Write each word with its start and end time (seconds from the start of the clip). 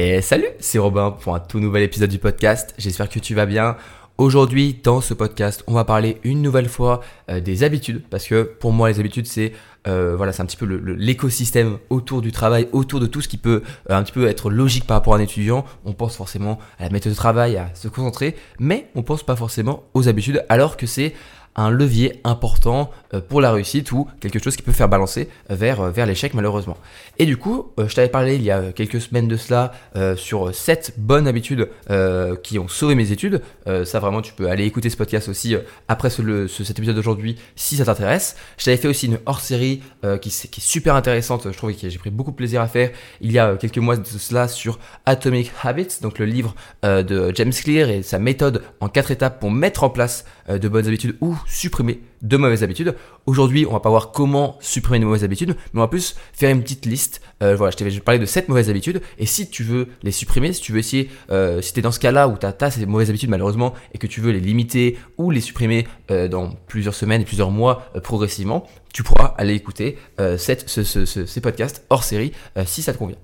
Et 0.00 0.22
salut, 0.22 0.46
c'est 0.60 0.78
Robin 0.78 1.10
pour 1.10 1.34
un 1.34 1.40
tout 1.40 1.58
nouvel 1.58 1.82
épisode 1.82 2.08
du 2.08 2.20
podcast. 2.20 2.72
J'espère 2.78 3.08
que 3.08 3.18
tu 3.18 3.34
vas 3.34 3.46
bien. 3.46 3.76
Aujourd'hui, 4.16 4.78
dans 4.84 5.00
ce 5.00 5.12
podcast, 5.12 5.64
on 5.66 5.72
va 5.72 5.84
parler 5.84 6.20
une 6.22 6.40
nouvelle 6.40 6.68
fois 6.68 7.00
euh, 7.28 7.40
des 7.40 7.64
habitudes, 7.64 8.04
parce 8.08 8.28
que 8.28 8.44
pour 8.44 8.70
moi, 8.70 8.88
les 8.90 9.00
habitudes, 9.00 9.26
c'est 9.26 9.54
euh, 9.88 10.14
voilà, 10.16 10.32
c'est 10.32 10.40
un 10.40 10.46
petit 10.46 10.56
peu 10.56 10.66
l'écosystème 10.66 11.78
autour 11.90 12.22
du 12.22 12.30
travail, 12.30 12.68
autour 12.70 13.00
de 13.00 13.06
tout 13.06 13.20
ce 13.20 13.26
qui 13.26 13.38
peut 13.38 13.64
euh, 13.90 13.96
un 13.96 14.04
petit 14.04 14.12
peu 14.12 14.28
être 14.28 14.50
logique 14.50 14.86
par 14.86 14.98
rapport 14.98 15.14
à 15.14 15.16
un 15.16 15.20
étudiant. 15.20 15.64
On 15.84 15.94
pense 15.94 16.14
forcément 16.16 16.60
à 16.78 16.84
la 16.84 16.90
méthode 16.90 17.10
de 17.10 17.16
travail, 17.16 17.56
à 17.56 17.74
se 17.74 17.88
concentrer, 17.88 18.36
mais 18.60 18.86
on 18.94 19.02
pense 19.02 19.24
pas 19.24 19.34
forcément 19.34 19.82
aux 19.94 20.08
habitudes, 20.08 20.44
alors 20.48 20.76
que 20.76 20.86
c'est 20.86 21.12
un 21.58 21.70
levier 21.70 22.20
important 22.24 22.90
euh, 23.12 23.20
pour 23.20 23.40
la 23.40 23.52
réussite 23.52 23.90
ou 23.92 24.06
quelque 24.20 24.38
chose 24.42 24.56
qui 24.56 24.62
peut 24.62 24.72
faire 24.72 24.88
balancer 24.88 25.28
vers, 25.50 25.80
euh, 25.80 25.90
vers 25.90 26.06
l'échec 26.06 26.32
malheureusement. 26.34 26.76
Et 27.18 27.26
du 27.26 27.36
coup, 27.36 27.72
euh, 27.78 27.88
je 27.88 27.94
t'avais 27.96 28.08
parlé 28.08 28.36
il 28.36 28.42
y 28.42 28.50
a 28.50 28.72
quelques 28.72 29.00
semaines 29.00 29.28
de 29.28 29.36
cela 29.36 29.72
sur 30.16 30.54
7 30.54 30.94
bonnes 30.98 31.26
habitudes 31.26 31.68
qui 32.42 32.58
ont 32.58 32.68
sauvé 32.68 32.94
mes 32.94 33.10
études. 33.10 33.42
ça 33.66 33.98
vraiment, 33.98 34.22
tu 34.22 34.32
peux 34.32 34.48
aller 34.48 34.64
écouter 34.64 34.90
ce 34.90 34.96
podcast 34.96 35.28
aussi 35.28 35.56
après 35.88 36.10
ce, 36.10 36.46
cet 36.46 36.78
épisode 36.78 36.94
d'aujourd'hui 36.94 37.36
si 37.56 37.76
ça 37.76 37.84
t'intéresse. 37.84 38.36
Je 38.56 38.64
t'avais 38.64 38.76
fait 38.76 38.86
aussi 38.86 39.06
une 39.06 39.18
hors-série 39.26 39.82
qui, 40.20 40.30
qui, 40.30 40.60
est 40.60 40.64
super 40.64 40.94
intéressante, 40.94 41.48
je 41.50 41.56
trouve 41.56 41.72
que 41.74 41.88
j'ai 41.88 41.98
pris 41.98 42.10
beaucoup 42.10 42.30
de 42.30 42.36
plaisir 42.36 42.60
à 42.60 42.68
faire 42.68 42.90
il 43.20 43.32
y 43.32 43.38
a 43.38 43.56
quelques 43.56 43.78
mois 43.78 43.96
de 43.96 44.06
cela 44.06 44.46
sur 44.46 44.78
Atomic 45.06 45.50
Habits, 45.64 45.98
donc 46.00 46.18
le 46.18 46.26
livre 46.26 46.54
de 46.84 47.32
James 47.34 47.52
Clear 47.52 47.88
et 47.88 48.02
sa 48.02 48.18
méthode 48.18 48.62
en 48.80 48.88
4 48.88 49.10
étapes 49.10 49.40
pour 49.40 49.50
mettre 49.50 49.82
en 49.82 49.90
place 49.90 50.24
de 50.48 50.68
bonnes 50.68 50.86
habitudes 50.86 51.16
ou 51.20 51.36
supprimer 51.46 52.00
de 52.22 52.36
mauvaises 52.36 52.62
habitudes. 52.62 52.94
Aujourd'hui, 53.26 53.66
on 53.66 53.72
va 53.72 53.80
pas 53.80 53.90
voir 53.90 54.12
comment 54.12 54.56
supprimer 54.60 55.00
de 55.00 55.04
mauvaises 55.04 55.24
habitudes, 55.24 55.56
mais 55.72 55.80
on 55.80 55.84
va 55.84 55.88
plus 55.88 56.16
faire 56.32 56.50
une 56.50 56.62
petite 56.62 56.86
liste. 56.86 57.20
Euh, 57.42 57.54
voilà, 57.56 57.70
je 57.70 57.76
t'avais 57.76 58.00
parlé 58.00 58.18
de 58.18 58.26
7 58.26 58.48
mauvaises 58.48 58.70
habitudes, 58.70 59.00
et 59.18 59.26
si 59.26 59.48
tu 59.48 59.62
veux 59.62 59.88
les 60.02 60.10
supprimer, 60.10 60.52
si 60.52 60.60
tu 60.60 60.72
veux 60.72 60.78
essayer, 60.78 61.10
euh, 61.30 61.60
si 61.60 61.72
tu 61.72 61.80
es 61.80 61.82
dans 61.82 61.92
ce 61.92 62.00
cas-là 62.00 62.28
où 62.28 62.36
tu 62.38 62.46
as, 62.46 62.70
ces 62.70 62.86
mauvaises 62.86 63.10
habitudes 63.10 63.30
malheureusement, 63.30 63.74
et 63.94 63.98
que 63.98 64.06
tu 64.06 64.20
veux 64.20 64.32
les 64.32 64.40
limiter 64.40 64.98
ou 65.16 65.30
les 65.30 65.40
supprimer 65.40 65.86
euh, 66.10 66.28
dans 66.28 66.50
plusieurs 66.66 66.94
semaines 66.94 67.22
et 67.22 67.24
plusieurs 67.24 67.50
mois 67.50 67.90
progressivement, 68.02 68.66
tu 68.92 69.02
pourras 69.02 69.34
aller 69.38 69.54
écouter 69.54 69.98
ces 70.38 71.40
podcasts 71.40 71.84
hors 71.90 72.02
série 72.02 72.32
si 72.64 72.82
ça 72.82 72.92
te 72.92 72.98
convient. 72.98 73.16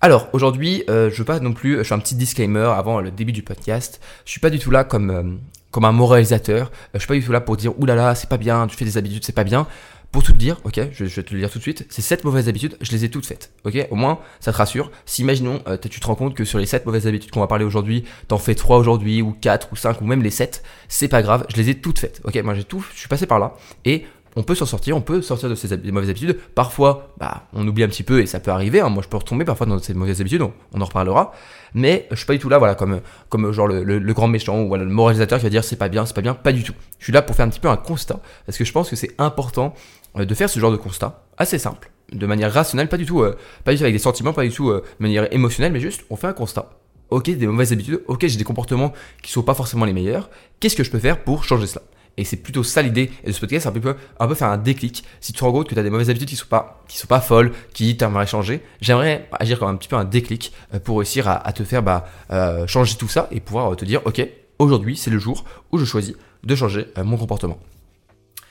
Alors 0.00 0.28
aujourd'hui, 0.32 0.84
je 0.88 1.14
veux 1.14 1.24
pas 1.24 1.40
non 1.40 1.52
plus, 1.52 1.78
je 1.78 1.82
fais 1.82 1.94
un 1.94 1.98
petit 1.98 2.14
disclaimer 2.14 2.72
avant 2.76 3.00
le 3.00 3.10
début 3.10 3.32
du 3.32 3.42
podcast. 3.42 4.00
Je 4.24 4.30
suis 4.30 4.40
pas 4.40 4.50
du 4.50 4.58
tout 4.58 4.70
là 4.70 4.84
comme 4.84 5.40
comme 5.70 5.84
un 5.84 5.92
moralisateur. 5.92 6.66
Euh, 6.66 6.70
je 6.94 6.98
suis 7.00 7.08
pas 7.08 7.14
du 7.14 7.24
tout 7.24 7.32
là 7.32 7.40
pour 7.40 7.56
dire 7.56 7.78
oulala, 7.78 8.14
c'est 8.14 8.28
pas 8.28 8.38
bien, 8.38 8.66
tu 8.66 8.76
fais 8.76 8.84
des 8.84 8.98
habitudes, 8.98 9.24
c'est 9.24 9.34
pas 9.34 9.44
bien. 9.44 9.66
Pour 10.12 10.24
tout 10.24 10.32
te 10.32 10.38
dire, 10.38 10.56
ok, 10.64 10.80
je, 10.92 11.04
vais 11.04 11.22
te 11.22 11.32
le 11.32 11.38
dire 11.38 11.50
tout 11.50 11.58
de 11.58 11.62
suite, 11.62 11.86
ces 11.88 12.02
7 12.02 12.24
mauvaises 12.24 12.48
habitudes, 12.48 12.76
je 12.80 12.90
les 12.90 13.04
ai 13.04 13.10
toutes 13.10 13.26
faites, 13.26 13.52
ok 13.64 13.86
Au 13.92 13.94
moins, 13.94 14.18
ça 14.40 14.50
te 14.50 14.56
rassure. 14.56 14.90
Si 15.06 15.22
imaginons, 15.22 15.62
euh, 15.68 15.76
tu 15.76 16.00
te 16.00 16.06
rends 16.06 16.16
compte 16.16 16.34
que 16.34 16.44
sur 16.44 16.58
les 16.58 16.66
7 16.66 16.84
mauvaises 16.84 17.06
habitudes 17.06 17.30
qu'on 17.30 17.38
va 17.38 17.46
parler 17.46 17.64
aujourd'hui, 17.64 18.04
t'en 18.26 18.38
fais 18.38 18.56
3 18.56 18.78
aujourd'hui, 18.78 19.22
ou 19.22 19.36
4, 19.40 19.68
ou 19.70 19.76
5, 19.76 20.00
ou 20.00 20.06
même 20.06 20.24
les 20.24 20.30
7, 20.30 20.64
c'est 20.88 21.06
pas 21.06 21.22
grave, 21.22 21.46
je 21.48 21.56
les 21.56 21.70
ai 21.70 21.76
toutes 21.76 22.00
faites, 22.00 22.20
ok 22.24 22.42
Moi 22.42 22.54
j'ai 22.54 22.64
tout, 22.64 22.84
je 22.92 22.98
suis 22.98 23.08
passé 23.08 23.26
par 23.26 23.38
là, 23.38 23.54
et 23.84 24.04
on 24.36 24.42
peut 24.42 24.54
s'en 24.54 24.66
sortir, 24.66 24.96
on 24.96 25.00
peut 25.00 25.22
sortir 25.22 25.48
de 25.48 25.54
ces 25.54 25.76
mauvaises 25.90 26.10
habitudes. 26.10 26.38
Parfois, 26.54 27.08
bah, 27.18 27.48
on 27.52 27.66
oublie 27.66 27.82
un 27.82 27.88
petit 27.88 28.02
peu 28.02 28.20
et 28.20 28.26
ça 28.26 28.40
peut 28.40 28.50
arriver. 28.50 28.80
Hein. 28.80 28.88
Moi, 28.88 29.02
je 29.02 29.08
peux 29.08 29.16
retomber 29.16 29.44
parfois 29.44 29.66
dans 29.66 29.78
ces 29.78 29.94
mauvaises 29.94 30.20
habitudes, 30.20 30.42
on, 30.42 30.80
en 30.80 30.84
reparlera. 30.84 31.32
Mais 31.74 32.06
je 32.10 32.16
suis 32.16 32.26
pas 32.26 32.32
du 32.32 32.38
tout 32.38 32.48
là, 32.48 32.58
voilà, 32.58 32.74
comme, 32.74 33.00
comme 33.28 33.52
genre 33.52 33.66
le, 33.66 34.12
grand 34.12 34.28
méchant 34.28 34.60
ou 34.60 34.76
le 34.76 34.84
moralisateur 34.86 35.38
qui 35.38 35.44
va 35.44 35.50
dire 35.50 35.64
c'est 35.64 35.76
pas 35.76 35.88
bien, 35.88 36.06
c'est 36.06 36.14
pas 36.14 36.20
bien, 36.20 36.34
pas 36.34 36.52
du 36.52 36.62
tout. 36.62 36.74
Je 36.98 37.04
suis 37.04 37.12
là 37.12 37.22
pour 37.22 37.36
faire 37.36 37.46
un 37.46 37.50
petit 37.50 37.60
peu 37.60 37.68
un 37.68 37.76
constat 37.76 38.20
parce 38.46 38.58
que 38.58 38.64
je 38.64 38.72
pense 38.72 38.90
que 38.90 38.96
c'est 38.96 39.14
important 39.18 39.74
euh, 40.16 40.24
de 40.24 40.34
faire 40.34 40.50
ce 40.50 40.58
genre 40.58 40.72
de 40.72 40.76
constat 40.76 41.24
assez 41.38 41.58
simple, 41.58 41.90
de 42.12 42.26
manière 42.26 42.52
rationnelle, 42.52 42.88
pas 42.88 42.96
du 42.96 43.06
tout, 43.06 43.22
euh, 43.22 43.36
pas 43.64 43.72
du 43.72 43.78
tout 43.78 43.84
avec 43.84 43.94
des 43.94 44.00
sentiments, 44.00 44.32
pas 44.32 44.42
du 44.42 44.50
tout 44.50 44.70
euh, 44.70 44.82
de 44.98 45.02
manière 45.02 45.32
émotionnelle, 45.32 45.72
mais 45.72 45.80
juste 45.80 46.02
on 46.10 46.16
fait 46.16 46.26
un 46.26 46.32
constat. 46.32 46.70
Ok, 47.10 47.30
des 47.30 47.46
mauvaises 47.46 47.72
habitudes, 47.72 48.02
ok, 48.06 48.26
j'ai 48.26 48.38
des 48.38 48.44
comportements 48.44 48.92
qui 49.22 49.32
sont 49.32 49.42
pas 49.42 49.54
forcément 49.54 49.84
les 49.84 49.92
meilleurs. 49.92 50.30
Qu'est-ce 50.60 50.76
que 50.76 50.84
je 50.84 50.90
peux 50.90 51.00
faire 51.00 51.24
pour 51.24 51.42
changer 51.42 51.66
cela? 51.66 51.82
Et 52.16 52.24
c'est 52.24 52.36
plutôt 52.36 52.62
ça 52.62 52.82
l'idée 52.82 53.10
de 53.26 53.32
ce 53.32 53.40
podcast, 53.40 53.66
un 53.66 53.72
peu, 53.72 53.96
un 54.18 54.28
peu 54.28 54.34
faire 54.34 54.48
un 54.48 54.58
déclic. 54.58 55.04
Si 55.20 55.32
tu 55.32 55.38
te 55.38 55.44
rends 55.44 55.52
compte 55.52 55.68
que 55.68 55.74
tu 55.74 55.80
as 55.80 55.82
des 55.82 55.90
mauvaises 55.90 56.10
habitudes 56.10 56.28
qui 56.28 56.36
sont 56.36 56.46
sont 56.88 57.06
pas 57.06 57.20
folles, 57.20 57.52
qui 57.72 57.96
t'aimeraient 57.96 58.26
changer, 58.26 58.62
j'aimerais 58.80 59.28
agir 59.32 59.58
comme 59.58 59.68
un 59.68 59.76
petit 59.76 59.88
peu 59.88 59.96
un 59.96 60.04
déclic 60.04 60.52
euh, 60.74 60.80
pour 60.80 60.98
réussir 60.98 61.28
à, 61.28 61.52
te 61.52 61.64
faire 61.64 61.82
bah, 61.82 62.06
euh, 62.30 62.66
changer 62.66 62.96
tout 62.96 63.08
ça 63.08 63.28
et 63.30 63.40
pouvoir 63.40 63.74
te 63.76 63.84
dire, 63.84 64.02
ok, 64.04 64.26
aujourd'hui 64.58 64.96
c'est 64.96 65.10
le 65.10 65.18
jour 65.18 65.44
où 65.72 65.78
je 65.78 65.84
choisis 65.84 66.14
de 66.44 66.54
changer 66.54 66.86
euh, 66.98 67.04
mon 67.04 67.16
comportement. 67.16 67.58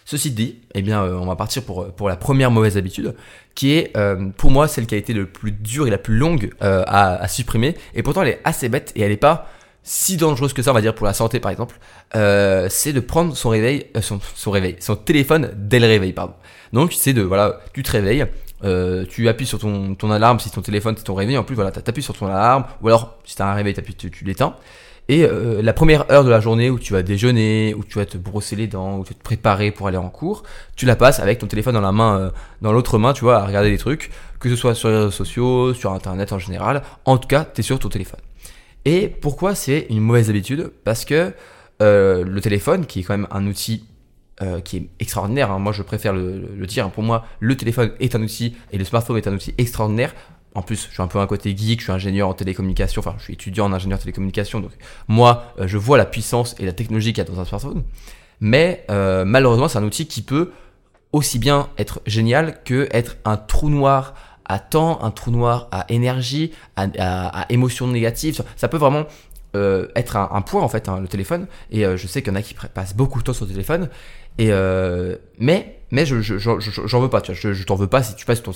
Ceci 0.05 0.31
dit, 0.31 0.61
eh 0.73 0.81
bien, 0.81 1.03
on 1.03 1.27
va 1.27 1.35
partir 1.35 1.61
pour, 1.61 1.93
pour 1.93 2.09
la 2.09 2.15
première 2.15 2.49
mauvaise 2.49 2.77
habitude, 2.77 3.13
qui 3.53 3.73
est 3.73 3.93
pour 4.37 4.49
moi 4.49 4.67
celle 4.67 4.87
qui 4.87 4.95
a 4.95 4.97
été 4.97 5.13
le 5.13 5.27
plus 5.27 5.51
dure 5.51 5.85
et 5.85 5.91
la 5.91 5.99
plus 5.99 6.17
longue 6.17 6.49
à, 6.61 7.13
à, 7.13 7.27
supprimer. 7.27 7.75
Et 7.93 8.01
pourtant, 8.01 8.23
elle 8.23 8.29
est 8.29 8.41
assez 8.43 8.69
bête 8.69 8.91
et 8.95 9.01
elle 9.01 9.11
n'est 9.11 9.17
pas 9.17 9.51
si 9.83 10.17
dangereuse 10.17 10.53
que 10.53 10.61
ça, 10.61 10.71
on 10.71 10.73
va 10.73 10.81
dire 10.81 10.95
pour 10.95 11.05
la 11.05 11.13
santé 11.13 11.39
par 11.39 11.51
exemple, 11.51 11.77
euh, 12.15 12.67
c'est 12.69 12.93
de 12.93 12.99
prendre 12.99 13.35
son 13.35 13.49
réveil, 13.49 13.87
euh, 13.95 14.01
son, 14.01 14.19
son, 14.35 14.51
réveil, 14.51 14.75
son 14.79 14.95
téléphone 14.95 15.51
dès 15.55 15.79
le 15.79 15.87
réveil, 15.87 16.13
pardon. 16.13 16.33
Donc 16.73 16.93
c'est 16.93 17.13
de 17.13 17.21
voilà, 17.21 17.59
tu 17.73 17.83
te 17.83 17.91
réveilles, 17.91 18.25
euh, 18.63 19.05
tu 19.09 19.27
appuies 19.29 19.45
sur 19.45 19.59
ton, 19.59 19.95
ton 19.95 20.11
alarme 20.11 20.39
si 20.39 20.51
ton 20.51 20.61
téléphone 20.61 20.95
c'est 20.97 21.03
ton 21.03 21.15
réveil, 21.15 21.37
en 21.37 21.43
plus 21.43 21.55
voilà, 21.55 21.71
t'appuies 21.71 22.03
sur 22.03 22.17
ton 22.17 22.27
alarme, 22.27 22.65
ou 22.81 22.87
alors 22.87 23.17
si 23.25 23.35
t'as 23.35 23.51
un 23.51 23.53
réveil, 23.53 23.73
tu, 23.73 24.11
tu 24.11 24.25
l'éteins. 24.25 24.55
Et 25.09 25.23
euh, 25.23 25.63
la 25.63 25.73
première 25.73 26.09
heure 26.11 26.23
de 26.23 26.29
la 26.29 26.39
journée 26.39 26.69
où 26.69 26.77
tu 26.77 26.93
vas 26.93 27.01
déjeuner, 27.01 27.73
où 27.75 27.83
tu 27.83 27.97
vas 27.97 28.05
te 28.05 28.15
brosser 28.15 28.55
les 28.55 28.67
dents, 28.67 28.99
où 28.99 29.03
tu 29.03 29.09
vas 29.13 29.17
te 29.17 29.23
préparer 29.23 29.71
pour 29.71 29.87
aller 29.87 29.97
en 29.97 30.09
cours, 30.09 30.43
tu 30.75 30.85
la 30.85 30.95
passes 30.95 31.19
avec 31.19 31.39
ton 31.39 31.47
téléphone 31.47 31.73
dans 31.73 31.81
la 31.81 31.91
main, 31.91 32.19
euh, 32.19 32.29
dans 32.61 32.71
l'autre 32.71 32.99
main, 32.99 33.11
tu 33.11 33.23
vois, 33.23 33.37
à 33.37 33.45
regarder 33.47 33.71
des 33.71 33.79
trucs, 33.79 34.11
que 34.39 34.49
ce 34.49 34.55
soit 34.55 34.75
sur 34.75 34.89
les 34.89 34.97
réseaux 34.97 35.09
sociaux, 35.09 35.73
sur 35.73 35.93
internet 35.93 36.31
en 36.31 36.37
général. 36.37 36.83
En 37.05 37.17
tout 37.17 37.27
cas, 37.27 37.43
tu 37.43 37.61
es 37.61 37.63
sur 37.63 37.79
ton 37.79 37.89
téléphone. 37.89 38.19
Et 38.85 39.07
pourquoi 39.07 39.55
c'est 39.55 39.87
une 39.89 39.99
mauvaise 39.99 40.29
habitude? 40.29 40.71
Parce 40.83 41.05
que 41.05 41.33
euh, 41.81 42.23
le 42.23 42.41
téléphone, 42.41 42.85
qui 42.85 42.99
est 42.99 43.03
quand 43.03 43.17
même 43.17 43.27
un 43.31 43.45
outil 43.47 43.85
euh, 44.41 44.61
qui 44.61 44.77
est 44.77 44.89
extraordinaire, 44.99 45.51
hein, 45.51 45.59
moi 45.59 45.71
je 45.71 45.81
préfère 45.81 46.13
le, 46.13 46.65
dire, 46.65 46.89
pour 46.91 47.03
moi 47.03 47.25
le 47.39 47.55
téléphone 47.55 47.91
est 47.99 48.15
un 48.15 48.21
outil 48.21 48.55
et 48.71 48.77
le 48.77 48.85
smartphone 48.85 49.17
est 49.17 49.27
un 49.27 49.33
outil 49.33 49.53
extraordinaire. 49.57 50.13
En 50.55 50.61
plus, 50.61 50.87
je 50.87 50.93
suis 50.93 51.03
un 51.03 51.07
peu 51.07 51.19
un 51.19 51.27
côté 51.27 51.55
geek, 51.55 51.79
je 51.79 51.85
suis 51.85 51.91
ingénieur 51.91 52.27
en 52.27 52.33
télécommunication, 52.33 53.01
enfin 53.01 53.15
je 53.19 53.25
suis 53.25 53.33
étudiant 53.33 53.65
en 53.65 53.73
ingénieur 53.73 53.97
en 53.99 54.01
télécommunication, 54.01 54.59
donc 54.59 54.71
moi 55.07 55.53
euh, 55.59 55.67
je 55.67 55.77
vois 55.77 55.97
la 55.97 56.05
puissance 56.05 56.55
et 56.59 56.65
la 56.65 56.73
technologie 56.73 57.13
qu'il 57.13 57.23
y 57.23 57.27
a 57.27 57.29
dans 57.29 57.39
un 57.39 57.45
smartphone. 57.45 57.83
Mais 58.41 58.85
malheureusement, 58.89 59.67
c'est 59.67 59.79
un 59.79 59.83
outil 59.83 60.07
qui 60.07 60.21
peut 60.21 60.51
aussi 61.11 61.39
bien 61.39 61.69
être 61.77 62.01
génial 62.05 62.63
que 62.63 62.87
être 62.91 63.17
un 63.25 63.35
trou 63.35 63.69
noir 63.69 64.13
à 64.49 64.59
temps, 64.59 65.01
un 65.03 65.11
trou 65.11 65.31
noir 65.31 65.67
à 65.71 65.85
énergie, 65.89 66.51
à, 66.75 66.87
à, 66.97 67.45
émotions 67.49 67.87
négatives. 67.87 68.43
Ça 68.57 68.67
peut 68.67 68.77
vraiment 68.77 69.05
euh, 69.55 69.87
être 69.95 70.17
un, 70.17 70.41
point 70.41 70.61
en 70.61 70.67
fait, 70.67 70.89
hein, 70.89 70.99
le 70.99 71.07
téléphone. 71.07 71.47
Et 71.71 71.85
euh, 71.85 71.95
je 71.95 72.07
sais 72.07 72.21
qu'il 72.21 72.33
y 72.33 72.35
en 72.35 72.39
a 72.39 72.41
qui 72.41 72.55
passent 72.73 72.95
beaucoup 72.95 73.19
de 73.19 73.23
temps 73.23 73.33
sur 73.33 73.45
le 73.45 73.51
téléphone. 73.51 73.89
Et 74.37 74.49
euh, 74.51 75.15
mais 75.37 75.79
mais 75.91 76.05
je 76.05 76.19
j'en 76.19 76.99
veux 76.99 77.09
pas. 77.09 77.21
Tu 77.21 77.33
vois, 77.33 77.53
je, 77.53 77.63
t'en 77.63 77.75
veux 77.75 77.87
pas 77.87 78.03
si 78.03 78.15
tu 78.15 78.25
passes 78.25 78.43
ton 78.43 78.51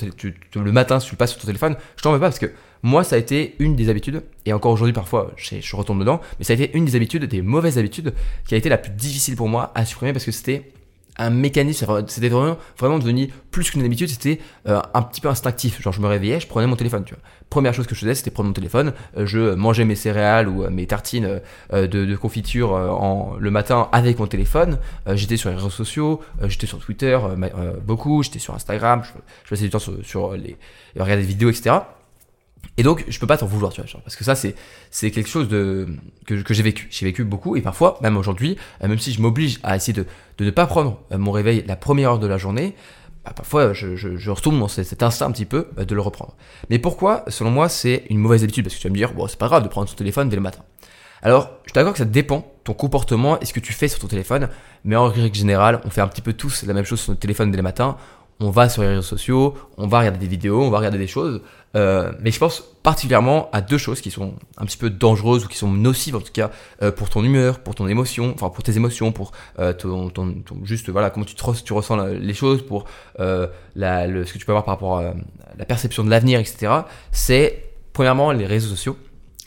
le 0.55 0.71
matin 0.71 0.99
si 0.99 1.09
tu 1.09 1.15
passes 1.15 1.31
sur 1.31 1.41
ton 1.41 1.47
téléphone. 1.47 1.75
Je 1.97 2.03
t'en 2.03 2.11
veux 2.11 2.19
pas 2.19 2.27
parce 2.27 2.39
que 2.39 2.51
moi 2.83 3.03
ça 3.03 3.15
a 3.15 3.19
été 3.19 3.55
une 3.59 3.75
des 3.75 3.89
habitudes 3.89 4.23
et 4.45 4.53
encore 4.53 4.71
aujourd'hui 4.71 4.93
parfois 4.93 5.31
je, 5.35 5.55
je 5.61 5.75
retombe 5.75 5.99
dedans. 5.99 6.21
Mais 6.37 6.45
ça 6.45 6.53
a 6.53 6.55
été 6.55 6.75
une 6.77 6.85
des 6.85 6.95
habitudes, 6.95 7.25
des 7.25 7.41
mauvaises 7.41 7.77
habitudes 7.77 8.13
qui 8.47 8.55
a 8.55 8.57
été 8.57 8.69
la 8.69 8.77
plus 8.77 8.91
difficile 8.91 9.35
pour 9.35 9.47
moi 9.47 9.71
à 9.75 9.85
supprimer 9.85 10.13
parce 10.13 10.25
que 10.25 10.31
c'était 10.31 10.71
un 11.17 11.29
mécanisme, 11.29 12.05
c'était 12.07 12.29
vraiment, 12.29 12.57
vraiment 12.77 12.97
devenu 12.97 13.31
plus 13.51 13.69
qu'une 13.69 13.83
habitude, 13.83 14.09
c'était 14.09 14.39
euh, 14.67 14.81
un 14.93 15.01
petit 15.03 15.21
peu 15.21 15.29
instinctif. 15.29 15.81
Genre 15.81 15.93
je 15.93 16.01
me 16.01 16.07
réveillais, 16.07 16.39
je 16.39 16.47
prenais 16.47 16.67
mon 16.67 16.75
téléphone, 16.75 17.03
tu 17.05 17.13
vois. 17.13 17.23
Première 17.49 17.73
chose 17.73 17.85
que 17.85 17.93
je 17.93 17.99
faisais, 17.99 18.15
c'était 18.15 18.31
prendre 18.31 18.47
mon 18.47 18.53
téléphone, 18.53 18.93
euh, 19.17 19.27
je 19.27 19.53
mangeais 19.53 19.85
mes 19.85 19.95
céréales 19.95 20.49
ou 20.49 20.63
euh, 20.63 20.69
mes 20.71 20.87
tartines 20.87 21.41
de, 21.71 22.15
confiture 22.15 22.71
en, 22.71 23.35
le 23.37 23.51
matin 23.51 23.89
avec 23.91 24.19
mon 24.19 24.27
téléphone, 24.27 24.77
j'étais 25.07 25.37
sur 25.37 25.49
les 25.49 25.55
réseaux 25.55 25.69
sociaux, 25.69 26.21
j'étais 26.43 26.67
sur 26.67 26.79
Twitter 26.79 27.19
beaucoup, 27.85 28.23
j'étais 28.23 28.39
sur 28.39 28.53
Instagram, 28.53 29.01
je, 29.03 29.09
je 29.43 29.49
passais 29.49 29.63
du 29.63 29.69
temps 29.69 29.79
sur, 29.79 29.93
sur 30.03 30.33
les, 30.33 30.57
regarder 30.95 31.23
des 31.23 31.27
vidéos, 31.27 31.49
etc. 31.49 31.79
Et 32.77 32.83
donc, 32.83 33.05
je 33.07 33.19
peux 33.19 33.27
pas 33.27 33.37
t'en 33.37 33.45
vouloir, 33.45 33.71
tu 33.71 33.81
vois, 33.81 34.01
parce 34.03 34.15
que 34.15 34.23
ça, 34.23 34.35
c'est, 34.35 34.55
c'est 34.89 35.11
quelque 35.11 35.29
chose 35.29 35.47
de, 35.47 35.87
que, 36.25 36.53
j'ai 36.53 36.63
vécu. 36.63 36.87
J'ai 36.89 37.05
vécu 37.05 37.23
beaucoup, 37.23 37.55
et 37.55 37.61
parfois, 37.61 37.99
même 38.01 38.17
aujourd'hui, 38.17 38.57
euh, 38.83 38.87
même 38.87 38.97
si 38.97 39.13
je 39.13 39.21
m'oblige 39.21 39.59
à 39.63 39.75
essayer 39.75 39.93
de, 39.93 40.05
de 40.39 40.45
ne 40.45 40.49
pas 40.49 40.65
prendre 40.65 40.99
euh, 41.11 41.17
mon 41.17 41.31
réveil 41.31 41.63
la 41.67 41.75
première 41.75 42.11
heure 42.11 42.19
de 42.19 42.25
la 42.25 42.37
journée, 42.37 42.75
bah, 43.25 43.31
parfois, 43.35 43.73
je, 43.73 43.95
je, 43.95 44.29
retourne 44.31 44.59
dans 44.59 44.67
cet 44.67 45.03
instinct 45.03 45.27
un 45.27 45.31
petit 45.31 45.45
peu 45.45 45.67
euh, 45.77 45.85
de 45.85 45.93
le 45.93 46.01
reprendre. 46.01 46.35
Mais 46.69 46.79
pourquoi, 46.79 47.23
selon 47.27 47.51
moi, 47.51 47.69
c'est 47.69 48.05
une 48.09 48.17
mauvaise 48.17 48.43
habitude? 48.43 48.65
Parce 48.65 48.75
que 48.75 48.81
tu 48.81 48.87
vas 48.87 48.91
me 48.91 48.97
dire, 48.97 49.13
bon, 49.13 49.27
c'est 49.27 49.39
pas 49.39 49.47
grave 49.47 49.63
de 49.63 49.67
prendre 49.67 49.87
son 49.87 49.95
téléphone 49.95 50.29
dès 50.29 50.35
le 50.35 50.41
matin. 50.41 50.63
Alors, 51.21 51.51
je 51.63 51.69
suis 51.69 51.75
d'accord 51.75 51.93
que 51.93 51.99
ça 51.99 52.05
dépend, 52.05 52.53
ton 52.63 52.73
comportement 52.73 53.39
et 53.39 53.45
ce 53.45 53.53
que 53.53 53.59
tu 53.59 53.71
fais 53.71 53.87
sur 53.87 53.99
ton 53.99 54.07
téléphone, 54.07 54.49
mais 54.83 54.95
en 54.95 55.07
règle 55.07 55.33
générale, 55.33 55.79
on 55.85 55.89
fait 55.89 56.01
un 56.01 56.07
petit 56.07 56.21
peu 56.21 56.33
tous 56.33 56.63
la 56.63 56.73
même 56.73 56.85
chose 56.85 56.99
sur 56.99 57.11
notre 57.11 57.21
téléphone 57.21 57.49
dès 57.51 57.57
le 57.57 57.63
matin 57.63 57.97
on 58.39 58.49
va 58.49 58.69
sur 58.69 58.81
les 58.81 58.89
réseaux 58.89 59.01
sociaux, 59.01 59.55
on 59.77 59.87
va 59.87 59.99
regarder 59.99 60.19
des 60.19 60.27
vidéos, 60.27 60.61
on 60.61 60.69
va 60.69 60.77
regarder 60.77 60.97
des 60.97 61.07
choses. 61.07 61.41
Euh, 61.75 62.11
mais 62.19 62.29
je 62.29 62.37
pense 62.37 62.63
particulièrement 62.83 63.49
à 63.51 63.61
deux 63.61 63.79
choses 63.79 63.99
qui 63.99 64.11
sont 64.11 64.35
un 64.57 64.65
petit 64.65 64.77
peu 64.77 64.91
dangereuses 64.91 65.45
ou 65.45 65.47
qui 65.47 65.57
sont 65.57 65.71
nocives 65.71 66.15
en 66.15 66.21
tout 66.21 66.31
cas 66.31 66.51
euh, 66.83 66.91
pour 66.91 67.09
ton 67.09 67.23
humeur, 67.23 67.59
pour 67.59 67.73
ton 67.73 67.87
émotion, 67.87 68.31
enfin 68.35 68.49
pour 68.49 68.63
tes 68.63 68.75
émotions, 68.75 69.11
pour 69.11 69.31
euh, 69.57 69.73
ton, 69.73 70.09
ton, 70.09 70.35
juste 70.63 70.89
voilà 70.89 71.09
comment 71.09 71.25
tu, 71.25 71.33
te, 71.33 71.63
tu 71.63 71.73
ressens 71.73 72.05
les 72.05 72.33
choses, 72.33 72.63
pour 72.63 72.85
la, 73.17 74.07
le, 74.07 74.25
ce 74.25 74.33
que 74.33 74.37
tu 74.37 74.45
peux 74.45 74.51
avoir 74.51 74.65
par 74.65 74.75
rapport 74.75 74.99
à 74.99 75.13
la 75.57 75.65
perception 75.65 76.03
de 76.03 76.09
l'avenir, 76.09 76.39
etc. 76.39 76.71
C'est 77.11 77.71
premièrement 77.93 78.31
les 78.31 78.45
réseaux 78.45 78.69
sociaux 78.69 78.97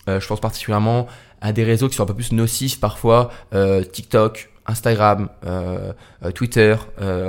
je 0.09 0.25
pense 0.29 0.39
particulièrement 0.39 1.09
à 1.41 1.53
des 1.53 1.65
réseaux 1.65 1.89
qui 1.89 1.97
sont 1.97 2.05
un 2.05 2.07
peu 2.07 2.15
plus 2.15 2.31
nocifs 2.31 2.79
parfois, 2.79 3.31
TikTok, 3.93 4.51
Instagram, 4.67 5.29
Twitter. 6.35 6.77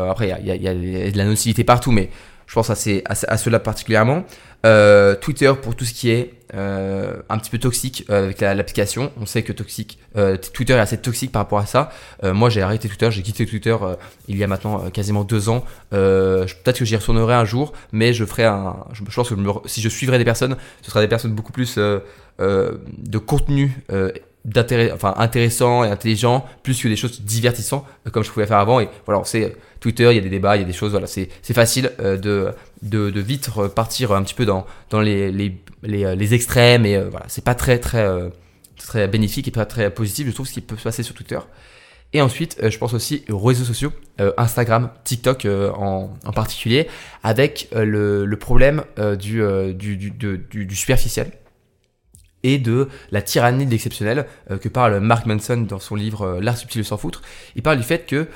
après, 0.09 0.33
il 0.39 0.47
y 0.47 0.67
a, 0.67 0.73
de 0.73 1.17
la 1.17 1.25
nocivité 1.25 1.63
partout, 1.63 1.91
mais 1.91 2.09
je 2.47 2.53
pense 2.53 2.69
à, 2.69 2.75
ces, 2.75 3.03
à, 3.05 3.37
ceux-là 3.37 3.59
particulièrement. 3.59 4.23
Euh, 4.65 5.15
Twitter 5.15 5.53
pour 5.61 5.75
tout 5.75 5.85
ce 5.85 5.93
qui 5.93 6.09
est 6.09 6.33
euh, 6.55 7.17
un 7.29 7.37
petit 7.37 7.51
peu 7.51 7.59
toxique 7.59 8.05
euh, 8.09 8.23
avec 8.23 8.41
l'application. 8.41 9.11
On 9.21 9.25
sait 9.25 9.43
que 9.43 9.53
toxique, 9.53 9.99
Twitter 10.53 10.73
est 10.73 10.79
assez 10.79 10.97
toxique 10.97 11.31
par 11.31 11.43
rapport 11.43 11.59
à 11.59 11.65
ça. 11.65 11.91
Moi, 12.23 12.49
j'ai 12.49 12.61
arrêté 12.61 12.87
Twitter, 12.87 13.11
j'ai 13.11 13.21
quitté 13.21 13.45
Twitter 13.45 13.75
il 14.27 14.37
y 14.37 14.43
a 14.43 14.47
maintenant 14.47 14.89
quasiment 14.89 15.23
deux 15.23 15.49
ans. 15.49 15.63
Peut-être 15.91 16.79
que 16.79 16.85
j'y 16.85 16.95
retournerai 16.95 17.35
un 17.35 17.45
jour, 17.45 17.73
mais 17.91 18.13
je 18.13 18.25
ferai 18.25 18.45
un. 18.45 18.77
Je, 18.93 19.03
pense 19.03 19.29
que 19.29 19.35
si 19.65 19.81
je 19.81 19.89
suivrai 19.89 20.17
des 20.17 20.25
personnes, 20.25 20.55
ce 20.81 20.89
sera 20.89 21.01
des 21.01 21.07
personnes 21.07 21.33
beaucoup 21.33 21.51
plus 21.51 21.77
de 21.77 23.17
contenu 23.19 23.83
d'intérêt, 24.47 24.91
enfin 24.91 25.13
intéressant 25.17 25.83
et 25.83 25.89
intelligent, 25.89 26.45
plus 26.63 26.81
que 26.81 26.87
des 26.87 26.95
choses 26.95 27.21
divertissantes 27.21 27.85
comme 28.11 28.23
je 28.23 28.31
pouvais 28.31 28.47
faire 28.47 28.57
avant. 28.57 28.79
Et 28.79 28.89
voilà, 29.05 29.19
on 29.19 29.25
sait 29.25 29.55
Twitter, 29.79 30.07
il 30.11 30.15
y 30.15 30.19
a 30.19 30.21
des 30.21 30.29
débats, 30.29 30.55
il 30.55 30.61
y 30.61 30.63
a 30.63 30.67
des 30.67 30.73
choses, 30.73 30.91
voilà, 30.91 31.07
c'est 31.07 31.29
facile 31.53 31.91
euh, 31.99 32.17
de, 32.17 32.53
de, 32.81 33.19
vite 33.19 33.47
repartir 33.47 34.11
un 34.11 34.23
petit 34.23 34.33
peu 34.33 34.45
dans, 34.45 34.65
dans 34.89 35.01
les, 35.01 35.31
les, 35.31 35.57
les, 35.83 36.05
euh, 36.05 36.15
les 36.15 36.33
extrêmes 36.33 36.85
et 36.85 36.95
euh, 36.95 37.09
voilà, 37.09 37.25
c'est 37.27 37.43
pas 37.43 37.55
très, 37.55 37.77
très, 37.77 38.07
très 38.77 39.07
bénéfique 39.07 39.47
et 39.47 39.51
pas 39.51 39.65
très 39.65 39.89
positif, 39.91 40.27
je 40.27 40.31
trouve, 40.31 40.47
ce 40.47 40.53
qui 40.53 40.61
peut 40.61 40.77
se 40.77 40.83
passer 40.83 41.03
sur 41.03 41.13
Twitter. 41.13 41.39
Et 42.13 42.21
ensuite, 42.21 42.57
je 42.63 42.77
pense 42.77 42.93
aussi 42.93 43.25
aux 43.29 43.37
réseaux 43.37 43.65
sociaux, 43.65 43.91
Instagram, 44.37 44.91
TikTok 45.03 45.45
en, 45.45 46.13
en, 46.23 46.31
particulier, 46.31 46.87
avec 47.21 47.67
le, 47.75 48.25
le, 48.25 48.37
problème 48.37 48.85
du, 49.19 49.43
du, 49.73 49.97
du, 49.97 50.39
du, 50.39 50.75
superficiel 50.75 51.31
et 52.53 52.57
de 52.57 52.87
la 53.11 53.21
tyrannie 53.21 53.65
de 53.65 53.71
l'exceptionnel 53.71 54.25
que 54.61 54.69
parle 54.69 54.99
Mark 54.99 55.25
Manson 55.25 55.57
dans 55.57 55.79
son 55.79 55.95
livre 55.95 56.39
L'art 56.41 56.57
subtil 56.57 56.81
de 56.81 56.85
s'en 56.85 56.97
foutre. 56.97 57.21
Il 57.55 57.61
parle 57.61 57.77
du 57.77 57.83
fait 57.83 58.05
que 58.05 58.27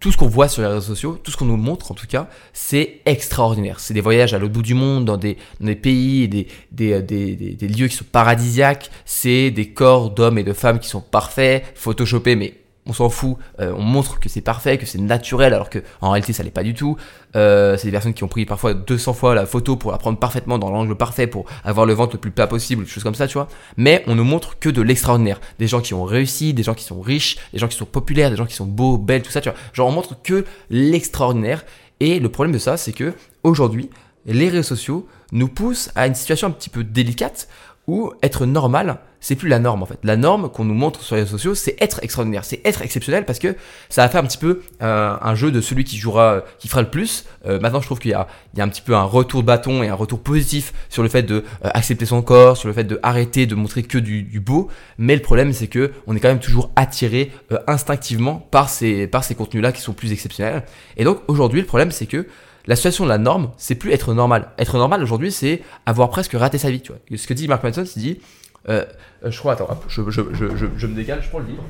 tout 0.00 0.12
ce 0.12 0.16
qu'on 0.16 0.28
voit 0.28 0.48
sur 0.48 0.62
les 0.62 0.68
réseaux 0.68 0.80
sociaux, 0.80 1.18
tout 1.22 1.30
ce 1.30 1.36
qu'on 1.36 1.44
nous 1.44 1.56
montre 1.56 1.90
en 1.90 1.94
tout 1.94 2.06
cas, 2.06 2.28
c'est 2.52 3.00
extraordinaire. 3.04 3.80
C'est 3.80 3.94
des 3.94 4.00
voyages 4.00 4.32
à 4.32 4.38
l'autre 4.38 4.52
bout 4.52 4.62
du 4.62 4.74
monde, 4.74 5.04
dans 5.04 5.16
des, 5.16 5.36
pays, 5.74 6.28
des, 6.28 6.46
des, 6.70 7.68
lieux 7.68 7.88
qui 7.88 7.96
sont 7.96 8.04
paradisiaques. 8.04 8.90
C'est 9.04 9.50
des 9.50 9.70
corps 9.70 10.10
d'hommes 10.10 10.38
et 10.38 10.44
de 10.44 10.52
femmes 10.52 10.78
qui 10.78 10.88
sont 10.88 11.00
parfaits, 11.00 11.64
photoshopés, 11.74 12.36
mais 12.36 12.54
on 12.88 12.92
s'en 12.92 13.10
fout, 13.10 13.36
euh, 13.60 13.72
on 13.76 13.82
montre 13.82 14.18
que 14.18 14.28
c'est 14.28 14.40
parfait, 14.40 14.78
que 14.78 14.86
c'est 14.86 14.98
naturel, 14.98 15.54
alors 15.54 15.70
que 15.70 15.78
en 16.00 16.10
réalité 16.10 16.32
ça 16.32 16.42
l'est 16.42 16.50
pas 16.50 16.62
du 16.62 16.74
tout. 16.74 16.96
Euh, 17.36 17.76
c'est 17.76 17.86
des 17.86 17.92
personnes 17.92 18.14
qui 18.14 18.24
ont 18.24 18.28
pris 18.28 18.46
parfois 18.46 18.74
200 18.74 19.12
fois 19.12 19.34
la 19.34 19.46
photo 19.46 19.76
pour 19.76 19.92
la 19.92 19.98
prendre 19.98 20.18
parfaitement 20.18 20.58
dans 20.58 20.70
l'angle 20.70 20.96
parfait, 20.96 21.26
pour 21.26 21.44
avoir 21.64 21.86
le 21.86 21.92
ventre 21.92 22.14
le 22.14 22.20
plus 22.20 22.30
plat 22.30 22.46
possible, 22.46 22.84
des 22.84 22.90
choses 22.90 23.02
comme 23.02 23.14
ça, 23.14 23.28
tu 23.28 23.34
vois. 23.34 23.48
Mais 23.76 24.02
on 24.06 24.14
ne 24.14 24.22
montre 24.22 24.58
que 24.58 24.68
de 24.70 24.82
l'extraordinaire. 24.82 25.40
Des 25.58 25.66
gens 25.66 25.80
qui 25.80 25.94
ont 25.94 26.04
réussi, 26.04 26.54
des 26.54 26.62
gens 26.62 26.74
qui 26.74 26.84
sont 26.84 27.00
riches, 27.00 27.36
des 27.52 27.58
gens 27.58 27.68
qui 27.68 27.76
sont 27.76 27.84
populaires, 27.84 28.30
des 28.30 28.36
gens 28.36 28.46
qui 28.46 28.54
sont 28.54 28.66
beaux, 28.66 28.96
belles, 28.96 29.22
tout 29.22 29.30
ça, 29.30 29.40
tu 29.40 29.50
vois. 29.50 29.58
Genre 29.72 29.88
on 29.88 29.92
montre 29.92 30.20
que 30.22 30.44
l'extraordinaire. 30.70 31.64
Et 32.00 32.20
le 32.20 32.28
problème 32.28 32.52
de 32.52 32.58
ça, 32.58 32.76
c'est 32.76 32.92
que 32.92 33.12
aujourd'hui, 33.42 33.90
les 34.24 34.48
réseaux 34.48 34.62
sociaux 34.62 35.06
nous 35.32 35.48
poussent 35.48 35.90
à 35.94 36.06
une 36.06 36.14
situation 36.14 36.48
un 36.48 36.52
petit 36.52 36.70
peu 36.70 36.84
délicate 36.84 37.48
où 37.88 38.12
être 38.22 38.46
normal, 38.46 38.98
c'est 39.18 39.34
plus 39.34 39.48
la 39.48 39.58
norme 39.58 39.82
en 39.82 39.86
fait. 39.86 39.98
La 40.04 40.16
norme 40.16 40.50
qu'on 40.50 40.64
nous 40.64 40.74
montre 40.74 41.02
sur 41.02 41.16
les 41.16 41.22
réseaux 41.22 41.38
sociaux, 41.38 41.54
c'est 41.54 41.74
être 41.82 42.00
extraordinaire, 42.02 42.44
c'est 42.44 42.60
être 42.64 42.82
exceptionnel 42.82 43.24
parce 43.24 43.38
que 43.38 43.56
ça 43.88 44.02
va 44.02 44.08
faire 44.08 44.22
un 44.22 44.26
petit 44.26 44.38
peu 44.38 44.60
euh, 44.82 45.16
un 45.20 45.34
jeu 45.34 45.50
de 45.50 45.60
celui 45.60 45.84
qui 45.84 45.96
jouera, 45.96 46.44
qui 46.58 46.68
fera 46.68 46.82
le 46.82 46.90
plus. 46.90 47.24
Euh, 47.46 47.58
maintenant, 47.58 47.80
je 47.80 47.86
trouve 47.86 47.98
qu'il 47.98 48.10
y 48.10 48.14
y 48.14 48.60
a 48.60 48.64
un 48.64 48.68
petit 48.68 48.82
peu 48.82 48.94
un 48.94 49.02
retour 49.02 49.40
de 49.40 49.46
bâton 49.46 49.82
et 49.82 49.88
un 49.88 49.94
retour 49.94 50.20
positif 50.20 50.72
sur 50.90 51.02
le 51.02 51.08
fait 51.08 51.22
de 51.22 51.36
euh, 51.36 51.70
accepter 51.74 52.04
son 52.04 52.20
corps, 52.22 52.58
sur 52.58 52.68
le 52.68 52.74
fait 52.74 52.84
de 52.84 53.00
arrêter 53.02 53.46
de 53.46 53.54
montrer 53.54 53.82
que 53.82 53.98
du, 53.98 54.22
du 54.22 54.38
beau. 54.38 54.68
Mais 54.98 55.16
le 55.16 55.22
problème, 55.22 55.52
c'est 55.54 55.68
que 55.68 55.92
on 56.06 56.14
est 56.14 56.20
quand 56.20 56.28
même 56.28 56.40
toujours 56.40 56.70
attiré 56.76 57.32
instinctivement 57.66 58.46
par 58.50 58.68
ces, 58.68 59.06
par 59.06 59.24
ces 59.24 59.34
contenus-là 59.34 59.72
qui 59.72 59.80
sont 59.80 59.94
plus 59.94 60.12
exceptionnels. 60.12 60.64
Et 60.98 61.04
donc 61.04 61.20
aujourd'hui, 61.26 61.60
le 61.60 61.66
problème, 61.66 61.90
c'est 61.90 62.06
que 62.06 62.26
la 62.68 62.76
situation 62.76 63.04
de 63.04 63.08
la 63.08 63.16
norme, 63.16 63.50
c'est 63.56 63.74
plus 63.74 63.92
être 63.92 64.12
normal. 64.12 64.50
Être 64.58 64.76
normal 64.76 65.02
aujourd'hui, 65.02 65.32
c'est 65.32 65.62
avoir 65.86 66.10
presque 66.10 66.34
raté 66.34 66.58
sa 66.58 66.70
vie. 66.70 66.82
Tu 66.82 66.92
vois. 66.92 67.00
Ce 67.16 67.26
que 67.26 67.32
dit 67.32 67.48
Mark 67.48 67.64
Manson, 67.64 67.84
c'est 67.86 67.98
dit, 67.98 68.20
euh, 68.68 68.84
euh, 69.24 69.30
je 69.30 69.38
crois, 69.38 69.54
attends, 69.54 69.68
je, 69.88 70.02
je, 70.10 70.20
je, 70.34 70.66
je, 70.76 70.86
me 70.86 70.94
décale, 70.94 71.22
je 71.22 71.30
prends 71.30 71.38
le 71.38 71.46
livre. 71.46 71.64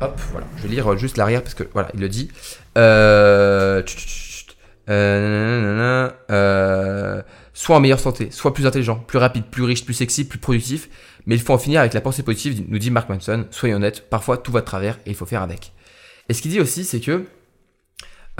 Hop, 0.00 0.20
voilà, 0.32 0.46
je 0.56 0.62
vais 0.64 0.68
lire 0.70 0.98
juste 0.98 1.16
l'arrière 1.16 1.40
parce 1.40 1.54
que 1.54 1.62
voilà, 1.72 1.88
il 1.94 2.00
le 2.00 2.08
dit. 2.08 2.32
Euh, 2.76 3.80
euh, 4.90 6.10
euh, 6.30 7.22
soit 7.52 7.76
en 7.76 7.80
meilleure 7.80 8.00
santé, 8.00 8.32
soit 8.32 8.52
plus 8.52 8.66
intelligent, 8.66 8.96
plus 8.96 9.18
rapide, 9.18 9.44
plus 9.44 9.62
riche, 9.62 9.84
plus 9.84 9.94
sexy, 9.94 10.26
plus 10.26 10.40
productif. 10.40 10.88
Mais 11.26 11.36
il 11.36 11.40
faut 11.40 11.54
en 11.54 11.58
finir 11.58 11.78
avec 11.78 11.94
la 11.94 12.00
pensée 12.00 12.24
positive, 12.24 12.64
nous 12.68 12.78
dit 12.80 12.90
Mark 12.90 13.08
Manson. 13.08 13.46
Soyons 13.52 13.76
honnêtes, 13.76 14.10
parfois 14.10 14.36
tout 14.36 14.50
va 14.50 14.62
de 14.62 14.66
travers 14.66 14.96
et 15.06 15.10
il 15.10 15.14
faut 15.14 15.26
faire 15.26 15.42
avec. 15.42 15.72
Et 16.28 16.34
ce 16.34 16.42
qu'il 16.42 16.50
dit 16.50 16.60
aussi, 16.60 16.84
c'est 16.84 16.98
que 16.98 17.24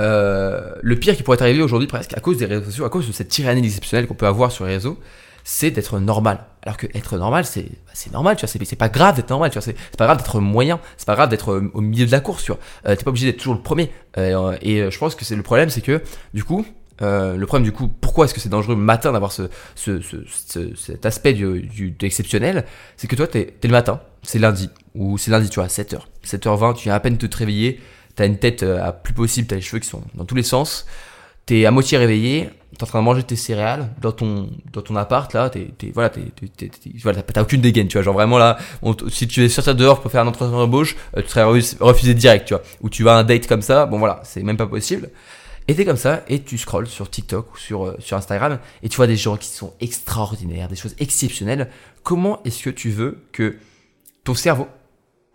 euh, 0.01 0.75
le 0.83 0.99
pire 0.99 1.17
qui 1.17 1.23
pourrait 1.23 1.41
arriver 1.43 1.63
aujourd'hui 1.63 1.89
presque 1.89 2.17
à 2.17 2.21
cause 2.21 2.39
des 2.39 2.47
réseaux 2.47 2.65
sociaux, 2.65 2.85
à 2.85 2.91
cause 2.91 3.07
de 3.07 3.13
cette 3.13 3.29
tyrannie 3.29 3.65
exceptionnelle 3.65 4.07
qu'on 4.07 4.15
peut 4.15 4.27
avoir 4.27 4.51
sur 4.53 4.65
les 4.65 4.75
réseaux, 4.75 4.99
c'est 5.45 5.71
d'être 5.71 5.99
normal. 6.01 6.45
Alors 6.63 6.77
que 6.77 6.87
être 6.95 7.19
normal, 7.19 7.45
c'est 7.45 7.67
c'est 7.93 8.13
normal, 8.13 8.37
tu 8.37 8.47
vois, 8.47 8.49
c'est 8.65 8.77
pas 8.77 8.89
grave 8.89 9.17
d'être 9.17 9.31
normal, 9.31 9.51
tu 9.51 9.59
vois, 9.59 9.63
c'est 9.63 9.77
pas 9.97 10.07
grave 10.07 10.19
d'être 10.19 10.41
moyen, 10.41 10.81
c'est 10.97 11.07
pas 11.07 11.15
grave 11.15 11.29
d'être 11.29 11.53
euh, 11.53 11.71
au 11.75 11.81
milieu 11.81 12.07
de 12.07 12.13
la 12.13 12.21
course, 12.21 12.45
tu 12.45 12.53
vois. 12.53 12.61
Euh, 12.87 12.97
T'es 12.97 13.05
pas 13.05 13.11
obligé 13.11 13.27
d'être 13.27 13.39
toujours 13.39 13.55
le 13.55 13.63
premier. 13.63 13.91
Et 14.17 14.91
je 14.91 14.99
pense 14.99 15.15
que 15.15 15.25
c'est 15.25 15.37
le 15.37 15.43
problème, 15.43 15.71
c'est 15.71 15.81
que 15.81 16.01
du 16.33 16.45
coup, 16.45 16.65
euh, 17.03 17.37
le 17.37 17.47
problème 17.47 17.65
du 17.65 17.73
coup, 17.73 17.89
pourquoi 17.89 18.25
est-ce 18.25 18.35
que 18.35 18.41
c'est 18.41 18.49
dangereux 18.49 18.77
le 18.77 18.81
matin 18.81 19.13
d'avoir 19.13 19.33
ce, 19.33 19.43
ce, 19.75 20.01
ce, 20.01 20.75
cet 20.77 21.07
aspect 21.07 21.33
du, 21.33 21.63
du 21.63 21.97
exceptionnel 22.03 22.65
C'est 22.97 23.09
que 23.09 23.17
toi, 23.17 23.27
t'es 23.27 23.55
es 23.63 23.67
le 23.67 23.73
matin, 23.73 24.01
c'est 24.23 24.39
lundi, 24.39 24.71
ou 24.95 25.19
c'est 25.19 25.31
lundi, 25.31 25.49
tu 25.49 25.57
vois, 25.57 25.65
à 25.65 25.69
7h. 25.69 25.99
7h20, 26.25 26.75
tu 26.75 26.85
viens 26.85 26.95
à 26.95 27.01
peine 27.01 27.19
te 27.19 27.37
réveiller, 27.37 27.81
t'as 28.17 28.27
une 28.27 28.39
tête 28.39 28.63
euh, 28.63 28.85
à 28.85 28.93
plus 28.93 29.15
possible, 29.15 29.47
t'as 29.47 29.57
les 29.57 29.63
cheveux 29.63 29.81
qui 29.81 29.89
sont 29.89 30.03
dans 30.15 30.25
tous 30.25 30.35
les 30.35 30.43
sens, 30.43 30.87
t'es 31.47 31.67
à 31.67 31.71
moitié 31.71 31.99
réveillé, 31.99 32.51
t'es 32.77 32.83
en 32.83 32.87
train 32.87 33.01
de 33.01 33.05
manger 33.05 33.23
tes 33.23 33.37
céréales 33.37 33.91
dans 34.01 34.13
ton 34.13 34.51
dans 34.73 34.83
ton 34.83 34.97
appart 34.97 35.33
là, 35.33 35.51
t'es 35.51 35.71
t'es 35.77 35.91
voilà 35.93 36.11
t'as 36.11 37.43
aucune 37.43 37.61
dégaine, 37.61 37.89
tu 37.89 37.97
vois, 37.97 38.03
genre 38.03 38.15
vraiment 38.15 38.39
là, 38.39 38.59
si 39.09 39.29
tu 39.29 39.45
es 39.45 39.49
sortir 39.49 39.75
dehors 39.75 40.01
pour 40.01 40.11
faire 40.11 40.23
un 40.23 40.27
entretien 40.27 40.51
d'embauche, 40.51 40.97
euh, 41.17 41.23
tu 41.23 41.29
serais 41.29 41.45
refusé 41.45 42.15
direct, 42.15 42.47
tu 42.49 42.55
vois, 42.55 42.63
ou 42.81 42.89
tu 42.89 43.03
vas 43.03 43.17
un 43.17 43.25
date 43.25 43.47
comme 43.47 43.63
ça, 43.63 43.87
bon 43.87 43.99
voilà, 43.99 44.21
c'est 44.25 44.43
même 44.43 44.57
pas 44.57 44.67
possible. 44.67 45.11
Et 45.67 45.75
t'es 45.75 45.87
comme 45.87 45.97
ça 45.97 46.25
et 46.29 46.43
tu 46.43 46.59
scrolls 46.59 46.89
sur 46.89 47.09
TikTok 47.09 47.55
ou 47.55 47.57
sur 47.57 47.87
euh, 47.87 47.97
sur 47.99 48.17
Instagram 48.19 48.59
et 48.83 48.89
tu 48.89 48.97
vois 48.97 49.07
des 49.07 49.17
gens 49.17 49.37
qui 49.37 49.49
sont 49.49 49.73
extraordinaires, 49.81 50.69
des 50.69 50.77
choses 50.77 50.95
exceptionnelles. 50.99 51.71
Comment 52.03 52.43
est-ce 52.45 52.65
que 52.65 52.71
tu 52.71 52.91
veux 52.91 53.25
que 53.33 53.57
ton 54.25 54.35
cerveau, 54.35 54.69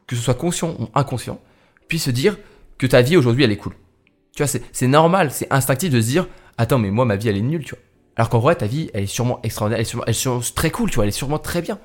que 0.06 0.16
ce 0.16 0.22
soit 0.22 0.36
conscient 0.36 0.76
ou 0.80 0.88
inconscient, 0.94 1.40
puisse 1.88 2.04
se 2.04 2.12
dire 2.12 2.38
que 2.80 2.88
ta 2.88 3.02
vie 3.04 3.16
aujourd'hui 3.16 3.44
elle 3.44 3.52
est 3.52 3.58
cool. 3.58 3.74
Tu 4.36 4.44
vois, 4.44 4.60
c'est 4.72 4.88
normal, 4.88 5.30
c'est 5.32 5.52
instinctif 5.52 5.92
de 5.92 6.02
se 6.02 6.08
dire 6.08 6.28
attends 6.58 6.80
mais 6.80 6.90
moi 6.90 7.06
ma 7.06 7.16
vie 7.16 7.30
elle 7.30 7.38
est 7.38 7.42
nulle, 7.42 7.64
tu 7.64 7.76
vois. 7.76 7.84
Alors 8.16 8.30
qu'en 8.30 8.40
vrai 8.40 8.56
ta 8.56 8.66
vie 8.66 8.90
elle 8.96 9.04
est 9.04 9.08
sûrement 9.08 9.40
extraordinaire, 9.44 9.78
elle 9.78 10.10
est 10.10 10.14
sûrement, 10.14 10.42
très 10.56 10.72
cool, 10.72 10.90
tu 10.90 10.96
vois, 10.96 11.04
elle 11.04 11.10
est 11.10 11.12
sûrement 11.12 11.38
très 11.38 11.62
bien. 11.62 11.78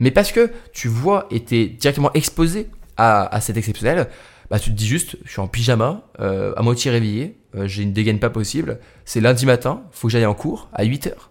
Mais 0.00 0.10
parce 0.10 0.30
que 0.30 0.50
tu 0.72 0.88
vois 0.88 1.26
et 1.30 1.40
t'es 1.40 1.66
directement 1.66 2.12
exposé 2.12 2.68
à, 2.98 3.34
à 3.34 3.40
cet 3.40 3.56
exceptionnel, 3.56 4.08
bah 4.50 4.58
tu 4.58 4.70
te 4.70 4.74
dis 4.76 4.86
juste 4.86 5.16
je 5.24 5.30
suis 5.30 5.40
en 5.40 5.48
pyjama, 5.48 6.02
euh, 6.20 6.52
à 6.56 6.62
moitié 6.62 6.90
réveillé, 6.90 7.38
euh, 7.54 7.66
j'ai 7.66 7.82
une 7.82 7.92
dégaine 7.92 8.18
pas 8.18 8.30
possible, 8.30 8.78
c'est 9.04 9.20
lundi 9.20 9.46
matin, 9.46 9.82
faut 9.90 10.08
que 10.08 10.12
j'aille 10.12 10.26
en 10.26 10.34
cours 10.34 10.68
à 10.72 10.84
8 10.84 11.08
heures. 11.08 11.30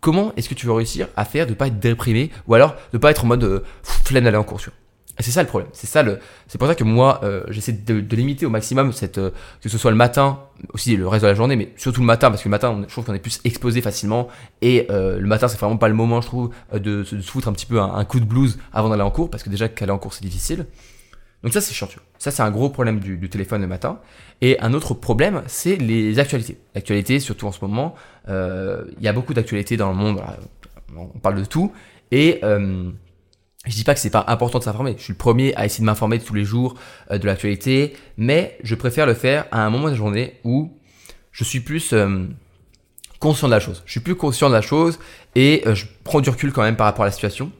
Comment 0.00 0.32
est-ce 0.36 0.48
que 0.48 0.54
tu 0.54 0.66
veux 0.66 0.72
réussir 0.72 1.08
à 1.16 1.24
faire 1.24 1.46
de 1.46 1.54
pas 1.54 1.68
être 1.68 1.78
déprimé 1.78 2.30
ou 2.46 2.54
alors 2.54 2.76
de 2.92 2.98
pas 2.98 3.10
être 3.10 3.24
en 3.24 3.28
mode 3.28 3.44
euh, 3.44 3.64
flemme 3.82 4.24
d'aller 4.24 4.36
en 4.36 4.44
cours, 4.44 4.60
tu 4.60 4.70
vois? 4.70 4.78
C'est 5.22 5.30
ça 5.30 5.42
le 5.42 5.48
problème. 5.48 5.70
C'est 5.72 5.86
ça 5.86 6.02
le. 6.02 6.18
C'est 6.48 6.58
pour 6.58 6.66
ça 6.66 6.74
que 6.74 6.82
moi, 6.82 7.20
euh, 7.22 7.44
j'essaie 7.48 7.72
de, 7.72 8.16
limiter 8.16 8.46
au 8.46 8.50
maximum 8.50 8.92
cette 8.92 9.18
euh, 9.18 9.30
que 9.62 9.68
ce 9.68 9.78
soit 9.78 9.92
le 9.92 9.96
matin, 9.96 10.40
aussi 10.72 10.96
le 10.96 11.06
reste 11.06 11.22
de 11.22 11.28
la 11.28 11.34
journée, 11.34 11.54
mais 11.54 11.72
surtout 11.76 12.00
le 12.00 12.06
matin 12.06 12.30
parce 12.30 12.42
que 12.42 12.48
le 12.48 12.50
matin, 12.50 12.82
je 12.86 12.92
trouve 12.92 13.04
qu'on 13.04 13.14
est 13.14 13.20
plus 13.20 13.40
exposé 13.44 13.80
facilement 13.80 14.28
et 14.60 14.86
euh, 14.90 15.20
le 15.20 15.26
matin, 15.26 15.46
c'est 15.46 15.58
vraiment 15.58 15.76
pas 15.76 15.88
le 15.88 15.94
moment, 15.94 16.20
je 16.20 16.26
trouve, 16.26 16.50
de, 16.72 16.78
de 16.78 17.04
se 17.04 17.16
foutre 17.20 17.46
un 17.46 17.52
petit 17.52 17.66
peu 17.66 17.80
un, 17.80 18.04
coup 18.04 18.18
de 18.18 18.24
blues 18.24 18.58
avant 18.72 18.88
d'aller 18.88 19.02
en 19.02 19.10
cours 19.10 19.30
parce 19.30 19.42
que 19.44 19.50
déjà 19.50 19.68
qu'aller 19.68 19.92
en 19.92 19.98
cours 19.98 20.14
c'est 20.14 20.24
difficile. 20.24 20.66
Donc 21.44 21.52
ça 21.52 21.60
c'est 21.60 21.74
chiant. 21.74 21.88
Ça 22.18 22.30
c'est 22.30 22.42
un 22.42 22.50
gros 22.50 22.70
problème 22.70 22.98
du, 22.98 23.16
du, 23.16 23.28
téléphone 23.28 23.60
le 23.60 23.68
matin. 23.68 24.00
Et 24.40 24.58
un 24.60 24.74
autre 24.74 24.94
problème, 24.94 25.42
c'est 25.46 25.76
les 25.76 26.18
actualités. 26.18 26.58
L'actualité, 26.74 27.20
surtout 27.20 27.46
en 27.46 27.52
ce 27.52 27.60
moment, 27.62 27.94
il 28.26 29.02
y 29.02 29.08
a 29.08 29.12
beaucoup 29.12 29.34
d'actualités 29.34 29.76
dans 29.76 29.90
le 29.90 29.96
monde. 29.96 30.20
On 30.96 31.18
parle 31.18 31.36
de 31.36 31.44
tout 31.44 31.72
et 32.10 32.40
je 33.66 33.74
dis 33.74 33.84
pas 33.84 33.94
que 33.94 34.00
c'est 34.00 34.10
pas 34.10 34.24
important 34.28 34.58
de 34.58 34.64
s'informer. 34.64 34.94
Je 34.98 35.02
suis 35.02 35.12
le 35.12 35.18
premier 35.18 35.54
à 35.56 35.64
essayer 35.64 35.80
de 35.80 35.86
m'informer 35.86 36.18
tous 36.18 36.34
les 36.34 36.44
jours 36.44 36.74
euh, 37.10 37.18
de 37.18 37.26
l'actualité, 37.26 37.94
mais 38.16 38.58
je 38.62 38.74
préfère 38.74 39.06
le 39.06 39.14
faire 39.14 39.46
à 39.52 39.64
un 39.64 39.70
moment 39.70 39.86
de 39.86 39.90
la 39.90 39.96
journée 39.96 40.34
où 40.44 40.72
je 41.32 41.44
suis 41.44 41.60
plus 41.60 41.92
euh, 41.92 42.26
conscient 43.20 43.48
de 43.48 43.52
la 43.52 43.60
chose. 43.60 43.82
Je 43.86 43.92
suis 43.92 44.00
plus 44.00 44.16
conscient 44.16 44.48
de 44.48 44.54
la 44.54 44.60
chose 44.60 44.98
et 45.34 45.62
euh, 45.66 45.74
je 45.74 45.86
prends 46.04 46.20
du 46.20 46.30
recul 46.30 46.52
quand 46.52 46.62
même 46.62 46.76
par 46.76 46.86
rapport 46.86 47.04
à 47.04 47.08
la 47.08 47.12
situation. 47.12 47.50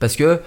Parce 0.00 0.14
que 0.14 0.40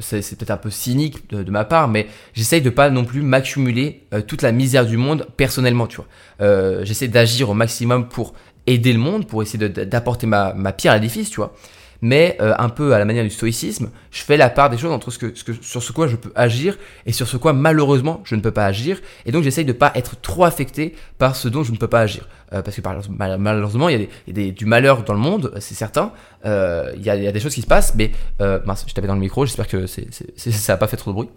c'est 0.00 0.36
peut-être 0.36 0.50
un 0.50 0.58
peu 0.58 0.68
cynique 0.68 1.30
de, 1.30 1.50
ma 1.50 1.64
part, 1.64 1.88
mais 1.88 2.06
j'essaye 2.34 2.60
de 2.60 2.68
pas 2.68 2.90
non 2.90 3.06
plus 3.06 3.22
m'accumuler 3.22 4.04
toute 4.26 4.42
la 4.42 4.52
misère 4.52 4.84
du 4.84 4.98
monde 4.98 5.26
personnellement, 5.38 5.86
tu 5.86 5.96
vois. 5.96 6.84
j'essaie 6.84 7.08
d'agir 7.08 7.48
au 7.48 7.54
maximum 7.54 8.10
pour 8.10 8.34
aider 8.66 8.92
le 8.92 8.98
monde, 8.98 9.26
pour 9.26 9.42
essayer 9.42 9.70
d'apporter 9.70 10.26
ma, 10.26 10.52
ma 10.52 10.74
pierre 10.74 10.92
à 10.92 10.96
l'édifice, 10.96 11.30
tu 11.30 11.36
vois 11.36 11.54
mais 12.02 12.36
euh, 12.40 12.54
un 12.58 12.68
peu 12.68 12.92
à 12.92 12.98
la 12.98 13.04
manière 13.04 13.22
du 13.22 13.30
stoïcisme, 13.30 13.90
je 14.10 14.22
fais 14.22 14.36
la 14.36 14.50
part 14.50 14.68
des 14.68 14.76
choses 14.76 14.92
entre 14.92 15.10
ce 15.10 15.18
sur 15.62 15.82
ce 15.82 15.92
quoi 15.92 16.08
je 16.08 16.16
peux 16.16 16.32
agir 16.34 16.76
et 17.06 17.12
sur 17.12 17.28
ce 17.28 17.36
quoi 17.36 17.52
malheureusement 17.52 18.20
je 18.24 18.34
ne 18.34 18.40
peux 18.40 18.50
pas 18.50 18.66
agir. 18.66 19.00
Et 19.24 19.32
donc 19.32 19.44
j'essaye 19.44 19.64
de 19.64 19.72
pas 19.72 19.92
être 19.94 20.20
trop 20.20 20.44
affecté 20.44 20.94
par 21.18 21.36
ce 21.36 21.48
dont 21.48 21.62
je 21.62 21.72
ne 21.72 21.76
peux 21.76 21.88
pas 21.88 22.00
agir. 22.00 22.28
Euh, 22.52 22.62
parce 22.62 22.76
que 22.76 22.82
malheureusement, 23.38 23.88
il 23.88 24.08
y 24.26 24.48
a, 24.48 24.50
du 24.50 24.66
malheur 24.66 25.04
dans 25.04 25.14
le 25.14 25.18
monde, 25.18 25.52
c'est 25.60 25.74
certain. 25.74 26.12
Euh, 26.44 26.92
il, 26.96 27.02
y 27.02 27.10
a, 27.10 27.32
des 27.32 27.40
choses 27.40 27.54
qui 27.54 27.62
se 27.62 27.66
passent, 27.66 27.94
mais 27.94 28.10
euh, 28.40 28.58
mince, 28.66 28.84
je 28.86 28.92
tapais 28.92 29.06
dans 29.06 29.14
le 29.14 29.20
micro, 29.20 29.46
j'espère 29.46 29.68
que 29.68 29.86
ça 29.86 30.02
n'a 30.68 30.76
pas 30.76 30.86
fait 30.86 30.96
trop 30.96 31.10
de 31.10 31.14
bruit. 31.14 31.28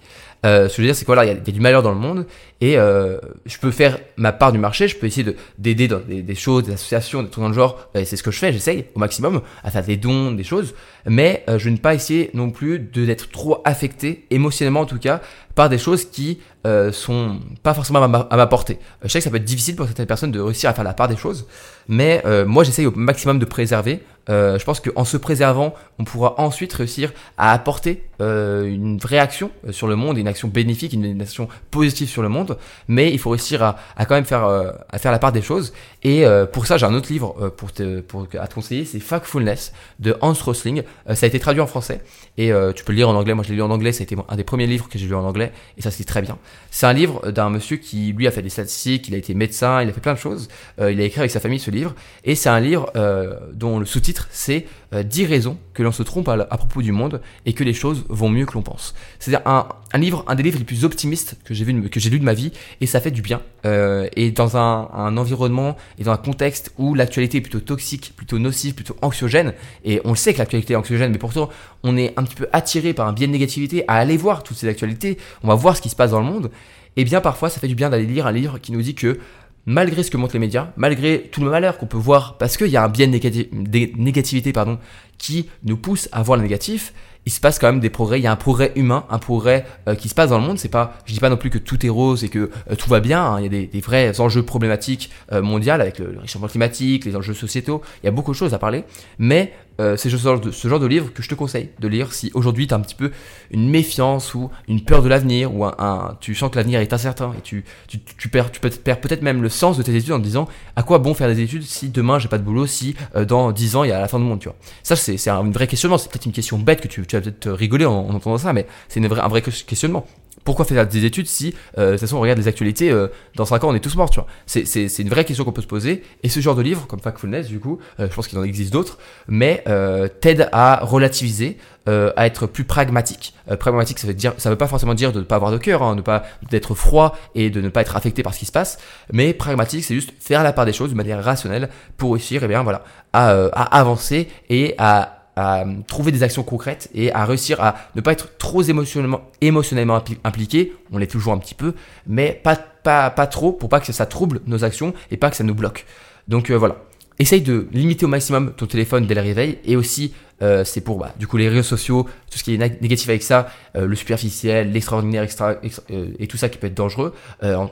Ce 0.44 0.68
que 0.68 0.74
je 0.76 0.82
veux 0.82 0.88
dire, 0.88 0.96
c'est 0.96 1.06
que 1.06 1.08
voilà, 1.08 1.26
il 1.26 1.30
y, 1.30 1.32
a, 1.32 1.36
du 1.36 1.60
malheur 1.60 1.82
dans 1.82 1.92
le 1.92 2.00
monde 2.00 2.26
et 2.62 2.74
je 2.76 3.58
peux 3.60 3.72
faire 3.72 3.98
ma 4.18 4.32
part 4.32 4.52
du 4.52 4.60
marché, 4.60 4.88
je 4.88 4.96
peux 4.96 5.08
essayer 5.08 5.24
de, 5.24 5.36
d'aider 5.58 5.88
dans 5.88 6.00
des, 6.00 6.36
choses, 6.36 6.64
des 6.64 6.74
associations, 6.74 7.24
des 7.24 7.30
trucs 7.30 7.44
dans 7.44 7.50
le 7.50 7.56
genre, 7.56 7.90
et 7.96 8.06
c'est 8.06 8.18
ce 8.18 8.24
que 8.24 8.32
je 8.32 8.40
fais, 8.40 8.52
j'essaye 8.52 8.86
au 8.96 9.00
maximum 9.00 9.42
à 9.64 9.72
faire 9.72 9.84
des 9.84 9.98
dons, 9.98 10.32
des 10.32 10.44
choses, 10.44 10.76
mais 11.06 11.44
je 11.58 11.70
ne 11.70 11.78
pas 11.78 11.94
essayer 11.96 12.30
non 12.34 12.52
plus 12.52 12.80
de 12.80 13.06
d'être 13.06 13.32
trop 13.32 13.62
affecté, 13.66 14.26
émotionnellement 14.30 14.82
en 14.82 14.86
tout 14.86 15.00
cas, 15.00 15.22
par 15.56 15.70
des 15.70 15.78
choses 15.78 16.06
qui 16.06 16.40
euh, 16.66 16.92
sont 16.92 17.40
pas 17.62 17.74
forcément 17.74 18.02
à 18.04 18.08
ma, 18.38 18.48
portée. 18.48 18.80
Euh, 18.82 19.04
je 19.04 19.10
sais 19.10 19.20
que 19.20 19.24
ça 19.24 19.30
peut 19.30 19.38
être 19.38 19.46
difficile 19.46 19.76
pour 19.76 19.86
certaines 19.86 20.08
personnes 20.08 20.32
de 20.32 20.40
réussir 20.40 20.70
à 20.70 20.74
faire 20.74 20.84
la 20.84 20.94
part 20.94 21.08
des 21.08 21.16
choses, 21.16 21.46
mais 21.88 22.24
euh, 22.26 22.46
moi 22.46 22.64
j'essaye 22.64 22.88
au 22.88 22.92
maximum 22.92 23.38
de 23.38 23.46
préserver. 23.46 24.02
Euh, 24.30 24.58
je 24.58 24.66
pense 24.66 24.80
qu'en 24.80 25.06
se 25.06 25.18
préservant, 25.18 25.74
on 26.00 26.04
pourra 26.04 26.36
ensuite 26.40 26.74
réussir 26.74 27.14
à 27.38 27.52
apporter 27.52 28.04
euh, 28.22 28.66
une 28.66 28.98
vraie 28.98 29.20
action 29.20 29.52
sur 29.72 29.88
le 29.88 29.96
monde, 29.96 30.18
une 30.18 30.28
action 30.28 30.48
bénéfique, 30.48 30.94
une, 30.94 31.22
action 31.22 31.48
positive 31.72 32.10
sur 32.10 32.22
le 32.22 32.30
monde. 32.30 32.58
Mais 32.88 33.12
il 33.12 33.20
faut 33.20 33.30
réussir 33.30 33.64
à, 33.64 33.78
à 33.96 34.06
quand 34.06 34.16
même 34.16 34.26
faire, 34.26 34.46
à 34.46 35.00
faire 35.00 35.12
la 35.12 35.20
part 35.20 35.32
des 35.32 35.42
choses. 35.42 35.74
Et 36.04 36.24
pour 36.52 36.68
ça, 36.68 36.78
j'ai 36.78 36.86
un 36.86 36.94
autre 36.94 37.12
livre 37.12 37.52
pour 37.58 37.72
te, 37.72 38.02
pour, 38.02 38.28
à 38.40 38.48
te 38.48 38.54
conseiller, 38.54 38.86
c'est 38.86 39.00
Factfulness 39.00 39.74
de 40.00 40.16
Hans 40.22 40.34
Rosling. 40.34 40.84
ça 41.14 41.26
a 41.26 41.28
été 41.28 41.40
traduit 41.40 41.62
en 41.62 41.68
français 41.68 42.02
et 42.38 42.52
tu 42.76 42.84
peux 42.84 42.92
le 42.92 42.98
lire 42.98 43.10
en 43.10 43.16
anglais. 43.16 43.34
Moi, 43.34 43.44
je 43.44 43.50
l'ai 43.50 43.56
lu 43.56 43.62
en 43.62 43.72
anglais. 43.72 43.92
Ça 43.92 44.02
a 44.02 44.04
été 44.04 44.16
un 44.28 44.36
des 44.36 44.44
premiers 44.44 44.68
livres 44.68 44.90
que 44.90 44.98
j'ai 44.98 45.08
lu 45.08 45.16
en 45.16 45.24
anglais 45.24 45.52
et 45.78 45.82
ça 45.82 45.92
se 45.92 45.98
lit 45.98 46.06
très 46.06 46.22
bien. 46.22 46.38
C'est 46.72 46.86
un 46.86 46.94
livre 46.94 47.32
d'un 47.32 47.50
monsieur 47.50 47.78
qui, 47.78 48.14
lui, 48.14 48.28
a 48.28 48.32
fait 48.32 48.42
des 48.42 48.50
statistiques, 48.50 49.08
il 49.08 49.16
a 49.16 49.18
été 49.18 49.34
médecin, 49.34 49.82
il 49.82 49.90
a 49.90 49.94
fait 49.94 50.02
plein 50.02 50.14
de 50.14 50.20
choses. 50.20 50.48
Euh, 50.80 50.92
il 50.92 51.00
a 51.02 51.04
écrit 51.04 51.20
avec 51.20 51.32
sa 51.32 51.40
famille 51.40 51.60
ce 51.60 51.72
livre. 51.72 51.96
Et 52.24 52.36
c'est 52.36 52.50
un 52.50 52.60
livre 52.60 52.92
euh, 52.96 53.36
dont 53.54 53.80
le 53.80 53.86
sous-titre, 53.86 54.15
c'est 54.32 54.66
10 54.94 55.24
euh, 55.24 55.28
raisons 55.28 55.58
que 55.74 55.84
l'on 55.84 55.92
se 55.92 56.04
trompe 56.04 56.28
à, 56.30 56.38
propos 56.58 56.82
du 56.82 56.92
monde 56.92 57.22
et 57.46 57.54
que 57.54 57.64
les 57.64 57.74
choses 57.74 58.06
vont 58.10 58.30
mieux 58.30 58.46
que 58.46 58.54
l'on 58.54 58.62
pense. 58.62 58.96
C'est-à-dire 59.20 59.46
un, 59.46 59.98
livre, 59.98 60.24
un 60.28 60.36
des 60.36 60.44
livres 60.44 60.60
les 60.60 60.66
plus 60.66 60.86
optimistes 60.86 61.38
que 61.44 61.54
j'ai 61.54 61.66
vu, 61.66 61.90
que 61.90 62.00
j'ai 62.00 62.10
lu 62.10 62.20
de 62.20 62.24
ma 62.24 62.34
vie, 62.34 62.52
et 62.82 62.86
ça 62.86 63.02
fait 63.02 63.12
du 63.12 63.22
bien. 63.22 63.42
Euh, 63.66 64.08
et 64.16 64.32
dans 64.32 64.58
un, 64.58 64.90
un, 64.94 65.18
environnement 65.18 65.76
et 66.00 66.04
dans 66.04 66.12
un 66.12 66.18
contexte 66.18 66.72
où 66.78 66.94
l'actualité 66.94 67.38
est 67.38 67.42
plutôt 67.42 67.60
toxique, 67.60 68.14
plutôt 68.16 68.40
nocive, 68.40 68.76
plutôt 68.76 68.96
anxiogène, 69.02 69.54
et 69.84 70.02
on 70.06 70.10
le 70.12 70.16
sait 70.16 70.34
que 70.34 70.40
l'actualité 70.40 70.74
est 70.74 70.78
anxiogène, 70.78 71.12
mais 71.12 71.18
pourtant 71.18 71.50
on 71.84 71.98
est 71.98 72.14
un 72.18 72.24
petit 72.24 72.36
peu 72.36 72.48
attiré 72.54 72.94
par 72.94 73.08
un 73.08 73.14
biais 73.14 73.28
de 73.28 73.32
négativité 73.32 73.84
à 73.88 73.96
aller 73.96 74.18
voir 74.18 74.44
toutes 74.44 74.58
ces 74.58 74.68
actualités, 74.68 75.18
on 75.44 75.48
va 75.48 75.56
voir 75.56 75.76
ce 75.76 75.82
qui 75.82 75.90
se 75.90 75.96
passe 75.96 76.12
dans 76.12 76.20
le 76.20 76.26
monde, 76.26 76.52
et 76.98 77.04
bien 77.04 77.22
parfois 77.22 77.50
ça 77.50 77.60
fait 77.60 77.68
du 77.68 77.76
bien 77.76 77.90
d'aller 77.90 78.06
lire 78.06 78.28
un 78.28 78.32
livre 78.32 78.60
qui 78.60 78.72
nous 78.72 78.82
dit 78.82 78.96
que 78.96 79.20
malgré 79.66 80.04
ce 80.04 80.12
que 80.12 80.18
montrent 80.18 80.34
les 80.34 80.40
médias, 80.40 80.72
malgré 80.78 81.30
tout 81.32 81.44
le 81.44 81.50
malheur 81.50 81.78
qu'on 81.78 81.88
peut 81.88 81.98
voir, 81.98 82.38
parce 82.38 82.58
qu'il 82.58 82.68
y 82.68 82.78
a 82.78 82.84
un 82.84 82.90
biais 82.90 83.08
de 83.08 83.98
négativité 83.98 84.54
pardon, 84.54 84.80
qui 85.18 85.50
nous 85.64 85.78
pousse 85.78 86.10
à 86.12 86.22
voir 86.24 86.38
le 86.38 86.44
négatif, 86.44 86.94
il 87.26 87.32
se 87.32 87.40
passe 87.40 87.58
quand 87.58 87.68
même 87.68 87.80
des 87.80 87.90
progrès. 87.90 88.20
Il 88.20 88.24
y 88.24 88.28
a 88.28 88.32
un 88.32 88.36
progrès 88.36 88.72
humain, 88.76 89.06
un 89.10 89.18
progrès 89.18 89.66
euh, 89.88 89.96
qui 89.96 90.10
se 90.10 90.16
passe 90.16 90.30
dans 90.30 90.38
le 90.38 90.46
monde. 90.46 90.60
C'est 90.60 90.70
pas, 90.70 90.98
je 91.06 91.14
dis 91.14 91.20
pas 91.20 91.30
non 91.30 91.38
plus 91.38 91.50
que 91.50 91.58
tout 91.58 91.84
est 91.86 91.90
rose 91.90 92.24
et 92.24 92.30
que 92.30 92.52
euh, 92.70 92.76
tout 92.76 92.90
va 92.90 93.00
bien. 93.00 93.24
Hein. 93.24 93.40
Il 93.40 93.44
y 93.44 93.46
a 93.48 93.50
des, 93.50 93.66
des, 93.66 93.82
vrais 93.82 94.20
enjeux 94.20 94.44
problématiques 94.44 95.10
euh, 95.32 95.42
mondiaux 95.42 95.74
avec 95.74 95.98
le, 95.98 96.12
le 96.12 96.20
réchauffement 96.20 96.48
climatique, 96.48 97.04
les 97.06 97.16
enjeux 97.16 97.34
sociétaux. 97.34 97.82
Il 98.04 98.06
y 98.06 98.10
a 98.10 98.12
beaucoup 98.12 98.32
de 98.32 98.38
choses 98.38 98.54
à 98.54 98.60
parler. 98.60 98.84
Mais 99.18 99.54
euh, 99.80 99.98
c'est 99.98 100.10
ce 100.10 100.18
genre, 100.18 100.40
de, 100.40 100.52
ce 100.52 100.68
genre 100.68 100.80
de 100.80 100.86
livre 100.86 101.12
que 101.14 101.22
je 101.22 101.30
te 101.30 101.36
conseille 101.36 101.70
de 101.80 101.88
lire 101.88 102.14
si 102.14 102.32
aujourd'hui 102.34 102.68
tu 102.68 102.74
as 102.74 102.78
un 102.78 102.82
petit 102.82 102.96
peu 102.96 103.12
une 103.52 103.70
méfiance 103.70 104.34
ou 104.34 104.50
une 104.68 104.82
peur 104.82 105.02
de 105.04 105.10
l'avenir 105.10 105.54
ou 105.54 105.66
un, 105.66 106.18
tu 106.22 106.34
sens 106.36 106.50
que 106.50 106.56
l'avenir 106.56 106.80
est 106.80 106.94
incertain 106.94 107.34
et 107.38 107.42
tu, 107.42 107.66
tu, 107.88 108.00
tu 108.18 108.30
perds, 108.30 108.52
peut-être 108.52 109.22
même 109.22 109.42
le 109.42 109.50
sens 109.50 109.78
de 109.78 109.84
tes 109.84 109.96
études 109.96 110.14
en 110.14 110.20
te 110.20 110.24
disant 110.24 110.48
à 110.76 110.84
quoi 110.84 111.00
bon 111.00 111.14
faire 111.14 111.28
des 111.28 111.42
études 111.42 111.64
si 111.64 111.90
demain 111.90 112.20
j'ai 112.20 112.28
pas 112.28 112.38
de 112.38 112.44
boulot, 112.44 112.68
si 112.68 112.96
euh, 113.16 113.26
dans 113.26 113.52
10 113.52 113.76
ans 113.76 113.84
il 113.84 113.90
y 113.90 113.94
a 113.94 114.00
la 114.00 114.08
fin 114.08 114.20
du 114.20 114.26
monde, 114.26 114.40
tu 114.40 114.48
vois. 114.48 114.58
Ça 114.84 114.96
c'est 114.96 115.30
un 115.30 115.50
vrai 115.52 115.68
questionnement, 115.68 115.98
c'est 115.98 116.10
peut-être 116.10 116.26
une 116.26 116.32
question 116.32 116.58
bête 116.58 116.82
que 116.82 116.88
tu, 116.88 117.06
tu 117.06 117.16
vas 117.16 117.22
peut-être 117.22 117.52
rigoler 117.52 117.86
en, 117.86 117.94
en, 117.94 118.14
entendant 118.14 118.38
ça, 118.38 118.54
mais 118.54 118.68
c'est 118.88 119.04
un 119.04 119.28
vrai 119.28 119.42
questionnement 119.42 120.06
pourquoi 120.46 120.64
faire 120.64 120.88
des 120.88 121.04
études 121.04 121.28
si, 121.28 121.54
euh, 121.78 121.88
de 121.88 121.92
toute 121.92 122.02
façon, 122.02 122.18
on 122.18 122.22
regarde 122.22 122.40
les 122.40 122.48
actualités, 122.48 122.92
euh, 122.92 123.08
dans 123.36 123.46
5 123.46 123.64
ans, 123.66 123.70
on 123.72 123.76
est 123.76 123.82
tous 123.82 123.96
morts, 123.98 124.10
tu 124.10 124.20
vois. 124.20 124.28
C'est 124.46 125.00
une 125.00 125.10
vraie 125.10 125.26
question 125.26 125.44
qu'on 125.44 125.52
peut 125.52 125.62
se 125.62 125.68
poser. 125.68 126.04
Et 126.24 126.30
ce 126.30 126.40
genre 126.40 126.56
de 126.56 126.62
livre, 126.62 126.86
comme 126.88 127.00
Factfulness, 127.00 127.48
du 127.48 127.60
coup, 127.60 127.80
euh, 128.00 128.08
je 128.10 128.16
pense 128.16 128.28
qu'il 128.28 128.38
en 128.38 128.44
existe 128.44 128.72
d'autres, 128.72 129.00
mais 129.28 129.64
euh, 129.68 130.08
t'aide 130.08 130.48
à 130.52 130.80
relativiser, 130.84 131.58
euh, 131.90 132.12
à 132.16 132.28
être 132.28 132.46
plus 132.48 132.64
pragmatique. 132.64 133.34
pragmatique, 133.60 134.00
ça 134.00 134.08
veut 134.08 134.14
dire, 134.14 134.34
ça 134.38 134.50
veut 134.50 134.56
pas 134.56 134.68
forcément 134.68 134.94
dire 134.94 135.12
de 135.12 135.20
ne 135.20 135.26
pas 135.26 135.36
avoir 135.36 135.52
de 135.52 135.58
cœur, 135.58 135.82
hein, 135.82 135.96
de 135.96 136.02
pas 136.02 136.24
d'être 136.50 136.76
froid 136.76 137.18
et 137.34 137.50
de 137.50 137.60
ne 137.60 137.70
pas 137.70 137.82
être 137.82 137.96
affecté 137.96 138.22
par 138.22 138.34
ce 138.34 138.40
qui 138.40 138.46
se 138.46 138.52
passe. 138.52 138.78
Mais 139.12 139.34
pragmatique, 139.34 139.84
c'est 139.84 139.96
juste 139.96 140.14
faire 140.20 140.44
la 140.44 140.54
part 140.54 140.66
des 140.66 140.74
choses 140.74 140.92
de 140.92 140.96
manière 140.96 141.24
rationnelle 141.24 141.70
pour 141.98 142.14
réussir, 142.14 142.44
eh 142.44 142.48
bien 142.48 142.62
voilà, 142.62 142.84
à, 143.14 143.32
à 143.32 143.80
avancer 143.80 144.30
et 144.50 144.76
à 144.78 145.25
à 145.36 145.66
trouver 145.88 146.12
des 146.12 146.24
actions 146.24 146.44
concrètes 146.44 146.90
et 146.94 147.12
à 147.14 147.26
réussir 147.26 147.62
à 147.62 147.76
ne 147.96 148.02
pas 148.02 148.12
être 148.12 148.38
trop 148.38 148.62
émotionnellement, 148.62 149.22
émotionnellement 149.42 150.02
impliqué. 150.24 150.74
On 150.92 150.98
l'est 150.98 151.08
toujours 151.08 151.34
un 151.34 151.38
petit 151.38 151.56
peu, 151.56 151.74
mais 152.08 152.40
pas, 152.44 152.56
pas, 152.56 153.10
pas 153.10 153.28
trop 153.28 153.52
pour 153.52 153.70
pas 153.70 153.80
que 153.80 153.92
ça 153.92 154.06
trouble 154.06 154.42
nos 154.46 154.64
actions 154.64 154.94
et 155.12 155.18
pas 155.18 155.30
que 155.30 155.36
ça 155.36 155.44
nous 155.44 155.56
bloque. 155.56 155.86
Donc 156.28 156.50
euh, 156.50 156.56
voilà. 156.56 156.78
Essaye 157.18 157.42
de 157.42 157.68
limiter 157.72 158.06
au 158.06 158.10
maximum 158.10 158.54
ton 158.58 158.66
téléphone 158.66 159.06
dès 159.08 159.16
le 159.16 159.22
réveil 159.22 159.60
et 159.64 159.78
aussi 159.78 160.14
euh, 160.42 160.66
c'est 160.66 160.82
pour 160.82 160.98
bah, 160.98 161.14
du 161.18 161.28
coup 161.28 161.38
les 161.38 161.48
réseaux 161.48 161.64
sociaux, 161.64 162.04
tout 162.30 162.38
ce 162.38 162.44
qui 162.44 162.54
est 162.54 162.82
négatif 162.82 163.08
avec 163.08 163.24
ça, 163.24 163.48
euh, 163.78 163.88
le 163.88 163.96
superficiel, 163.96 164.72
l'extraordinaire 164.72 165.24
extra, 165.24 165.56
euh, 165.92 166.08
et 166.20 166.28
tout 166.28 166.36
ça 166.36 166.50
qui 166.50 166.58
peut 166.58 166.68
être 166.68 166.74
dangereux, 166.74 167.14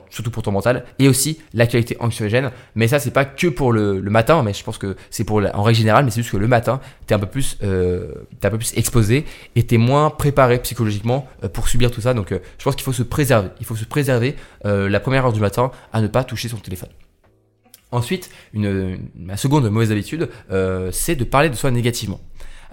surtout 0.08 0.30
pour 0.30 0.42
ton 0.42 0.50
mental, 0.50 0.84
et 0.98 1.08
aussi 1.08 1.40
l'actualité 1.52 1.96
anxiogène. 2.00 2.50
Mais 2.74 2.88
ça 2.88 2.98
c'est 2.98 3.10
pas 3.10 3.26
que 3.26 3.48
pour 3.48 3.72
le, 3.72 4.00
le, 4.00 4.10
matin, 4.10 4.42
mais 4.42 4.54
je 4.54 4.64
pense 4.64 4.78
que 4.78 4.96
c'est 5.10 5.24
pour 5.24 5.42
en 5.52 5.62
règle 5.62 5.78
générale, 5.78 6.04
mais 6.04 6.10
c'est 6.10 6.22
juste 6.22 6.32
que 6.32 6.38
le 6.38 6.48
matin 6.48 6.80
t'es 7.06 7.14
un 7.14 7.18
peu 7.18 7.26
plus 7.26 7.58
t'es 7.58 8.46
un 8.46 8.50
peu 8.50 8.58
plus 8.58 8.72
exposé 8.76 9.26
et 9.56 9.62
t'es 9.64 9.76
moins 9.76 10.08
préparé 10.10 10.58
psychologiquement 10.62 11.28
pour 11.52 11.68
subir 11.68 11.90
tout 11.90 12.00
ça. 12.00 12.14
Donc 12.14 12.28
je 12.30 12.64
pense 12.64 12.76
qu'il 12.76 12.84
faut 12.84 12.92
se 12.92 13.02
préserver, 13.02 13.48
il 13.60 13.66
faut 13.66 13.76
se 13.76 13.84
préserver 13.84 14.36
la 14.64 15.00
première 15.00 15.26
heure 15.26 15.32
du 15.32 15.40
matin 15.40 15.70
à 15.92 16.00
ne 16.00 16.06
pas 16.06 16.24
toucher 16.24 16.48
son 16.48 16.56
téléphone. 16.56 16.88
Ensuite, 17.94 18.30
une, 18.52 18.98
ma 19.14 19.36
seconde 19.36 19.68
mauvaise 19.70 19.92
habitude, 19.92 20.28
euh, 20.50 20.90
c'est 20.92 21.14
de 21.14 21.22
parler 21.22 21.48
de 21.48 21.54
soi 21.54 21.70
négativement. 21.70 22.20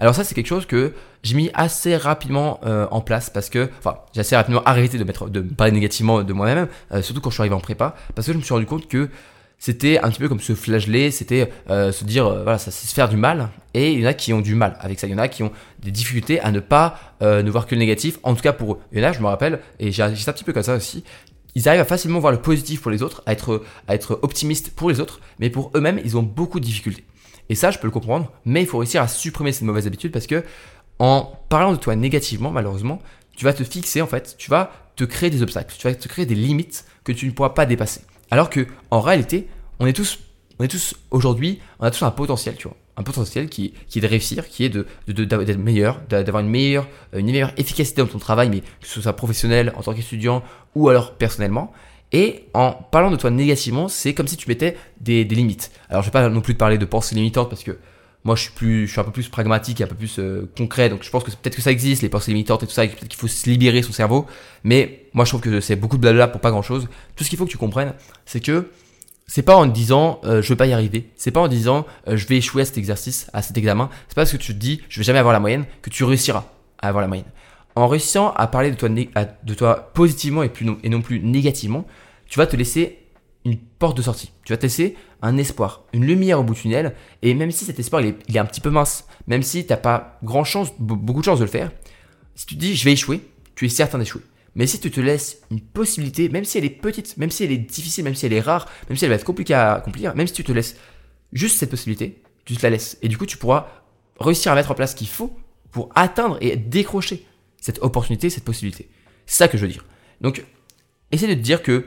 Alors 0.00 0.16
ça, 0.16 0.24
c'est 0.24 0.34
quelque 0.34 0.48
chose 0.48 0.66
que 0.66 0.94
j'ai 1.22 1.36
mis 1.36 1.48
assez 1.54 1.96
rapidement 1.96 2.58
euh, 2.66 2.88
en 2.90 3.00
place 3.00 3.30
parce 3.30 3.48
que, 3.48 3.68
enfin, 3.78 3.98
j'ai 4.14 4.20
assez 4.20 4.34
rapidement 4.34 4.64
arrêté 4.64 4.98
de 4.98 5.04
mettre, 5.04 5.28
de 5.28 5.40
parler 5.40 5.72
négativement 5.72 6.24
de 6.24 6.32
moi-même, 6.32 6.66
euh, 6.90 7.02
surtout 7.02 7.20
quand 7.20 7.30
je 7.30 7.34
suis 7.34 7.42
arrivé 7.42 7.54
en 7.54 7.60
prépa, 7.60 7.94
parce 8.16 8.26
que 8.26 8.32
je 8.32 8.38
me 8.38 8.42
suis 8.42 8.52
rendu 8.52 8.66
compte 8.66 8.88
que 8.88 9.10
c'était 9.58 10.00
un 10.00 10.10
petit 10.10 10.18
peu 10.18 10.28
comme 10.28 10.40
se 10.40 10.56
flageller, 10.56 11.12
c'était 11.12 11.48
se 11.68 12.02
dire, 12.02 12.28
voilà, 12.28 12.58
ça 12.58 12.72
c'est 12.72 12.88
se 12.88 12.92
faire 12.92 13.08
du 13.08 13.16
mal. 13.16 13.50
Et 13.74 13.92
il 13.92 14.00
y 14.00 14.04
en 14.04 14.08
a 14.08 14.12
qui 14.12 14.32
ont 14.32 14.40
du 14.40 14.56
mal 14.56 14.76
avec 14.80 14.98
ça. 14.98 15.06
Il 15.06 15.12
y 15.12 15.14
en 15.14 15.18
a 15.18 15.28
qui 15.28 15.44
ont 15.44 15.52
des 15.78 15.92
difficultés 15.92 16.40
à 16.40 16.50
ne 16.50 16.58
pas 16.58 16.98
ne 17.20 17.48
voir 17.48 17.68
que 17.68 17.76
le 17.76 17.78
négatif. 17.78 18.18
En 18.24 18.34
tout 18.34 18.42
cas 18.42 18.52
pour 18.52 18.72
eux. 18.72 18.78
Il 18.90 18.98
y 19.00 19.04
en 19.04 19.08
a, 19.08 19.12
je 19.12 19.20
me 19.20 19.26
rappelle, 19.26 19.60
et 19.78 19.92
j'ai 19.92 20.02
un 20.02 20.10
petit 20.10 20.42
peu 20.42 20.52
comme 20.52 20.64
ça 20.64 20.74
aussi 20.74 21.04
ils 21.54 21.68
arrivent 21.68 21.80
à 21.80 21.86
facilement 21.86 22.18
voir 22.18 22.32
le 22.32 22.40
positif 22.40 22.80
pour 22.80 22.90
les 22.90 23.02
autres, 23.02 23.22
à 23.26 23.32
être, 23.32 23.62
à 23.88 23.94
être 23.94 24.18
optimistes 24.22 24.70
pour 24.74 24.90
les 24.90 25.00
autres, 25.00 25.20
mais 25.38 25.50
pour 25.50 25.70
eux-mêmes, 25.74 26.00
ils 26.04 26.16
ont 26.16 26.22
beaucoup 26.22 26.60
de 26.60 26.64
difficultés. 26.64 27.04
Et 27.48 27.54
ça, 27.54 27.70
je 27.70 27.78
peux 27.78 27.86
le 27.86 27.92
comprendre, 27.92 28.32
mais 28.44 28.62
il 28.62 28.66
faut 28.66 28.78
réussir 28.78 29.02
à 29.02 29.08
supprimer 29.08 29.52
cette 29.52 29.62
mauvaise 29.62 29.86
habitude 29.86 30.12
parce 30.12 30.26
que 30.26 30.44
en 30.98 31.38
parlant 31.48 31.72
de 31.72 31.76
toi 31.76 31.96
négativement, 31.96 32.50
malheureusement, 32.50 33.00
tu 33.36 33.44
vas 33.44 33.52
te 33.52 33.64
fixer 33.64 34.00
en 34.00 34.06
fait, 34.06 34.36
tu 34.38 34.50
vas 34.50 34.72
te 34.96 35.04
créer 35.04 35.30
des 35.30 35.42
obstacles, 35.42 35.74
tu 35.76 35.88
vas 35.88 35.94
te 35.94 36.08
créer 36.08 36.26
des 36.26 36.34
limites 36.34 36.84
que 37.04 37.12
tu 37.12 37.26
ne 37.26 37.32
pourras 37.32 37.50
pas 37.50 37.66
dépasser. 37.66 38.02
Alors 38.30 38.50
que 38.50 38.66
en 38.90 39.00
réalité, 39.00 39.48
on 39.80 39.86
est 39.86 39.92
tous, 39.92 40.20
on 40.58 40.64
est 40.64 40.68
tous 40.68 40.94
aujourd'hui, 41.10 41.60
on 41.80 41.84
a 41.84 41.90
tous 41.90 42.04
un 42.04 42.10
potentiel, 42.10 42.56
tu 42.56 42.68
vois 42.68 42.76
potentiel 43.02 43.48
qui, 43.48 43.74
qui, 43.88 43.98
est 43.98 44.02
de 44.02 44.06
réussir, 44.06 44.48
qui 44.48 44.64
est 44.64 44.68
de, 44.68 44.86
d'être 45.06 45.58
meilleur, 45.58 46.00
d'avoir 46.08 46.42
une 46.42 46.50
meilleure, 46.50 46.88
une 47.14 47.26
meilleure 47.26 47.52
efficacité 47.56 48.02
dans 48.02 48.08
ton 48.08 48.18
travail, 48.18 48.48
mais 48.50 48.60
que 48.60 48.86
ce 48.86 49.00
soit 49.00 49.12
professionnel, 49.14 49.72
en 49.76 49.82
tant 49.82 49.94
qu'étudiant 49.94 50.42
ou 50.74 50.88
alors 50.88 51.14
personnellement. 51.14 51.72
Et 52.12 52.44
en 52.52 52.72
parlant 52.72 53.10
de 53.10 53.16
toi 53.16 53.30
négativement, 53.30 53.88
c'est 53.88 54.12
comme 54.12 54.28
si 54.28 54.36
tu 54.36 54.48
mettais 54.48 54.76
des, 55.00 55.24
des, 55.24 55.34
limites. 55.34 55.70
Alors 55.88 56.02
je 56.02 56.08
vais 56.08 56.12
pas 56.12 56.28
non 56.28 56.42
plus 56.42 56.54
te 56.54 56.58
parler 56.58 56.76
de 56.76 56.84
pensée 56.84 57.14
limitante 57.14 57.48
parce 57.48 57.62
que 57.62 57.78
moi 58.24 58.36
je 58.36 58.42
suis 58.42 58.52
plus, 58.52 58.86
je 58.86 58.92
suis 58.92 59.00
un 59.00 59.04
peu 59.04 59.10
plus 59.10 59.28
pragmatique, 59.28 59.80
un 59.80 59.86
peu 59.86 59.94
plus 59.94 60.18
euh, 60.18 60.48
concret, 60.56 60.90
donc 60.90 61.02
je 61.02 61.10
pense 61.10 61.24
que 61.24 61.30
peut-être 61.30 61.56
que 61.56 61.62
ça 61.62 61.72
existe, 61.72 62.02
les 62.02 62.10
pensées 62.10 62.30
limitantes 62.30 62.62
et 62.62 62.66
tout 62.66 62.72
ça, 62.72 62.86
peut-être 62.86 63.08
qu'il 63.08 63.18
faut 63.18 63.28
se 63.28 63.48
libérer 63.48 63.82
son 63.82 63.92
cerveau. 63.92 64.26
Mais 64.62 65.06
moi 65.14 65.24
je 65.24 65.30
trouve 65.30 65.40
que 65.40 65.60
c'est 65.60 65.74
beaucoup 65.74 65.96
de 65.96 66.02
blabla 66.02 66.28
pour 66.28 66.40
pas 66.40 66.50
grand 66.50 66.62
chose. 66.62 66.86
Tout 67.16 67.24
ce 67.24 67.30
qu'il 67.30 67.38
faut 67.38 67.46
que 67.46 67.50
tu 67.50 67.58
comprennes, 67.58 67.94
c'est 68.26 68.40
que 68.40 68.68
c'est 69.34 69.40
pas 69.40 69.56
en 69.56 69.64
disant 69.64 70.20
euh, 70.24 70.42
je 70.42 70.50
vais 70.50 70.56
pas 70.56 70.66
y 70.66 70.74
arriver. 70.74 71.08
C'est 71.16 71.30
pas 71.30 71.40
en 71.40 71.48
disant 71.48 71.86
euh, 72.06 72.18
je 72.18 72.26
vais 72.26 72.36
échouer 72.36 72.60
à 72.60 72.64
cet 72.66 72.76
exercice, 72.76 73.30
à 73.32 73.40
cet 73.40 73.56
examen. 73.56 73.88
C'est 74.06 74.14
pas 74.14 74.20
parce 74.20 74.32
que 74.32 74.36
tu 74.36 74.52
te 74.52 74.58
dis 74.58 74.82
je 74.90 75.00
vais 75.00 75.04
jamais 75.04 75.20
avoir 75.20 75.32
la 75.32 75.40
moyenne 75.40 75.64
que 75.80 75.88
tu 75.88 76.04
réussiras 76.04 76.44
à 76.82 76.88
avoir 76.88 77.00
la 77.00 77.08
moyenne. 77.08 77.30
En 77.74 77.88
réussissant 77.88 78.32
à 78.32 78.46
parler 78.46 78.70
de 78.70 78.76
toi, 78.76 78.90
de 78.90 79.54
toi 79.54 79.90
positivement 79.94 80.42
et, 80.42 80.50
non, 80.90 81.00
plus 81.00 81.20
négativement, 81.20 81.86
tu 82.26 82.38
vas 82.38 82.46
te 82.46 82.56
laisser 82.56 82.98
une 83.46 83.56
porte 83.56 83.96
de 83.96 84.02
sortie. 84.02 84.32
Tu 84.44 84.52
vas 84.52 84.58
te 84.58 84.64
laisser 84.64 84.96
un 85.22 85.38
espoir, 85.38 85.84
une 85.94 86.04
lumière 86.04 86.38
au 86.38 86.42
bout 86.42 86.52
du 86.52 86.60
tunnel. 86.60 86.94
Et 87.22 87.32
même 87.32 87.52
si 87.52 87.64
cet 87.64 87.78
espoir, 87.78 88.02
il 88.02 88.08
est, 88.08 88.16
il 88.28 88.36
est 88.36 88.40
un 88.40 88.44
petit 88.44 88.60
peu 88.60 88.68
mince, 88.68 89.06
même 89.28 89.42
si 89.42 89.64
tu 89.64 89.72
n'as 89.72 89.78
pas 89.78 90.18
grand 90.22 90.44
chance, 90.44 90.74
beaucoup 90.78 91.20
de 91.20 91.24
chance 91.24 91.38
de 91.38 91.44
le 91.44 91.50
faire, 91.50 91.70
si 92.34 92.44
tu 92.44 92.54
te 92.56 92.60
dis 92.60 92.76
je 92.76 92.84
vais 92.84 92.92
échouer, 92.92 93.22
tu 93.54 93.64
es 93.64 93.70
certain 93.70 93.98
d'échouer. 93.98 94.20
Mais 94.54 94.66
si 94.66 94.78
tu 94.80 94.90
te 94.90 95.00
laisses 95.00 95.40
une 95.50 95.60
possibilité, 95.60 96.28
même 96.28 96.44
si 96.44 96.58
elle 96.58 96.64
est 96.64 96.70
petite, 96.70 97.16
même 97.16 97.30
si 97.30 97.44
elle 97.44 97.52
est 97.52 97.58
difficile, 97.58 98.04
même 98.04 98.14
si 98.14 98.26
elle 98.26 98.32
est 98.32 98.40
rare, 98.40 98.68
même 98.88 98.98
si 98.98 99.04
elle 99.04 99.10
va 99.10 99.16
être 99.16 99.24
compliquée 99.24 99.54
à 99.54 99.74
accomplir, 99.74 100.14
même 100.14 100.26
si 100.26 100.34
tu 100.34 100.44
te 100.44 100.52
laisses 100.52 100.76
juste 101.32 101.58
cette 101.58 101.70
possibilité, 101.70 102.22
tu 102.44 102.56
te 102.56 102.62
la 102.62 102.70
laisses. 102.70 102.98
Et 103.02 103.08
du 103.08 103.16
coup, 103.16 103.26
tu 103.26 103.38
pourras 103.38 103.68
réussir 104.20 104.52
à 104.52 104.54
mettre 104.54 104.70
en 104.70 104.74
place 104.74 104.92
ce 104.92 104.96
qu'il 104.96 105.08
faut 105.08 105.34
pour 105.70 105.90
atteindre 105.94 106.36
et 106.40 106.56
décrocher 106.56 107.26
cette 107.60 107.78
opportunité, 107.82 108.28
cette 108.28 108.44
possibilité. 108.44 108.88
C'est 109.26 109.38
ça 109.38 109.48
que 109.48 109.56
je 109.56 109.62
veux 109.62 109.72
dire. 109.72 109.86
Donc, 110.20 110.44
essaie 111.10 111.28
de 111.28 111.34
te 111.34 111.38
dire 111.38 111.62
que 111.62 111.86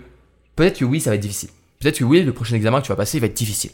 peut-être 0.56 0.80
que 0.80 0.86
oui, 0.86 1.00
ça 1.00 1.12
va 1.12 1.16
être 1.16 1.22
difficile. 1.22 1.50
Peut-être 1.80 2.00
que 2.00 2.04
oui, 2.04 2.24
le 2.24 2.34
prochain 2.34 2.56
examen 2.56 2.80
que 2.82 2.86
tu 2.86 2.92
vas 2.92 2.96
passer 2.96 3.20
va 3.20 3.28
être 3.28 3.36
difficile. 3.36 3.72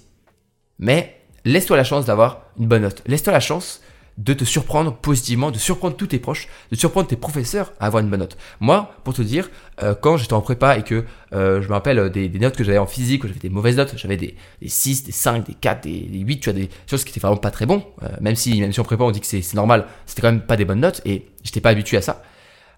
Mais 0.79 1.21
laisse-toi 1.45 1.77
la 1.77 1.83
chance 1.83 2.05
d'avoir 2.05 2.48
une 2.60 2.67
bonne 2.67 2.81
note. 2.81 3.03
Laisse-toi 3.05 3.31
la 3.31 3.39
chance 3.39 3.81
de 4.23 4.33
te 4.33 4.45
surprendre 4.45 4.93
positivement, 4.93 5.49
de 5.49 5.57
surprendre 5.57 5.95
tous 5.95 6.07
tes 6.07 6.19
proches, 6.19 6.47
de 6.71 6.75
surprendre 6.75 7.07
tes 7.07 7.15
professeurs 7.15 7.73
à 7.79 7.87
avoir 7.87 8.03
une 8.03 8.09
bonne 8.09 8.19
note. 8.19 8.37
Moi, 8.59 8.93
pour 9.03 9.13
te 9.13 9.21
dire, 9.21 9.49
euh, 9.81 9.95
quand 9.99 10.17
j'étais 10.17 10.33
en 10.33 10.41
prépa 10.41 10.77
et 10.77 10.83
que 10.83 11.05
euh, 11.33 11.61
je 11.61 11.67
me 11.67 11.73
rappelle 11.73 12.09
des, 12.11 12.29
notes 12.29 12.55
que 12.55 12.63
j'avais 12.63 12.77
en 12.77 12.85
physique, 12.85 13.23
où 13.23 13.27
j'avais 13.27 13.39
des 13.39 13.49
mauvaises 13.49 13.77
notes, 13.77 13.93
j'avais 13.97 14.17
des, 14.17 14.35
6, 14.63 15.05
des 15.05 15.11
5, 15.11 15.47
des 15.47 15.53
4, 15.55 15.83
des, 15.83 16.19
8, 16.19 16.39
tu 16.39 16.51
vois, 16.51 16.59
des 16.59 16.69
choses 16.87 17.03
qui 17.03 17.09
étaient 17.09 17.19
vraiment 17.19 17.37
pas 17.37 17.51
très 17.51 17.65
bon, 17.65 17.83
euh, 18.03 18.09
même 18.21 18.35
si 18.35 18.61
même 18.61 18.71
si 18.71 18.79
en 18.79 18.83
prépa 18.83 19.03
on 19.03 19.11
dit 19.11 19.21
que 19.21 19.25
c'est 19.25 19.53
normal, 19.55 19.87
c'était 20.05 20.21
quand 20.21 20.31
même 20.31 20.41
pas 20.41 20.57
des 20.57 20.65
bonnes 20.65 20.81
notes 20.81 21.01
et 21.05 21.25
j'étais 21.43 21.61
pas 21.61 21.69
habitué 21.69 21.97
à 21.97 22.01
ça. 22.01 22.21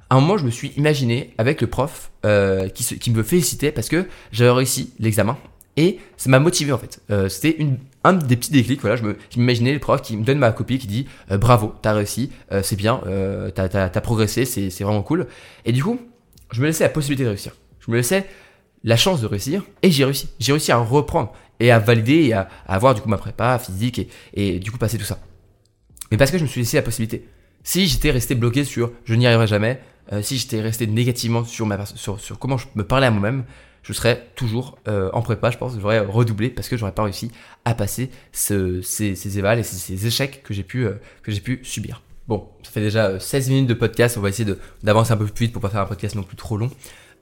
À 0.09 0.15
un 0.15 0.21
moment, 0.21 0.37
je 0.37 0.45
me 0.45 0.51
suis 0.51 0.69
imaginé 0.77 1.33
avec 1.37 1.59
le 1.59 1.67
prof 1.67 2.11
qui, 2.75 2.99
qui 2.99 3.11
me 3.11 3.23
félicitait 3.23 3.71
parce 3.71 3.89
que 3.89 4.07
j'avais 4.31 4.51
réussi 4.51 4.93
l'examen 4.99 5.37
et 5.77 5.99
ça 6.17 6.29
m'a 6.29 6.39
motivé 6.39 6.71
en 6.71 6.77
fait. 6.77 7.01
Euh, 7.09 7.29
c'était 7.29 7.55
une, 7.57 7.77
un 8.03 8.13
des 8.13 8.35
petits 8.35 8.51
déclics. 8.51 8.81
Voilà, 8.81 8.95
je 8.95 9.39
m'imaginais 9.39 9.73
le 9.73 9.79
prof 9.79 10.01
qui 10.01 10.17
me 10.17 10.23
donne 10.23 10.37
ma 10.37 10.51
copie, 10.51 10.77
qui 10.77 10.87
dit 10.87 11.07
euh, 11.31 11.37
bravo, 11.37 11.73
t'as 11.81 11.93
réussi, 11.93 12.31
euh, 12.51 12.61
c'est 12.63 12.75
bien, 12.75 13.01
t'as 13.55 13.65
as, 13.65 14.01
progressé, 14.01 14.45
c'est 14.45 14.83
vraiment 14.83 15.01
cool. 15.01 15.27
Et 15.65 15.71
du 15.71 15.83
coup, 15.83 15.99
je 16.51 16.61
me 16.61 16.67
laissais 16.67 16.83
la 16.83 16.89
possibilité 16.89 17.23
de 17.23 17.29
réussir. 17.29 17.55
Je 17.79 17.91
me 17.91 17.97
laissais 17.97 18.27
la 18.83 18.97
chance 18.97 19.21
de 19.21 19.27
réussir 19.27 19.63
et 19.81 19.91
j'ai 19.91 20.05
réussi. 20.05 20.29
J'ai 20.39 20.51
réussi 20.51 20.71
à 20.71 20.77
reprendre 20.77 21.33
et 21.59 21.71
à 21.71 21.79
valider 21.79 22.25
et 22.25 22.33
à, 22.33 22.49
avoir 22.67 22.93
du 22.93 23.01
coup 23.01 23.09
ma 23.09 23.17
prépa 23.17 23.57
physique 23.57 23.99
et, 23.99 24.09
et, 24.33 24.59
du 24.59 24.71
coup 24.71 24.77
passer 24.77 24.97
tout 24.97 25.05
ça. 25.05 25.19
Mais 26.11 26.17
parce 26.17 26.31
que 26.31 26.37
je 26.37 26.43
me 26.43 26.47
suis 26.47 26.61
laissé 26.61 26.77
la 26.77 26.83
possibilité. 26.83 27.27
Si 27.63 27.87
j'étais 27.87 28.11
resté 28.11 28.35
bloqué 28.35 28.65
sur 28.65 28.91
je 29.05 29.15
n'y 29.15 29.25
arriverai 29.25 29.47
jamais, 29.47 29.81
si 30.21 30.37
j'étais 30.37 30.61
resté 30.61 30.85
négativement 30.85 31.45
sur, 31.45 31.65
ma, 31.65 31.85
sur, 31.85 32.19
sur 32.19 32.37
comment 32.37 32.57
je 32.57 32.67
me 32.75 32.83
parlais 32.83 33.07
à 33.07 33.11
moi-même, 33.11 33.45
je 33.83 33.93
serais 33.93 34.29
toujours 34.35 34.77
euh, 34.87 35.09
en 35.13 35.21
prépa, 35.21 35.51
je 35.51 35.57
pense, 35.57 35.73
j'aurais 35.79 35.99
redoublé 35.99 36.49
parce 36.49 36.69
que 36.69 36.77
j'aurais 36.77 36.93
pas 36.93 37.03
réussi 37.03 37.31
à 37.65 37.75
passer 37.75 38.09
ces, 38.31 38.81
ces 38.81 39.37
évals 39.37 39.59
et 39.59 39.63
ces, 39.63 40.07
échecs 40.07 40.41
que 40.43 40.53
j'ai 40.53 40.63
pu, 40.63 40.85
euh, 40.85 40.93
que 41.21 41.31
j'ai 41.31 41.41
pu 41.41 41.59
subir. 41.63 42.01
Bon, 42.29 42.47
ça 42.63 42.71
fait 42.71 42.79
déjà 42.79 43.19
16 43.19 43.47
euh, 43.47 43.51
minutes 43.51 43.67
de 43.67 43.73
podcast, 43.73 44.17
on 44.17 44.21
va 44.21 44.29
essayer 44.29 44.49
d'avancer 44.81 45.11
un 45.11 45.17
peu 45.17 45.25
plus 45.25 45.45
vite 45.45 45.53
pour 45.53 45.61
pas 45.61 45.69
faire 45.69 45.81
un 45.81 45.85
podcast 45.85 46.15
non 46.15 46.23
plus 46.23 46.37
trop 46.37 46.57
long. 46.57 46.71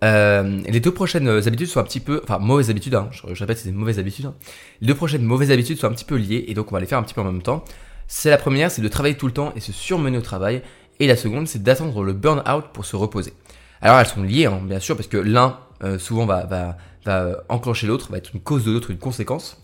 les 0.03 0.79
deux 0.79 0.93
prochaines 0.93 1.27
habitudes 1.27 1.67
sont 1.67 1.79
un 1.79 1.83
petit 1.83 1.99
peu, 1.99 2.21
enfin 2.23 2.37
mauvaises 2.37 2.69
habitudes, 2.69 2.93
hein, 2.93 3.09
je, 3.11 3.39
répète 3.39 3.57
c'est 3.57 3.69
des 3.69 3.75
mauvaises 3.75 3.97
habitudes. 3.97 4.27
Hein. 4.27 4.35
Les 4.81 4.87
deux 4.87 4.95
prochaines 4.95 5.23
mauvaises 5.23 5.51
habitudes 5.51 5.79
sont 5.79 5.87
un 5.87 5.93
petit 5.93 6.05
peu 6.05 6.15
liées 6.15 6.45
et 6.47 6.53
donc 6.53 6.71
on 6.71 6.75
va 6.75 6.79
les 6.79 6.85
faire 6.85 6.99
un 6.99 7.03
petit 7.03 7.15
peu 7.15 7.21
en 7.21 7.25
même 7.25 7.41
temps. 7.41 7.65
C'est 8.07 8.29
la 8.29 8.37
première, 8.37 8.69
c'est 8.69 8.81
de 8.81 8.87
travailler 8.87 9.15
tout 9.15 9.25
le 9.25 9.33
temps 9.33 9.53
et 9.55 9.61
se 9.61 9.71
surmener 9.71 10.17
au 10.17 10.21
travail. 10.21 10.61
Et 10.99 11.07
la 11.07 11.15
seconde, 11.15 11.47
c'est 11.47 11.63
d'attendre 11.63 12.03
le 12.03 12.13
burn-out 12.13 12.65
pour 12.73 12.85
se 12.85 12.95
reposer. 12.95 13.33
Alors 13.81 13.99
elles 13.99 14.05
sont 14.05 14.21
liées, 14.21 14.45
hein, 14.45 14.61
bien 14.63 14.79
sûr, 14.79 14.95
parce 14.95 15.07
que 15.07 15.17
l'un 15.17 15.57
euh, 15.83 15.99
souvent 15.99 16.25
va, 16.25 16.45
va, 16.45 16.77
va 17.05 17.43
enclencher 17.49 17.87
l'autre, 17.87 18.11
va 18.11 18.17
être 18.17 18.31
une 18.33 18.41
cause 18.41 18.65
de 18.65 18.71
l'autre, 18.71 18.91
une 18.91 18.97
conséquence. 18.97 19.61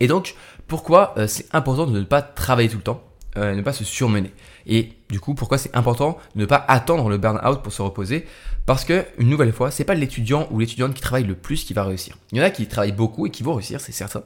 Et 0.00 0.06
donc, 0.06 0.34
pourquoi 0.66 1.14
euh, 1.18 1.26
c'est 1.26 1.54
important 1.54 1.86
de 1.86 1.98
ne 1.98 2.04
pas 2.04 2.22
travailler 2.22 2.68
tout 2.68 2.78
le 2.78 2.82
temps, 2.82 3.02
euh, 3.36 3.54
ne 3.54 3.62
pas 3.62 3.72
se 3.72 3.84
surmener? 3.84 4.32
Et 4.66 4.92
du 5.10 5.20
coup, 5.20 5.34
pourquoi 5.34 5.58
c'est 5.58 5.74
important 5.76 6.18
de 6.34 6.40
ne 6.40 6.46
pas 6.46 6.64
attendre 6.68 7.08
le 7.08 7.18
burn-out 7.18 7.62
pour 7.62 7.72
se 7.72 7.82
reposer? 7.82 8.26
Parce 8.66 8.84
que, 8.84 9.04
une 9.18 9.28
nouvelle 9.28 9.52
fois, 9.52 9.70
c'est 9.70 9.84
pas 9.84 9.94
l'étudiant 9.94 10.48
ou 10.50 10.58
l'étudiante 10.58 10.94
qui 10.94 11.02
travaille 11.02 11.24
le 11.24 11.34
plus 11.34 11.64
qui 11.64 11.74
va 11.74 11.84
réussir. 11.84 12.16
Il 12.32 12.38
y 12.38 12.40
en 12.40 12.44
a 12.44 12.50
qui 12.50 12.66
travaillent 12.66 12.92
beaucoup 12.92 13.26
et 13.26 13.30
qui 13.30 13.42
vont 13.42 13.54
réussir, 13.54 13.80
c'est 13.80 13.92
certain. 13.92 14.22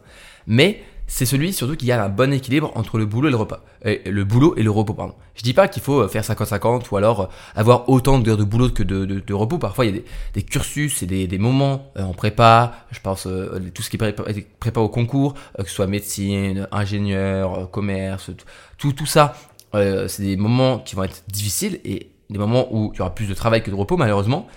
Mais 0.46 0.82
c'est 1.06 1.26
celui 1.26 1.52
surtout 1.52 1.76
qui 1.76 1.92
a 1.92 2.02
un 2.02 2.08
bon 2.08 2.32
équilibre 2.32 2.72
entre 2.74 2.98
le 2.98 3.04
boulot 3.04 3.28
et 3.28 3.30
le 3.30 3.36
repas. 3.36 3.62
Le 3.84 4.24
boulot 4.24 4.54
et 4.56 4.62
le 4.62 4.70
repos, 4.70 4.94
pardon. 4.94 5.14
Je 5.34 5.42
dis 5.42 5.52
pas 5.52 5.68
qu'il 5.68 5.82
faut 5.82 6.00
euh, 6.00 6.08
faire 6.08 6.22
50-50 6.22 6.86
ou 6.90 6.96
alors 6.96 7.20
euh, 7.20 7.26
avoir 7.54 7.88
autant 7.88 8.18
de 8.18 8.34
boulot 8.44 8.70
que 8.70 8.82
de, 8.82 9.04
de, 9.04 9.34
repos. 9.34 9.58
Parfois, 9.58 9.84
il 9.84 9.94
y 9.94 9.98
a 9.98 10.02
des, 10.32 10.42
cursus 10.42 11.02
et 11.02 11.06
des, 11.06 11.38
moments 11.38 11.92
euh, 11.98 12.04
en 12.04 12.14
prépa. 12.14 12.72
Je 12.90 13.00
pense 13.00 13.28
tout 13.74 13.82
ce 13.82 13.90
qui 13.90 13.96
est 13.96 14.42
prépa, 14.58 14.80
au 14.80 14.88
concours, 14.88 15.34
que 15.58 15.68
ce 15.68 15.74
soit 15.74 15.86
médecine, 15.86 16.66
ingénieur, 16.72 17.70
commerce, 17.70 18.30
tout, 18.78 18.92
tout 18.92 19.06
ça. 19.06 19.34
c'est 19.72 20.22
des 20.22 20.36
moments 20.36 20.78
qui 20.78 20.96
vont 20.96 21.04
être 21.04 21.22
difficiles 21.28 21.80
et 21.84 22.10
des 22.30 22.38
moments 22.38 22.68
où 22.74 22.92
il 22.94 22.98
y 22.98 23.00
aura 23.02 23.14
plus 23.14 23.28
de 23.28 23.34
travail 23.34 23.62
que 23.62 23.70
de 23.70 23.76
repos, 23.76 23.96
malheureusement. 23.96 24.48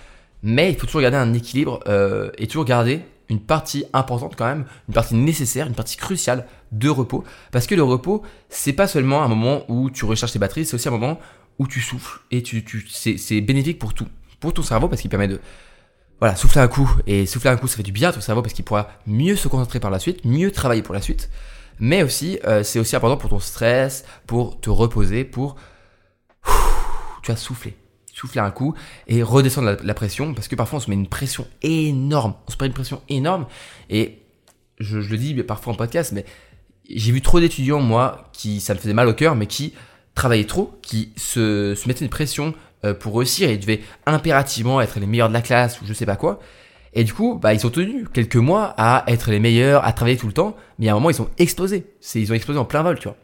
Mais 0.42 0.70
il 0.70 0.78
faut 0.78 0.86
toujours 0.86 1.02
garder 1.02 1.16
un 1.18 1.34
équilibre 1.34 1.80
et 2.38 2.46
toujours 2.46 2.64
garder 2.64 3.02
une 3.28 3.40
partie 3.40 3.84
importante 3.92 4.36
quand 4.36 4.46
même, 4.46 4.64
une 4.88 4.94
partie 4.94 5.14
nécessaire, 5.14 5.66
une 5.66 5.74
partie 5.74 5.96
cruciale 5.96 6.46
de 6.72 6.88
repos. 6.88 7.24
Parce 7.52 7.66
que 7.66 7.74
le 7.74 7.82
repos, 7.82 8.22
c'est 8.48 8.72
pas 8.72 8.86
seulement 8.86 9.22
un 9.22 9.28
moment 9.28 9.62
où 9.68 9.90
tu 9.90 10.04
recharges 10.04 10.32
tes 10.32 10.38
batteries, 10.38 10.66
c'est 10.66 10.74
aussi 10.74 10.88
un 10.88 10.92
moment 10.92 11.18
où 11.58 11.66
tu 11.66 11.80
souffles. 11.80 12.20
Et 12.30 12.42
c'est 12.88 13.40
bénéfique 13.40 13.78
pour 13.78 13.94
tout. 13.94 14.06
Pour 14.40 14.54
ton 14.54 14.62
cerveau 14.62 14.88
parce 14.88 15.00
qu'il 15.00 15.10
permet 15.10 15.28
de 15.28 15.40
voilà, 16.20 16.36
souffler 16.36 16.60
un 16.60 16.68
coup. 16.68 16.90
Et 17.06 17.26
souffler 17.26 17.50
un 17.50 17.56
coup, 17.56 17.68
ça 17.68 17.76
fait 17.76 17.82
du 17.82 17.92
bien 17.92 18.08
à 18.08 18.12
ton 18.12 18.20
cerveau 18.20 18.42
parce 18.42 18.54
qu'il 18.54 18.64
pourra 18.64 18.88
mieux 19.06 19.36
se 19.36 19.48
concentrer 19.48 19.80
par 19.80 19.90
la 19.90 19.98
suite, 19.98 20.24
mieux 20.24 20.50
travailler 20.50 20.82
pour 20.82 20.94
la 20.94 21.02
suite. 21.02 21.30
Mais 21.80 22.02
aussi, 22.02 22.38
euh, 22.44 22.64
c'est 22.64 22.80
aussi 22.80 22.96
important 22.96 23.16
pour 23.16 23.30
ton 23.30 23.38
stress, 23.38 24.04
pour 24.26 24.60
te 24.60 24.70
reposer, 24.70 25.24
pour... 25.24 25.56
Tu 27.22 27.32
vas 27.32 27.36
souffler 27.36 27.76
souffler 28.18 28.40
un 28.40 28.50
coup 28.50 28.74
et 29.06 29.22
redescendre 29.22 29.76
la, 29.82 29.94
pression 29.94 30.34
parce 30.34 30.48
que 30.48 30.56
parfois 30.56 30.78
on 30.78 30.80
se 30.80 30.90
met 30.90 30.96
une 30.96 31.08
pression 31.08 31.46
énorme. 31.62 32.34
On 32.46 32.50
se 32.50 32.56
met 32.60 32.66
une 32.66 32.72
pression 32.72 33.00
énorme 33.08 33.46
et 33.90 34.22
je, 34.78 34.98
le 34.98 35.16
dis 35.16 35.34
parfois 35.42 35.72
en 35.72 35.76
podcast, 35.76 36.12
mais 36.12 36.24
j'ai 36.88 37.12
vu 37.12 37.20
trop 37.20 37.40
d'étudiants, 37.40 37.80
moi, 37.80 38.30
qui, 38.32 38.60
ça 38.60 38.74
me 38.74 38.78
faisait 38.78 38.94
mal 38.94 39.08
au 39.08 39.14
cœur, 39.14 39.34
mais 39.34 39.46
qui 39.46 39.74
travaillaient 40.14 40.46
trop, 40.46 40.78
qui 40.82 41.12
se, 41.16 41.74
mettaient 41.86 42.04
une 42.04 42.10
pression 42.10 42.54
euh, 42.84 42.94
pour 42.94 43.16
réussir 43.16 43.50
et 43.50 43.58
devaient 43.58 43.82
impérativement 44.06 44.80
être 44.80 44.98
les 44.98 45.06
meilleurs 45.06 45.28
de 45.28 45.34
la 45.34 45.42
classe 45.42 45.80
ou 45.80 45.86
je 45.86 45.92
sais 45.92 46.06
pas 46.06 46.16
quoi. 46.16 46.40
Et 46.94 47.04
du 47.04 47.12
coup, 47.12 47.38
bah, 47.40 47.52
ils 47.52 47.66
ont 47.66 47.70
tenu 47.70 48.06
quelques 48.12 48.36
mois 48.36 48.74
à 48.78 49.04
être 49.08 49.30
les 49.30 49.38
meilleurs, 49.38 49.84
à 49.84 49.92
travailler 49.92 50.16
tout 50.16 50.26
le 50.26 50.32
temps, 50.32 50.56
mais 50.78 50.88
à 50.88 50.92
un 50.92 50.94
moment, 50.94 51.10
ils 51.10 51.20
ont 51.20 51.28
explosé. 51.38 51.86
C'est, 52.00 52.20
ils 52.20 52.32
ont 52.32 52.34
explosé 52.34 52.58
en 52.58 52.64
plein 52.64 52.82
vol, 52.82 52.98
tu 52.98 53.08
vois. 53.08 53.16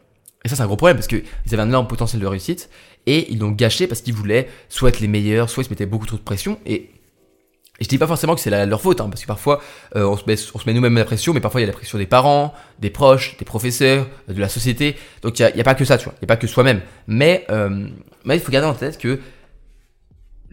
Et 0.43 0.47
ça, 0.47 0.55
c'est 0.55 0.61
un 0.61 0.67
gros 0.67 0.77
problème 0.77 0.97
parce 0.97 1.07
qu'ils 1.07 1.23
avaient 1.51 1.63
un 1.63 1.67
énorme 1.67 1.87
potentiel 1.87 2.21
de 2.21 2.27
réussite 2.27 2.69
et 3.05 3.31
ils 3.31 3.39
l'ont 3.39 3.51
gâché 3.51 3.87
parce 3.87 4.01
qu'ils 4.01 4.13
voulaient 4.13 4.47
soit 4.69 4.89
être 4.89 4.99
les 4.99 5.07
meilleurs, 5.07 5.49
soit 5.49 5.63
ils 5.63 5.65
se 5.65 5.69
mettaient 5.69 5.85
beaucoup 5.85 6.05
trop 6.05 6.17
de 6.17 6.21
pression. 6.21 6.59
Et, 6.65 6.89
je 7.81 7.87
dis 7.87 7.97
pas 7.97 8.07
forcément 8.07 8.35
que 8.35 8.41
c'est 8.41 8.65
leur 8.65 8.81
faute, 8.81 9.01
hein, 9.01 9.09
parce 9.09 9.21
que 9.21 9.27
parfois 9.27 9.61
euh, 9.97 10.05
on 10.05 10.15
se 10.15 10.23
met, 10.25 10.35
on 10.53 10.59
se 10.59 10.65
met 10.65 10.73
nous-mêmes 10.73 10.95
la 10.95 11.03
pression, 11.03 11.33
mais 11.33 11.41
parfois 11.41 11.59
il 11.59 11.65
y 11.65 11.67
a 11.67 11.71
la 11.71 11.77
pression 11.77 11.97
des 11.97 12.05
parents, 12.05 12.53
des 12.79 12.89
proches, 12.89 13.35
des 13.37 13.43
professeurs, 13.43 14.07
de 14.29 14.39
la 14.39 14.47
société. 14.47 14.95
Donc 15.21 15.39
il 15.39 15.41
n'y 15.43 15.59
a, 15.59 15.61
a, 15.61 15.63
pas 15.63 15.75
que 15.75 15.83
ça, 15.83 15.97
tu 15.97 16.05
vois, 16.05 16.13
il 16.15 16.23
n'y 16.23 16.25
a 16.25 16.27
pas 16.27 16.37
que 16.37 16.47
soi-même. 16.47 16.81
Mais, 17.07 17.45
euh, 17.49 17.89
mais 18.23 18.37
il 18.37 18.39
faut 18.39 18.51
garder 18.51 18.69
en 18.69 18.73
tête 18.73 18.97
que 18.97 19.19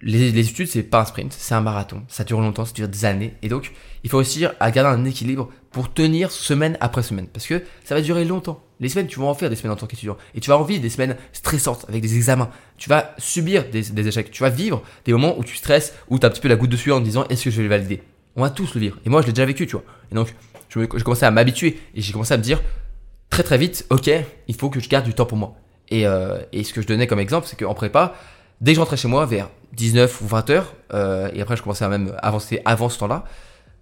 les, 0.02 0.32
les 0.32 0.48
études, 0.48 0.66
c'est 0.66 0.82
pas 0.82 1.02
un 1.02 1.04
sprint, 1.04 1.32
c'est 1.32 1.54
un 1.54 1.60
marathon. 1.60 2.02
Ça 2.08 2.24
dure 2.24 2.40
longtemps, 2.40 2.64
ça 2.64 2.72
dure 2.72 2.88
des 2.88 3.04
années. 3.04 3.34
Et 3.42 3.48
donc, 3.48 3.72
il 4.02 4.10
faut 4.10 4.18
aussi 4.18 4.44
à 4.44 4.70
garder 4.70 5.00
un 5.00 5.04
équilibre 5.04 5.48
pour 5.70 5.92
tenir 5.92 6.30
semaine 6.30 6.76
après 6.80 7.02
semaine. 7.02 7.28
Parce 7.28 7.46
que 7.46 7.62
ça 7.84 7.94
va 7.94 8.00
durer 8.00 8.24
longtemps. 8.24 8.62
Les 8.82 8.88
semaines, 8.88 9.06
tu 9.06 9.20
vas 9.20 9.26
en 9.26 9.34
faire 9.34 9.48
des 9.48 9.54
semaines 9.54 9.72
en 9.72 9.76
tant 9.76 9.86
qu'étudiant. 9.86 10.16
Et 10.34 10.40
tu 10.40 10.50
vas 10.50 10.58
en 10.58 10.64
vivre 10.64 10.82
des 10.82 10.90
semaines 10.90 11.16
stressantes 11.32 11.86
avec 11.88 12.02
des 12.02 12.16
examens. 12.16 12.50
Tu 12.78 12.88
vas 12.88 13.14
subir 13.16 13.64
des, 13.70 14.08
échecs. 14.08 14.32
Tu 14.32 14.42
vas 14.42 14.50
vivre 14.50 14.82
des 15.04 15.12
moments 15.12 15.38
où 15.38 15.44
tu 15.44 15.56
stresses, 15.56 15.94
où 16.08 16.18
tu 16.18 16.26
as 16.26 16.28
un 16.28 16.32
petit 16.32 16.40
peu 16.40 16.48
la 16.48 16.56
goutte 16.56 16.70
de 16.70 16.76
sueur 16.76 16.96
en 16.96 17.00
disant 17.00 17.24
est-ce 17.28 17.44
que 17.44 17.50
je 17.50 17.58
vais 17.58 17.62
le 17.62 17.68
valider? 17.68 18.02
On 18.34 18.42
va 18.42 18.50
tous 18.50 18.74
le 18.74 18.80
vivre. 18.80 18.98
Et 19.06 19.08
moi, 19.08 19.22
je 19.22 19.28
l'ai 19.28 19.32
déjà 19.32 19.46
vécu, 19.46 19.68
tu 19.68 19.76
vois. 19.76 19.84
Et 20.10 20.16
donc, 20.16 20.34
j'ai 20.74 20.86
commencé 20.88 21.24
à 21.24 21.30
m'habituer. 21.30 21.78
Et 21.94 22.02
j'ai 22.02 22.12
commencé 22.12 22.34
à 22.34 22.36
me 22.36 22.42
dire 22.42 22.60
très 23.30 23.44
très 23.44 23.56
vite 23.56 23.86
ok, 23.88 24.10
il 24.48 24.54
faut 24.56 24.68
que 24.68 24.80
je 24.80 24.88
garde 24.88 25.04
du 25.04 25.14
temps 25.14 25.26
pour 25.26 25.38
moi. 25.38 25.54
Et, 25.88 26.04
euh, 26.04 26.40
ce 26.52 26.72
que 26.72 26.82
je 26.82 26.86
donnais 26.88 27.06
comme 27.06 27.20
exemple, 27.20 27.46
c'est 27.46 27.56
qu'en 27.56 27.74
prépa, 27.74 28.14
dès 28.60 28.72
que 28.72 28.76
je 28.76 28.80
rentrais 28.80 28.96
chez 28.96 29.08
moi 29.08 29.26
vers 29.26 29.48
19 29.74 30.22
ou 30.22 30.26
20 30.26 30.50
heures, 30.50 30.74
euh, 30.92 31.30
et 31.32 31.40
après 31.40 31.56
je 31.56 31.62
commençais 31.62 31.84
à 31.84 31.88
même 31.88 32.16
avancer 32.20 32.60
avant 32.64 32.88
ce 32.88 32.98
temps-là, 32.98 33.22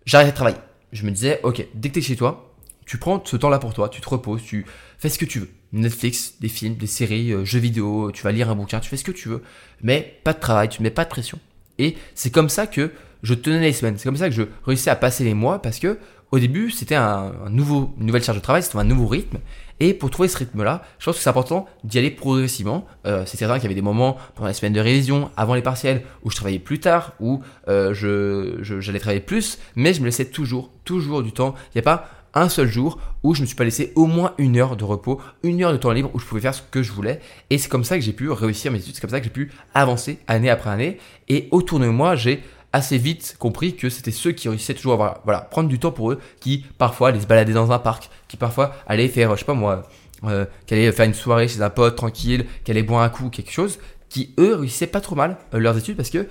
j'arrêtais 0.05 0.33
de 0.33 0.37
travailler. 0.37 0.59
Je 0.93 1.07
me 1.07 1.11
disais, 1.11 1.41
ok, 1.43 1.67
dès 1.75 1.89
que 1.89 1.95
t'es 1.95 2.01
chez 2.03 2.17
toi, 2.17 2.50
tu 2.91 2.99
prends 2.99 3.23
ce 3.25 3.37
temps-là 3.37 3.61
pour 3.61 3.73
toi, 3.73 3.89
tu 3.89 4.01
te 4.01 4.09
reposes, 4.09 4.43
tu 4.43 4.67
fais 4.99 5.09
ce 5.09 5.17
que 5.17 5.25
tu 5.25 5.39
veux. 5.39 5.49
Netflix, 5.73 6.35
des 6.41 6.49
films, 6.49 6.75
des 6.75 6.89
séries, 6.89 7.31
euh, 7.31 7.45
jeux 7.45 7.61
vidéo, 7.61 8.11
tu 8.11 8.25
vas 8.25 8.33
lire 8.33 8.51
un 8.51 8.57
bouquin, 8.57 8.81
tu 8.81 8.89
fais 8.89 8.97
ce 8.97 9.05
que 9.05 9.13
tu 9.13 9.29
veux, 9.29 9.45
mais 9.81 10.19
pas 10.25 10.33
de 10.33 10.41
travail, 10.41 10.69
tu 10.69 10.83
ne 10.83 10.89
mets 10.89 10.91
pas 10.91 11.05
de 11.05 11.09
pression. 11.09 11.39
Et 11.79 11.97
c'est 12.17 12.33
comme 12.33 12.49
ça 12.49 12.67
que 12.67 12.91
je 13.23 13.35
tenais 13.35 13.61
les 13.61 13.73
semaines. 13.73 13.97
C'est 13.97 14.09
comme 14.09 14.17
ça 14.17 14.29
que 14.29 14.35
je 14.35 14.43
réussissais 14.67 14.91
à 14.91 14.97
passer 14.97 15.23
les 15.23 15.35
mois 15.35 15.63
parce 15.63 15.79
que 15.79 15.99
au 16.33 16.41
début, 16.41 16.73
c'était 16.73 16.97
un, 16.97 17.33
nouveau, 17.49 17.95
une 18.01 18.07
nouvelle 18.07 18.25
charge 18.25 18.39
de 18.39 18.43
travail, 18.43 18.65
c'était 18.65 18.79
un 18.79 18.85
nouveau 18.85 19.07
rythme. 19.07 19.39
Et 19.79 19.95
pour 19.95 20.11
trouver 20.11 20.29
ce 20.29 20.39
rythme-là, 20.39 20.83
je 20.99 21.05
pense 21.05 21.17
que 21.17 21.23
c'est 21.23 21.31
important 21.31 21.67
d'y 21.85 21.99
aller 21.99 22.11
progressivement. 22.11 22.87
Euh, 23.07 23.25
c'est 23.25 23.37
certain 23.37 23.55
qu'il 23.55 23.65
y 23.65 23.67
avait 23.67 23.75
des 23.75 23.83
moments 23.83 24.17
pendant 24.35 24.49
les 24.49 24.55
semaines 24.55 24.73
de 24.73 24.81
révision, 24.81 25.31
avant 25.37 25.55
les 25.55 25.63
partiels, 25.63 26.03
où 26.23 26.31
je 26.31 26.37
travaillais 26.37 26.59
plus 26.59 26.81
tard, 26.81 27.15
où 27.21 27.41
euh, 27.69 27.95
je, 27.95 28.59
j'allais 28.81 28.99
travailler 28.99 29.21
plus, 29.21 29.59
mais 29.77 29.95
je 29.95 30.01
me 30.01 30.07
laissais 30.07 30.27
toujours, 30.27 30.71
toujours 30.85 31.23
du 31.23 31.33
temps. 31.33 31.55
Il 31.69 31.79
n'y 31.79 31.81
a 31.81 31.83
pas 31.83 32.09
un 32.35 32.49
seul 32.49 32.69
jour 32.69 32.99
où 33.23 33.35
je 33.35 33.43
me 33.43 33.47
suis 33.47 33.57
pas 33.57 33.65
laissé 33.65 33.93
au 33.97 34.07
moins 34.07 34.35
une 34.39 34.57
heure 34.57 34.77
de 34.77 34.85
repos, 34.85 35.21
une 35.43 35.63
heure 35.63 35.73
de 35.73 35.77
temps 35.77 35.93
libre 35.93 36.11
où 36.15 36.19
je 36.19 36.25
pouvais 36.25 36.41
faire 36.41 36.55
ce 36.55 36.63
que 36.71 36.83
je 36.83 36.93
voulais. 36.93 37.21
Et 37.51 37.59
c'est 37.59 37.69
comme 37.69 37.85
ça 37.85 37.97
que 37.97 38.05
j'ai 38.05 38.13
pu 38.13 38.31
réussir 38.31 38.73
mes 38.73 38.79
études, 38.79 38.95
c'est 38.95 39.01
comme 39.01 39.11
ça 39.11 39.21
que 39.21 39.25
j'ai 39.25 39.31
pu 39.31 39.53
avancer 39.75 40.19
année 40.27 40.51
après 40.51 40.71
année. 40.71 40.99
Et 41.29 41.49
autour 41.51 41.81
de 41.81 41.87
moi, 41.87 42.17
j'ai 42.17 42.43
assez 42.73 42.99
vite 42.99 43.37
compris 43.39 43.75
que 43.75 43.89
c'était 43.89 44.11
ceux 44.11 44.33
qui 44.33 44.49
réussissaient 44.49 44.75
toujours 44.75 45.03
à 45.03 45.23
prendre 45.51 45.69
du 45.69 45.79
temps 45.79 45.93
pour 45.93 46.13
eux, 46.13 46.21
qui 46.41 46.65
parfois 46.79 47.09
allaient 47.09 47.21
se 47.21 47.27
balader 47.27 47.53
dans 47.53 47.73
un 47.73 47.79
parc, 47.79 48.11
qui 48.29 48.37
parfois 48.37 48.75
allaient 48.87 49.09
faire, 49.09 49.35
je 49.35 49.41
sais 49.41 49.45
pas 49.45 49.55
moi, 49.55 49.89
euh, 50.25 50.45
qui 50.67 50.75
allaient 50.75 50.93
faire 50.93 51.07
une 51.07 51.15
soirée 51.15 51.49
chez 51.49 51.63
un 51.63 51.71
pote 51.71 51.97
tranquille, 51.97 52.47
qui 52.65 52.71
allaient 52.71 52.83
boire 52.83 53.03
un 53.03 53.09
coup, 53.09 53.29
quelque 53.29 53.51
chose, 53.51 53.79
qui 54.09 54.35
eux 54.39 54.55
réussissaient 54.57 54.87
pas 54.87 55.01
trop 55.01 55.17
mal 55.17 55.37
euh, 55.55 55.59
leurs 55.59 55.77
études 55.77 55.97
parce 55.97 56.11
que, 56.11 56.29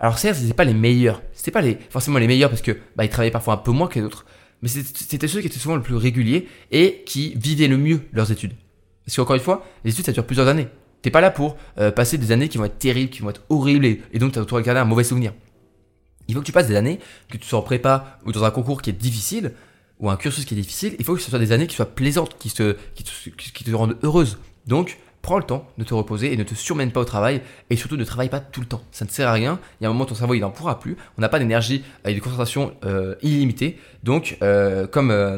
alors 0.00 0.18
certes, 0.18 0.38
c'était 0.38 0.54
pas 0.54 0.64
les 0.64 0.74
meilleurs, 0.74 1.22
c'était 1.32 1.50
pas 1.50 1.60
les, 1.60 1.78
forcément 1.90 2.18
les 2.18 2.26
meilleurs 2.26 2.50
parce 2.50 2.62
que, 2.62 2.76
bah, 2.96 3.04
ils 3.04 3.10
travaillaient 3.10 3.30
parfois 3.30 3.54
un 3.54 3.58
peu 3.58 3.70
moins 3.70 3.88
que 3.88 3.98
les 3.98 4.04
autres, 4.04 4.26
mais 4.62 4.68
c'était 4.68 5.28
ceux 5.28 5.40
qui 5.40 5.46
étaient 5.46 5.58
souvent 5.58 5.76
le 5.76 5.82
plus 5.82 5.94
réguliers 5.94 6.48
et 6.70 7.02
qui 7.06 7.34
vivaient 7.36 7.68
le 7.68 7.76
mieux 7.76 8.00
leurs 8.12 8.32
études. 8.32 8.54
Parce 9.04 9.16
qu'encore 9.16 9.36
une 9.36 9.42
fois, 9.42 9.66
les 9.84 9.92
études 9.92 10.06
ça 10.06 10.12
dure 10.12 10.26
plusieurs 10.26 10.48
années. 10.48 10.68
T'es 11.02 11.10
pas 11.10 11.20
là 11.20 11.30
pour 11.30 11.56
euh, 11.78 11.90
passer 11.90 12.18
des 12.18 12.32
années 12.32 12.48
qui 12.48 12.58
vont 12.58 12.64
être 12.64 12.78
terribles, 12.78 13.10
qui 13.10 13.20
vont 13.20 13.30
être 13.30 13.44
horribles 13.48 13.86
et, 13.86 14.18
donc 14.18 14.32
tu 14.32 14.38
vas 14.40 14.62
garder 14.62 14.80
un 14.80 14.84
mauvais 14.84 15.04
souvenir. 15.04 15.32
Il 16.26 16.34
faut 16.34 16.40
que 16.40 16.46
tu 16.46 16.52
passes 16.52 16.66
des 16.66 16.76
années, 16.76 16.98
que 17.30 17.38
tu 17.38 17.46
sois 17.46 17.58
en 17.58 17.62
prépa 17.62 18.18
ou 18.26 18.32
dans 18.32 18.44
un 18.44 18.50
concours 18.50 18.82
qui 18.82 18.90
est 18.90 18.94
difficile, 18.94 19.54
ou 19.98 20.10
un 20.10 20.16
cursus 20.16 20.44
qui 20.44 20.54
est 20.54 20.56
difficile, 20.56 20.94
il 20.98 21.04
faut 21.04 21.14
que 21.14 21.20
ce 21.20 21.30
soit 21.30 21.38
des 21.38 21.52
années 21.52 21.66
qui 21.66 21.74
soient 21.74 21.94
plaisantes, 21.94 22.36
qui 22.38 22.50
qui 22.50 22.54
te, 22.54 22.76
qui 23.30 23.64
te 23.64 23.70
rendent 23.70 23.96
heureuse. 24.02 24.38
Donc, 24.66 24.98
prends 25.28 25.36
le 25.36 25.44
temps 25.44 25.66
de 25.76 25.84
te 25.84 25.92
reposer 25.92 26.32
et 26.32 26.38
ne 26.38 26.42
te 26.42 26.54
surmène 26.54 26.90
pas 26.90 27.00
au 27.00 27.04
travail 27.04 27.42
et 27.68 27.76
surtout 27.76 27.98
ne 27.98 28.04
travaille 28.04 28.30
pas 28.30 28.40
tout 28.40 28.62
le 28.62 28.66
temps. 28.66 28.80
Ça 28.92 29.04
ne 29.04 29.10
sert 29.10 29.28
à 29.28 29.32
rien. 29.32 29.60
Il 29.78 29.84
y 29.84 29.86
a 29.86 29.90
un 29.90 29.92
moment 29.92 30.06
ton 30.06 30.14
cerveau 30.14 30.32
il 30.32 30.40
n'en 30.40 30.50
pourra 30.50 30.80
plus. 30.80 30.96
On 31.18 31.20
n'a 31.20 31.28
pas 31.28 31.38
d'énergie 31.38 31.84
et 32.06 32.14
de 32.14 32.18
concentration 32.18 32.72
euh, 32.86 33.14
illimitée. 33.20 33.78
Donc 34.04 34.38
euh, 34.40 34.86
comme 34.86 35.10
euh, 35.10 35.36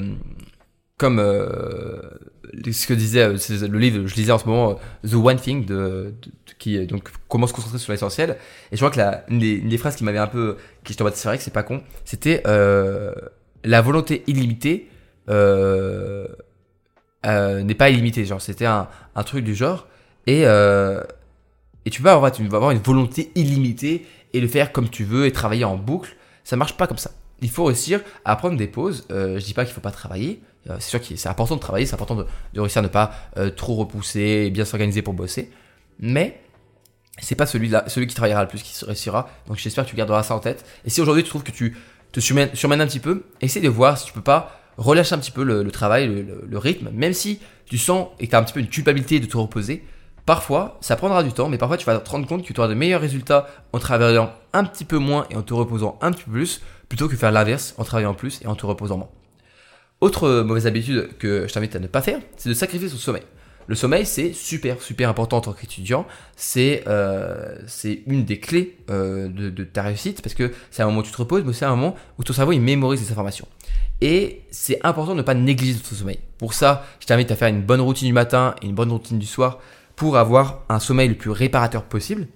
comme 0.96 1.18
ce 1.18 2.87
que 2.87 2.94
disait 2.94 3.33
le 3.33 3.79
livre 3.79 4.07
je 4.07 4.14
lisais 4.14 4.31
en 4.31 4.38
ce 4.38 4.46
moment 4.46 4.79
The 5.05 5.14
One 5.14 5.40
Thing 5.40 5.66
de, 5.66 6.14
qui 6.61 6.87
donc 6.87 7.11
comment 7.29 7.48
se 7.48 7.53
concentrer 7.53 7.79
sur 7.79 7.90
l'essentiel 7.90 8.37
et 8.70 8.76
je 8.76 8.81
crois 8.81 8.90
que 8.90 8.98
la, 8.98 9.24
une, 9.29 9.76
phrases 9.76 9.96
qui 9.96 10.05
m'avait 10.05 10.18
un 10.18 10.29
peu 10.29 10.57
qui 10.85 10.92
je 10.92 11.03
en 11.03 11.11
c'est 11.12 11.26
vrai 11.26 11.38
que 11.38 11.42
c'est 11.42 11.53
pas 11.53 11.62
con 11.64 11.83
c'était 12.05 12.42
la 12.44 13.81
volonté 13.83 14.22
illimitée 14.26 14.88
euh, 15.31 16.26
euh, 17.26 17.62
n'est 17.62 17.74
pas 17.74 17.90
illimité. 17.90 18.24
Genre, 18.24 18.40
c'était 18.40 18.66
un, 18.66 18.88
un, 19.14 19.22
truc 19.22 19.44
du 19.44 19.54
genre. 19.54 19.87
Et, 20.26 20.42
euh, 20.44 21.02
et 21.85 21.90
tu 21.90 22.02
vas, 22.02 22.12
avoir, 22.12 22.33
tu 22.33 22.46
vas 22.46 22.56
avoir 22.56 22.70
une 22.70 22.78
volonté 22.78 23.30
illimitée 23.35 24.06
et 24.33 24.40
le 24.40 24.48
faire 24.48 24.72
comme 24.72 24.88
tu 24.88 25.04
veux 25.04 25.26
et 25.26 25.33
travailler 25.33 25.64
en 25.64 25.76
boucle. 25.76 26.16
Ça 26.44 26.56
marche 26.56 26.76
pas 26.76 26.87
comme 26.87 26.98
ça. 26.98 27.11
Il 27.42 27.50
faut 27.50 27.64
réussir 27.64 28.00
à 28.24 28.37
prendre 28.37 28.56
des 28.56 28.66
pauses. 28.66 29.06
Euh, 29.11 29.38
je 29.38 29.44
dis 29.44 29.54
pas 29.54 29.64
qu'il 29.64 29.74
faut 29.74 29.80
pas 29.80 29.90
travailler. 29.90 30.42
Euh, 30.68 30.76
c'est 30.78 30.90
sûr 30.90 31.00
que 31.00 31.16
c'est 31.16 31.28
important 31.28 31.56
de 31.56 31.61
travailler, 31.61 31.87
c'est 31.87 31.94
important 31.94 32.16
de, 32.16 32.26
de, 32.52 32.61
réussir 32.61 32.80
à 32.80 32.83
ne 32.83 32.88
pas 32.88 33.12
trop 33.56 33.76
repousser 33.76 34.20
et 34.20 34.50
bien 34.50 34.64
s'organiser 34.64 35.00
pour 35.00 35.14
bosser. 35.14 35.50
Mais 35.98 36.40
c'est 37.18 37.35
pas 37.35 37.46
celui-là, 37.46 37.85
celui 37.87 38.06
qui 38.06 38.14
travaillera 38.14 38.42
le 38.42 38.48
plus 38.48 38.62
qui 38.62 38.85
réussira. 38.85 39.30
Donc 39.46 39.56
j'espère 39.56 39.85
que 39.85 39.90
tu 39.90 39.96
garderas 39.96 40.22
ça 40.22 40.35
en 40.35 40.38
tête. 40.38 40.64
Et 40.85 40.90
si 40.90 41.00
aujourd'hui 41.00 41.22
tu 41.22 41.30
trouves 41.30 41.42
que 41.42 41.50
tu 41.50 41.76
te 42.12 42.20
surmènes, 42.20 42.54
surmènes 42.54 42.80
un 42.80 42.87
petit 42.87 43.00
peu, 43.00 43.24
essaie 43.40 43.61
de 43.61 43.68
voir 43.68 43.98
si 43.98 44.06
tu 44.06 44.12
peux 44.12 44.20
pas 44.20 44.60
relâche 44.76 45.12
un 45.12 45.18
petit 45.18 45.30
peu 45.30 45.42
le, 45.42 45.70
travail, 45.70 46.26
le, 46.48 46.59
rythme, 46.59 46.90
même 46.92 47.12
si 47.12 47.40
tu 47.66 47.78
sens 47.78 48.09
et 48.18 48.26
que 48.26 48.30
tu 48.30 48.37
as 48.37 48.38
un 48.38 48.42
petit 48.42 48.52
peu 48.52 48.61
une 48.61 48.68
culpabilité 48.68 49.20
de 49.20 49.26
te 49.26 49.37
reposer. 49.37 49.85
Parfois, 50.26 50.78
ça 50.80 50.96
prendra 50.96 51.22
du 51.22 51.33
temps, 51.33 51.48
mais 51.48 51.59
parfois 51.59 51.76
tu 51.76 51.87
vas 51.87 51.98
te 51.98 52.11
rendre 52.11 52.26
compte 52.26 52.46
que 52.46 52.52
tu 52.52 52.61
auras 52.61 52.68
de 52.68 52.74
meilleurs 52.74 53.00
résultats 53.00 53.48
en 53.72 53.78
travaillant 53.78 54.33
un 54.52 54.64
petit 54.64 54.85
peu 54.85 54.98
moins 54.98 55.26
et 55.30 55.37
en 55.37 55.42
te 55.42 55.54
reposant 55.54 55.98
un 56.02 56.12
petit 56.12 56.24
peu 56.24 56.33
plus, 56.33 56.61
plutôt 56.88 57.09
que 57.09 57.16
faire 57.16 57.33
l'inverse 57.33 57.74
en 57.78 57.85
travaillant 57.85 58.14
plus 58.14 58.40
et 58.42 58.46
en 58.46 58.54
te 58.54 58.66
reposant 58.66 58.98
moins. 58.98 59.09
Autre 60.00 60.42
mauvaise 60.42 60.66
habitude 60.66 61.11
que 61.18 61.46
je 61.48 61.52
t'invite 61.52 61.74
à 61.76 61.78
ne 61.78 61.87
pas 61.87 62.00
faire, 62.00 62.20
c'est 62.37 62.48
de 62.48 62.54
sacrifier 62.54 62.88
son 62.88 62.96
sommeil. 62.96 63.22
Le 63.66 63.76
sommeil, 63.76 64.04
c'est 64.04 64.33
super, 64.33 64.83
super 64.83 65.09
important 65.09 65.37
en 65.37 65.40
tant 65.42 65.52
qu'étudiant. 65.52 66.04
C'est 66.35 66.83
euh, 66.88 67.56
une 68.06 68.24
des 68.24 68.40
clés 68.40 68.78
euh, 68.90 69.28
de, 69.28 69.48
de, 69.48 69.62
ta 69.62 69.83
réussite 69.83 70.22
parce 70.22 70.35
que 70.35 70.50
c'est 70.72 70.83
un 70.83 70.87
moment 70.87 71.00
où 71.00 71.02
tu 71.04 71.12
te 71.12 71.16
reposes, 71.16 71.44
mais 71.44 71.52
c'est 71.52 71.66
un 71.66 71.76
moment 71.76 71.94
où 72.18 72.24
ton 72.24 72.33
cerveau 72.33 72.50
il 72.50 72.61
mémorise 72.61 73.00
les 73.00 73.12
informations. 73.12 73.46
Et 74.00 74.42
c'est 74.50 74.84
important 74.84 75.12
de 75.12 75.18
ne 75.18 75.22
pas 75.22 75.34
négliger 75.34 75.78
ton 75.78 75.94
sommeil. 75.94 76.18
Pour 76.38 76.54
ça, 76.54 76.86
je 77.00 77.06
t'invite 77.06 77.30
à 77.30 77.36
faire 77.36 77.48
une 77.48 77.62
bonne 77.62 77.80
routine 77.80 78.08
du 78.08 78.14
matin 78.14 78.54
et 78.62 78.66
une 78.66 78.74
bonne 78.74 78.90
routine 78.90 79.18
du 79.18 79.26
soir 79.26 79.58
pour 79.96 80.16
avoir 80.16 80.60
un 80.68 80.78
sommeil 80.78 81.08
le 81.08 81.16
plus 81.16 81.30
réparateur 81.30 81.84
possible. 81.84 82.26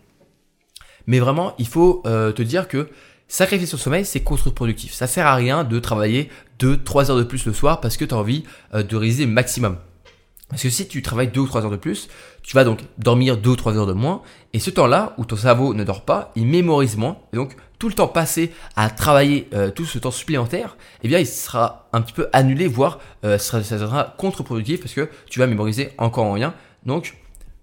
Mais 1.07 1.19
vraiment, 1.19 1.55
il 1.59 1.67
faut 1.67 2.03
euh, 2.07 2.33
te 2.33 2.43
dire 2.43 2.69
que 2.69 2.91
sacrifier 3.29 3.67
son 3.67 3.77
sommeil, 3.77 4.05
c'est 4.05 4.21
contre-productif. 4.21 4.93
Ça 4.93 5.07
sert 5.07 5.27
à 5.27 5.35
rien 5.35 5.65
de 5.65 5.79
travailler 5.79 6.31
2-3 6.61 7.11
heures 7.11 7.19
de 7.19 7.25
plus 7.25 7.47
le 7.47 7.53
soir 7.53 7.81
parce 7.81 7.97
que 7.97 8.05
tu 8.05 8.15
as 8.15 8.19
envie 8.19 8.45
euh, 8.75 8.83
de 8.83 8.97
réaliser 8.97 9.27
maximum. 9.27 9.79
Parce 10.51 10.63
que 10.63 10.71
si 10.71 10.87
tu 10.87 11.03
travailles 11.03 11.29
2 11.29 11.41
ou 11.41 11.47
3 11.47 11.65
heures 11.65 11.71
de 11.71 11.77
plus, 11.77 12.09
tu 12.43 12.55
vas 12.55 12.65
donc 12.65 12.81
dormir 12.99 13.39
2 13.39 13.51
ou 13.51 13.57
3 13.57 13.77
heures 13.77 13.87
de 13.87 13.93
moins. 13.93 14.23
Et 14.53 14.61
ce 14.61 14.71
temps-là, 14.71 15.15
où 15.19 15.25
ton 15.25 15.37
cerveau 15.37 15.75
ne 15.75 15.85
dort 15.85 16.05
pas, 16.05 16.33
il 16.37 16.47
mémorise 16.47 16.97
moins. 16.97 17.17
Et 17.33 17.37
donc, 17.37 17.57
tout 17.79 17.89
le 17.89 17.95
temps 17.95 18.09
passé 18.09 18.53
à 18.77 18.91
travailler 18.91 19.49
euh, 19.53 19.71
tout 19.71 19.85
ce 19.85 19.99
temps 19.99 20.11
supplémentaire, 20.11 20.77
eh 21.03 21.09
bien, 21.09 21.19
il 21.19 21.27
sera 21.27 21.89
un 21.93 22.01
petit 22.01 22.13
peu 22.13 22.29
annulé, 22.33 22.67
voire 22.67 23.01
euh, 23.25 23.39
ça, 23.39 23.63
sera 23.63 24.15
contre-productif 24.17 24.81
parce 24.81 24.95
que 24.95 25.09
tu 25.29 25.39
vas 25.39 25.47
mémoriser 25.47 25.91
encore 25.99 26.25
en 26.25 26.33
rien. 26.33 26.55
Donc, 26.87 27.17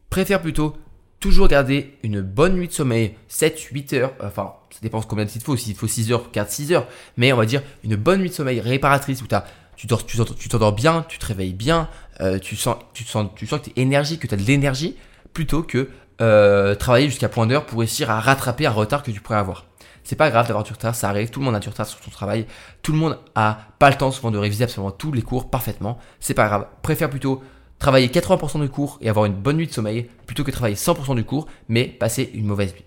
préfère 0.10 0.42
plutôt 0.42 0.76
toujours 1.20 1.48
garder 1.48 1.98
une 2.04 2.22
bonne 2.22 2.56
nuit 2.56 2.68
de 2.68 2.74
sommeil, 2.74 3.16
7-8 3.30 3.96
heures, 3.96 4.14
enfin, 4.24 4.54
ça 4.72 4.80
dépend 4.82 5.02
combien 5.02 5.26
de 5.26 5.30
temps 5.30 5.36
il 5.38 5.44
faut, 5.44 5.56
s'il 5.56 5.76
faut 5.76 5.88
6 5.88 6.12
heures, 6.12 6.30
4-6 6.34 6.74
heures, 6.74 6.88
mais 7.16 7.32
on 7.32 7.38
va 7.38 7.46
dire 7.46 7.62
une 7.84 7.96
bonne 7.96 8.22
nuit 8.22 8.30
de 8.30 8.34
sommeil 8.34 8.60
réparatrice 8.60 9.22
où 9.22 9.28
as, 9.32 9.46
tu 9.76 9.88
t'endors 9.88 10.06
tu, 10.06 10.50
t'endors 10.50 10.74
bien, 10.74 11.06
tu 11.08 11.20
te 11.20 11.26
réveilles 11.28 11.54
bien, 11.54 11.90
euh, 12.22 12.40
tu, 12.40 12.56
sens, 12.56 12.78
tu, 12.94 13.04
sens, 13.04 13.28
tu 13.36 13.46
sens 13.46 13.60
que 13.60 13.66
tu 13.66 13.80
es 13.80 13.84
énergique, 13.84 14.22
que 14.22 14.28
tu 14.28 14.34
as 14.34 14.38
de 14.38 14.44
l'énergie, 14.44 14.98
plutôt 15.34 15.64
que 15.64 15.90
travailler 16.76 17.10
jusqu'à 17.10 17.30
point 17.30 17.48
d'heure 17.48 17.66
pour 17.66 17.80
réussir 17.80 18.12
à 18.12 18.20
rattraper 18.20 18.68
un 18.68 18.72
retard 18.72 19.02
que 19.02 19.10
tu 19.10 19.22
pourrais 19.22 19.40
avoir. 19.40 19.66
C'est 20.04 20.16
pas 20.16 20.30
grave 20.30 20.48
d'avoir 20.48 20.64
du 20.64 20.72
retard, 20.72 20.96
ça 20.96 21.10
arrive, 21.10 21.30
tout 21.30 21.40
le 21.40 21.46
monde 21.46 21.56
a 21.56 21.60
du 21.60 21.70
retard 21.70 21.86
sur 21.86 22.00
son 22.04 22.12
travail, 22.12 22.46
tout 22.82 22.92
le 22.92 22.98
monde 22.98 23.20
a 23.36 23.60
pas 23.80 23.90
le 23.90 23.98
temps 23.98 24.12
souvent 24.12 24.32
de 24.32 24.38
réviser 24.38 24.64
absolument 24.64 24.92
tous 24.92 25.12
les 25.12 25.22
cours 25.22 25.50
parfaitement, 25.50 25.98
c'est 26.20 26.34
pas 26.34 26.48
grave. 26.48 26.68
Préfère 26.82 27.10
plutôt 27.10 27.42
travailler 27.80 28.08
80% 28.08 28.62
du 28.62 28.70
cours 28.70 28.98
et 29.02 29.10
avoir 29.10 29.26
une 29.26 29.34
bonne 29.34 29.58
nuit 29.58 29.68
de 29.68 29.72
sommeil 29.72 30.10
plutôt 30.26 30.44
que 30.44 30.52
travailler 30.52 30.76
100% 30.76 31.16
du 31.16 31.24
cours 31.24 31.48
mais 31.68 31.86
passer 31.86 32.32
une 32.34 32.46
mauvaise 32.46 32.74
nuit. 32.74 32.86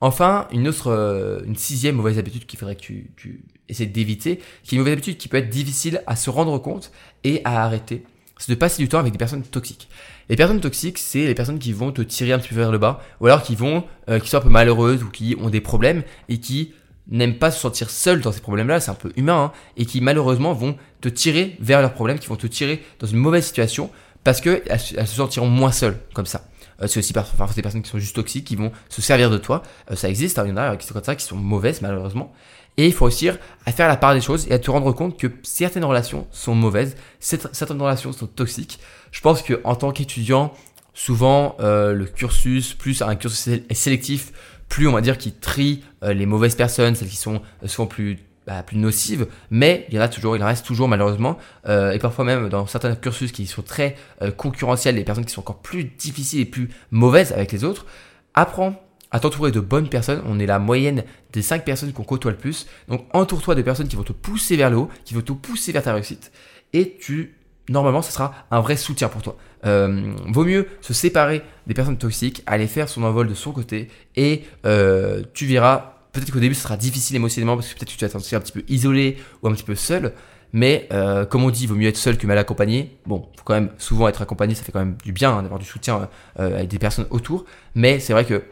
Enfin, 0.00 0.46
une 0.52 0.68
autre, 0.68 0.92
euh, 0.92 1.40
une 1.44 1.56
sixième 1.56 1.96
mauvaise 1.96 2.18
habitude 2.18 2.46
qu'il 2.46 2.58
faudrait 2.58 2.76
que 2.76 2.80
tu, 2.80 3.10
tu 3.16 3.44
essaies 3.68 3.86
d'éviter, 3.86 4.38
qui 4.62 4.74
est 4.74 4.76
une 4.76 4.78
mauvaise 4.78 4.92
habitude 4.92 5.16
qui 5.16 5.28
peut 5.28 5.38
être 5.38 5.48
difficile 5.48 6.02
à 6.06 6.14
se 6.14 6.30
rendre 6.30 6.56
compte 6.58 6.92
et 7.24 7.40
à 7.44 7.64
arrêter, 7.64 8.04
c'est 8.38 8.52
de 8.52 8.56
passer 8.56 8.80
du 8.80 8.88
temps 8.88 9.00
avec 9.00 9.12
des 9.12 9.18
personnes 9.18 9.42
toxiques. 9.42 9.88
Les 10.28 10.36
personnes 10.36 10.60
toxiques, 10.60 10.98
c'est 10.98 11.26
les 11.26 11.34
personnes 11.34 11.58
qui 11.58 11.72
vont 11.72 11.90
te 11.90 12.02
tirer 12.02 12.32
un 12.32 12.38
petit 12.38 12.50
peu 12.50 12.56
vers 12.56 12.70
le 12.70 12.78
bas, 12.78 13.00
ou 13.20 13.26
alors 13.26 13.42
qui 13.42 13.54
vont, 13.54 13.84
euh, 14.10 14.18
qui 14.18 14.28
sont 14.28 14.36
un 14.38 14.42
peu 14.42 14.50
malheureuses 14.50 15.02
ou 15.02 15.08
qui 15.08 15.36
ont 15.40 15.48
des 15.48 15.60
problèmes 15.60 16.02
et 16.28 16.38
qui 16.38 16.74
n'aiment 17.08 17.38
pas 17.38 17.50
se 17.50 17.58
sentir 17.58 17.88
seules 17.88 18.20
dans 18.20 18.32
ces 18.32 18.40
problèmes-là, 18.40 18.80
c'est 18.80 18.90
un 18.90 18.94
peu 18.94 19.10
humain, 19.16 19.44
hein, 19.44 19.52
et 19.78 19.86
qui 19.86 20.02
malheureusement 20.02 20.52
vont 20.52 20.76
te 21.00 21.08
tirer 21.08 21.56
vers 21.60 21.80
leurs 21.80 21.94
problèmes, 21.94 22.18
qui 22.18 22.28
vont 22.28 22.36
te 22.36 22.46
tirer 22.46 22.84
dans 22.98 23.06
une 23.06 23.16
mauvaise 23.16 23.46
situation 23.46 23.90
parce 24.24 24.40
qu'elles 24.42 24.62
elles 24.66 25.06
se 25.06 25.16
sentiront 25.16 25.48
moins 25.48 25.72
seules 25.72 25.98
comme 26.12 26.26
ça. 26.26 26.44
Euh, 26.82 26.86
c'est 26.86 26.98
aussi 26.98 27.12
parfois 27.12 27.48
des 27.54 27.62
personnes 27.62 27.82
qui 27.82 27.90
sont 27.90 27.98
juste 27.98 28.16
toxiques, 28.16 28.44
qui 28.44 28.56
vont 28.56 28.72
se 28.90 29.00
servir 29.00 29.30
de 29.30 29.38
toi. 29.38 29.62
Euh, 29.90 29.96
ça 29.96 30.08
existe, 30.08 30.38
hein, 30.38 30.44
il 30.44 30.50
y 30.50 30.52
en 30.52 30.58
a 30.58 30.76
qui 30.76 30.86
sont 30.86 30.94
comme 30.94 31.04
ça, 31.04 31.16
qui 31.16 31.24
sont 31.24 31.36
mauvaises 31.36 31.80
malheureusement. 31.80 32.32
Et 32.76 32.86
il 32.86 32.92
faut 32.92 33.06
réussir 33.06 33.38
à 33.66 33.72
faire 33.72 33.88
la 33.88 33.96
part 33.96 34.14
des 34.14 34.20
choses 34.20 34.46
et 34.48 34.52
à 34.52 34.58
te 34.58 34.70
rendre 34.70 34.92
compte 34.92 35.18
que 35.18 35.26
certaines 35.42 35.84
relations 35.84 36.28
sont 36.30 36.54
mauvaises, 36.54 36.96
certaines 37.18 37.80
relations 37.82 38.12
sont 38.12 38.28
toxiques. 38.28 38.78
Je 39.10 39.20
pense 39.20 39.42
que 39.42 39.60
en 39.64 39.74
tant 39.74 39.90
qu'étudiant, 39.90 40.52
souvent 40.94 41.56
euh, 41.60 41.92
le 41.92 42.04
cursus, 42.06 42.74
plus 42.74 43.02
un 43.02 43.16
cursus 43.16 43.60
sélectif, 43.72 44.32
plus 44.68 44.88
on 44.88 44.92
va 44.92 45.00
dire 45.00 45.16
qu'il 45.16 45.34
trie 45.34 45.84
euh, 46.02 46.12
les 46.12 46.26
mauvaises 46.26 46.54
personnes, 46.54 46.94
celles 46.94 47.08
qui 47.08 47.16
sont 47.16 47.40
euh, 47.62 47.68
souvent 47.68 47.86
plus 47.86 48.18
bah, 48.46 48.62
plus 48.62 48.78
nocives, 48.78 49.26
mais 49.50 49.86
il 49.88 49.94
y 49.94 49.98
en 49.98 50.02
a 50.02 50.08
toujours, 50.08 50.34
il 50.34 50.42
en 50.42 50.46
reste 50.46 50.64
toujours 50.64 50.88
malheureusement, 50.88 51.36
et 51.68 51.98
parfois 51.98 52.24
même 52.24 52.48
dans 52.48 52.66
certains 52.66 52.96
cursus 52.96 53.30
qui 53.30 53.46
sont 53.46 53.60
très 53.60 53.94
concurrentiels, 54.38 54.94
les 54.94 55.04
personnes 55.04 55.26
qui 55.26 55.34
sont 55.34 55.42
encore 55.42 55.58
plus 55.58 55.84
difficiles 55.84 56.40
et 56.40 56.44
plus 56.46 56.70
mauvaises 56.90 57.32
avec 57.32 57.52
les 57.52 57.62
autres, 57.62 57.84
apprends 58.32 58.82
à 59.10 59.20
t'entourer 59.20 59.52
de 59.52 59.60
bonnes 59.60 59.88
personnes. 59.88 60.22
On 60.26 60.38
est 60.38 60.46
la 60.46 60.58
moyenne 60.58 61.04
des 61.32 61.42
5 61.42 61.64
personnes 61.64 61.92
qu'on 61.92 62.04
côtoie 62.04 62.30
le 62.30 62.36
plus. 62.36 62.66
Donc 62.88 63.04
entoure-toi 63.12 63.54
de 63.54 63.62
personnes 63.62 63.88
qui 63.88 63.96
vont 63.96 64.02
te 64.02 64.12
pousser 64.12 64.56
vers 64.56 64.70
le 64.70 64.76
haut, 64.76 64.88
qui 65.04 65.14
vont 65.14 65.20
te 65.20 65.32
pousser 65.32 65.72
vers 65.72 65.82
ta 65.82 65.94
réussite. 65.94 66.32
Et 66.72 66.96
tu, 67.00 67.34
normalement, 67.68 68.02
ce 68.02 68.12
sera 68.12 68.34
un 68.50 68.60
vrai 68.60 68.76
soutien 68.76 69.08
pour 69.08 69.22
toi. 69.22 69.36
Euh, 69.66 70.14
vaut 70.26 70.44
mieux 70.44 70.68
se 70.80 70.94
séparer 70.94 71.42
des 71.66 71.74
personnes 71.74 71.98
toxiques, 71.98 72.42
aller 72.46 72.66
faire 72.66 72.88
son 72.88 73.02
envol 73.02 73.28
de 73.28 73.34
son 73.34 73.52
côté, 73.52 73.88
et 74.16 74.44
euh, 74.66 75.22
tu 75.34 75.46
verras 75.46 75.94
peut-être 76.12 76.32
qu'au 76.32 76.40
début, 76.40 76.54
ce 76.54 76.62
sera 76.62 76.76
difficile 76.76 77.16
émotionnellement 77.16 77.56
parce 77.56 77.68
que 77.68 77.74
peut-être 77.78 77.92
que 77.92 77.98
tu 77.98 78.04
vas 78.04 78.08
te 78.08 78.12
sentir 78.12 78.38
un 78.38 78.40
petit 78.40 78.52
peu 78.52 78.62
isolé 78.68 79.18
ou 79.42 79.48
un 79.48 79.52
petit 79.52 79.64
peu 79.64 79.74
seul. 79.74 80.12
Mais 80.54 80.88
euh, 80.92 81.26
comme 81.26 81.44
on 81.44 81.50
dit, 81.50 81.66
vaut 81.66 81.74
mieux 81.74 81.88
être 81.88 81.98
seul 81.98 82.16
que 82.16 82.26
mal 82.26 82.38
accompagné. 82.38 82.96
Bon, 83.04 83.28
faut 83.36 83.44
quand 83.44 83.54
même 83.54 83.70
souvent 83.76 84.08
être 84.08 84.22
accompagné, 84.22 84.54
ça 84.54 84.64
fait 84.64 84.72
quand 84.72 84.78
même 84.78 84.96
du 85.04 85.12
bien 85.12 85.30
hein, 85.30 85.42
d'avoir 85.42 85.58
du 85.58 85.66
soutien 85.66 86.08
avec 86.36 86.68
des 86.68 86.78
personnes 86.78 87.06
autour. 87.10 87.44
Mais 87.74 88.00
c'est 88.00 88.14
vrai 88.14 88.24
que 88.24 88.42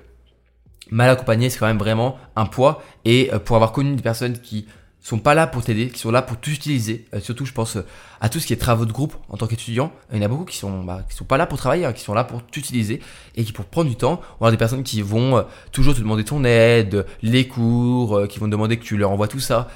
mal 0.91 1.09
accompagné, 1.09 1.49
c'est 1.49 1.59
quand 1.59 1.67
même 1.67 1.79
vraiment 1.79 2.19
un 2.37 2.45
poids. 2.45 2.83
Et 3.07 3.31
pour 3.47 3.57
avoir 3.57 3.73
connu 3.73 3.97
des 3.97 4.03
personnes 4.03 4.39
qui 4.39 4.67
sont 5.07 5.19
pas 5.19 5.35
là 5.35 5.47
pour 5.47 5.63
t'aider, 5.63 5.89
qui 5.89 6.01
sont 6.01 6.11
là 6.11 6.23
pour 6.23 6.39
t'utiliser. 6.39 7.07
surtout, 7.21 7.47
je 7.47 7.53
pense 7.53 7.79
à 8.21 8.29
tout 8.29 8.41
ce 8.41 8.47
qui 8.47 8.53
est 8.53 8.57
travaux 8.57 8.87
de 8.87 8.93
groupe 8.93 9.15
en 9.29 9.37
tant 9.37 9.47
qu'étudiant. 9.47 9.93
Il 10.13 10.19
y 10.19 10.21
en 10.21 10.25
a 10.25 10.29
beaucoup 10.29 10.45
qui 10.45 10.57
sont, 10.57 10.83
bah, 10.83 11.05
qui 11.09 11.17
sont 11.17 11.25
pas 11.25 11.37
là 11.37 11.47
pour 11.47 11.59
travailler, 11.59 11.85
hein, 11.85 11.93
qui 11.93 12.03
sont 12.03 12.15
là 12.15 12.25
pour 12.25 12.45
t'utiliser 12.45 13.01
et 13.37 13.45
qui 13.45 13.53
pour 13.53 13.67
prendre 13.67 13.89
du 13.89 13.97
temps. 13.97 14.21
On 14.41 14.47
a 14.47 14.51
des 14.51 14.57
personnes 14.57 14.83
qui 14.83 15.03
vont 15.03 15.45
toujours 15.71 15.95
te 15.95 16.01
demander 16.01 16.25
ton 16.25 16.45
aide, 16.45 17.07
les 17.23 17.47
cours, 17.47 18.27
qui 18.29 18.39
vont 18.39 18.47
te 18.47 18.51
demander 18.51 18.77
que 18.77 18.85
tu 18.85 18.97
leur 18.97 19.11
envoies 19.11 19.29
tout 19.29 19.41
ça 19.41 19.69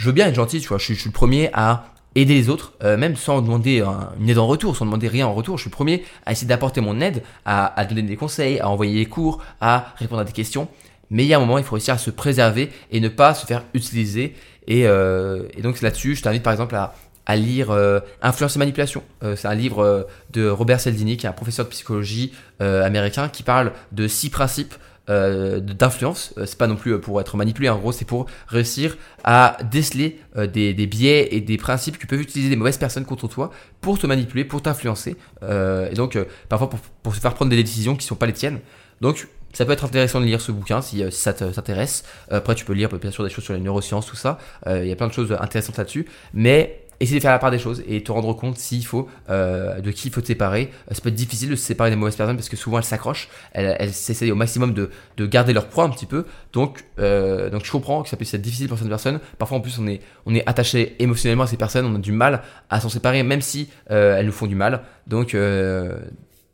je 0.00 0.06
veux 0.06 0.12
bien 0.12 0.28
être 0.28 0.34
gentil, 0.34 0.60
tu 0.62 0.68
vois, 0.68 0.78
je, 0.78 0.94
suis 0.94 1.04
le 1.04 1.10
premier 1.10 1.50
à 1.52 1.84
aider 2.14 2.32
les 2.32 2.48
autres, 2.48 2.72
euh, 2.82 2.96
même 2.96 3.16
sans 3.16 3.42
demander 3.42 3.84
une 4.18 4.30
aide 4.30 4.38
en 4.38 4.46
retour, 4.46 4.74
sans 4.74 4.86
demander 4.86 5.08
rien 5.08 5.26
en 5.26 5.34
retour. 5.34 5.58
Je 5.58 5.64
suis 5.64 5.70
le 5.70 5.74
premier 5.74 6.04
à 6.24 6.32
essayer 6.32 6.48
d'apporter 6.48 6.80
mon 6.80 7.02
aide, 7.02 7.22
à, 7.44 7.84
donner 7.84 8.00
des 8.00 8.16
conseils, 8.16 8.60
à 8.60 8.70
envoyer 8.70 8.94
des 8.94 9.04
cours, 9.04 9.42
à 9.60 9.92
répondre 9.96 10.22
à 10.22 10.24
des 10.24 10.32
questions. 10.32 10.68
Mais 11.10 11.24
il 11.24 11.28
y 11.28 11.34
a 11.34 11.36
un 11.36 11.40
moment, 11.40 11.58
il 11.58 11.64
faut 11.64 11.74
réussir 11.74 11.92
à 11.92 11.98
se 11.98 12.10
préserver 12.10 12.70
et 12.90 13.00
ne 13.00 13.08
pas 13.08 13.34
se 13.34 13.44
faire 13.44 13.62
utiliser. 13.74 14.34
Et, 14.70 14.86
euh, 14.86 15.42
donc 15.62 15.82
là-dessus, 15.82 16.14
je 16.14 16.22
t'invite 16.22 16.42
par 16.42 16.54
exemple 16.54 16.74
à, 16.74 17.36
lire 17.36 17.70
euh, 17.70 18.00
Influence 18.22 18.56
et 18.56 18.58
manipulation. 18.58 19.04
c'est 19.36 19.46
un 19.46 19.54
livre 19.54 20.08
de 20.32 20.48
Robert 20.48 20.80
Cialdini, 20.80 21.16
qui 21.16 21.26
est 21.26 21.28
un 21.28 21.32
professeur 21.32 21.66
de 21.66 21.70
psychologie 21.70 22.32
américain, 22.58 23.28
qui 23.28 23.42
parle 23.42 23.72
de 23.92 24.08
six 24.08 24.30
principes 24.30 24.74
euh, 25.10 25.58
d'influence. 25.58 26.32
Euh, 26.38 26.46
c'est 26.46 26.58
pas 26.58 26.68
non 26.68 26.76
plus 26.76 26.92
euh, 26.92 26.98
pour 26.98 27.20
être 27.20 27.36
manipulé, 27.36 27.68
en 27.68 27.78
gros, 27.78 27.90
c'est 27.90 28.04
pour 28.04 28.26
réussir 28.46 28.96
à 29.24 29.56
déceler 29.68 30.20
des, 30.36 30.72
biais 30.86 31.34
et 31.34 31.40
des 31.40 31.56
principes 31.56 31.98
que 31.98 32.06
peuvent 32.06 32.20
utiliser 32.20 32.48
des 32.48 32.54
mauvaises 32.54 32.78
personnes 32.78 33.04
contre 33.04 33.26
toi 33.26 33.50
pour 33.80 33.98
te 33.98 34.06
manipuler, 34.06 34.44
pour 34.44 34.62
t'influencer. 34.62 35.16
et 35.42 35.94
donc, 35.94 36.16
parfois 36.48 36.70
pour, 37.02 37.14
se 37.14 37.20
faire 37.20 37.34
prendre 37.34 37.50
des 37.50 37.60
décisions 37.60 37.96
qui 37.96 38.06
sont 38.06 38.14
pas 38.14 38.26
les 38.26 38.32
tiennes. 38.32 38.60
Donc, 39.00 39.26
ça 39.52 39.64
peut 39.64 39.72
être 39.72 39.84
intéressant 39.84 40.20
de 40.20 40.26
lire 40.26 40.40
ce 40.40 40.52
bouquin 40.52 40.80
si, 40.82 41.02
ça 41.10 41.32
t'intéresse. 41.32 42.04
Après, 42.30 42.54
tu 42.54 42.64
peux 42.64 42.72
lire 42.72 42.88
bien 42.88 43.10
sûr 43.10 43.24
des 43.24 43.30
choses 43.30 43.44
sur 43.44 43.54
les 43.54 43.60
neurosciences, 43.60 44.06
tout 44.06 44.16
ça. 44.16 44.38
Il 44.66 44.86
y 44.86 44.92
a 44.92 44.96
plein 44.96 45.08
de 45.08 45.12
choses 45.12 45.36
intéressantes 45.40 45.76
là-dessus. 45.76 46.06
Mais 46.34 46.86
essayer 47.00 47.18
de 47.18 47.22
faire 47.22 47.32
la 47.32 47.38
part 47.38 47.50
des 47.50 47.58
choses 47.58 47.82
et 47.88 48.02
te 48.02 48.12
rendre 48.12 48.32
compte 48.34 48.58
s'il 48.58 48.84
faut 48.84 49.08
euh, 49.30 49.80
de 49.80 49.90
qui 49.90 50.08
il 50.08 50.14
faut 50.14 50.20
te 50.20 50.26
séparer. 50.26 50.70
Euh, 50.90 50.94
ça 50.94 51.00
peut 51.00 51.08
être 51.08 51.14
difficile 51.14 51.48
de 51.48 51.56
se 51.56 51.64
séparer 51.64 51.90
des 51.90 51.96
mauvaises 51.96 52.16
personnes 52.16 52.36
parce 52.36 52.50
que 52.50 52.56
souvent 52.56 52.78
elles 52.78 52.84
s'accrochent, 52.84 53.28
elles, 53.52 53.74
elles 53.78 53.92
s'essayent 53.92 54.30
au 54.30 54.36
maximum 54.36 54.74
de, 54.74 54.90
de, 55.16 55.26
garder 55.26 55.54
leur 55.54 55.66
proie 55.66 55.84
un 55.84 55.90
petit 55.90 56.06
peu. 56.06 56.26
Donc, 56.52 56.84
euh, 56.98 57.50
je 57.62 57.72
comprends 57.72 58.02
que 58.02 58.08
ça 58.08 58.16
puisse 58.16 58.34
être 58.34 58.42
difficile 58.42 58.68
pour 58.68 58.76
certaines 58.76 58.90
personnes. 58.90 59.20
Parfois 59.38 59.58
en 59.58 59.60
plus 59.60 59.78
on 59.78 59.86
est, 59.88 60.00
attaché 60.46 60.96
émotionnellement 60.98 61.44
à 61.44 61.46
ces 61.46 61.56
personnes, 61.56 61.86
on 61.86 61.94
a 61.94 61.98
du 61.98 62.12
mal 62.12 62.42
à 62.68 62.80
s'en 62.80 62.88
séparer 62.88 63.22
même 63.22 63.40
si 63.40 63.70
euh, 63.90 64.18
elles 64.18 64.26
nous 64.26 64.32
font 64.32 64.46
du 64.46 64.54
mal. 64.54 64.82
Donc 65.06 65.34
euh, 65.34 65.98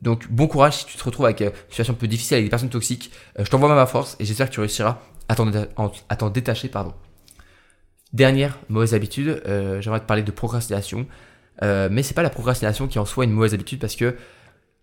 donc 0.07 0.31
bon 0.31 0.47
courage 0.47 0.79
si 0.79 0.87
tu 0.87 0.97
te 0.97 1.05
retrouves 1.05 1.27
avec 1.27 1.41
une 1.41 1.51
situation 1.69 1.93
un 1.93 1.97
peu 1.97 2.07
difficile 2.07 2.37
avec 2.37 2.47
des 2.47 2.51
personnes 2.51 2.71
toxiques. 2.71 3.11
je 3.39 3.51
t'envoie 3.51 3.75
ma 3.75 3.87
force 3.87 4.17
et 4.21 4.25
j'espère 4.25 4.49
que 4.49 4.55
tu 4.55 4.61
réussiras 4.61 5.01
à 5.29 6.17
t'en 6.17 6.31
détacher. 6.31 6.69
Pardon. 6.69 6.95
Dernière 8.13 8.59
mauvaise 8.69 8.95
habitude, 8.95 9.43
euh, 9.47 9.81
j'aimerais 9.81 10.01
te 10.01 10.07
parler 10.07 10.23
de 10.23 10.31
procrastination. 10.31 11.07
Euh, 11.63 11.89
mais 11.91 12.03
c'est 12.03 12.15
pas 12.15 12.23
la 12.23 12.31
procrastination 12.31 12.87
qui 12.87 12.99
en 12.99 13.05
soi 13.05 13.25
une 13.25 13.33
mauvaise 13.33 13.55
habitude 13.55 13.81
parce 13.81 13.97
que 13.97 14.15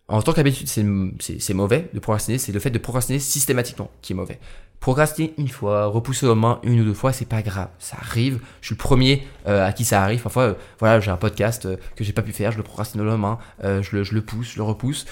en 0.08 0.22
tant 0.22 0.34
qu'habitude 0.34 0.68
c'est 0.68 1.54
mauvais 1.54 1.90
de 1.94 2.00
procrastiner, 2.00 2.38
c'est 2.38 2.52
le 2.52 2.60
fait 2.60 2.70
de 2.70 2.78
procrastiner 2.78 3.20
systématiquement 3.20 3.90
qui 4.02 4.14
est 4.14 4.16
mauvais. 4.16 4.40
Procrastiner 4.80 5.34
une 5.38 5.48
fois, 5.48 5.86
repousser 5.86 6.26
aux 6.26 6.36
mains 6.36 6.60
une 6.64 6.82
ou 6.82 6.84
deux 6.84 6.94
fois, 6.94 7.14
c'est 7.14 7.26
pas 7.26 7.42
grave, 7.42 7.70
ça 7.80 7.96
arrive. 8.02 8.40
Je 8.60 8.68
suis 8.68 8.76
le 8.76 8.80
premier 8.80 9.26
euh, 9.48 9.66
à 9.66 9.72
qui 9.72 9.86
ça 9.86 10.04
arrive. 10.04 10.22
Parfois, 10.22 10.58
voilà, 10.80 11.00
j'ai 11.00 11.10
un 11.10 11.16
podcast 11.18 11.70
que 11.96 12.04
j'ai 12.04 12.12
pas 12.12 12.22
pu 12.22 12.34
faire, 12.34 12.52
je 12.52 12.58
le 12.58 12.64
procrastine 12.64 13.00
aux 13.00 13.18
mains, 13.18 13.40
je 13.62 13.96
le, 13.96 14.04
je, 14.04 14.14
le, 14.14 14.22
pousse, 14.22 14.52
je 14.52 14.58
le 14.58 14.64
repousse 14.64 15.06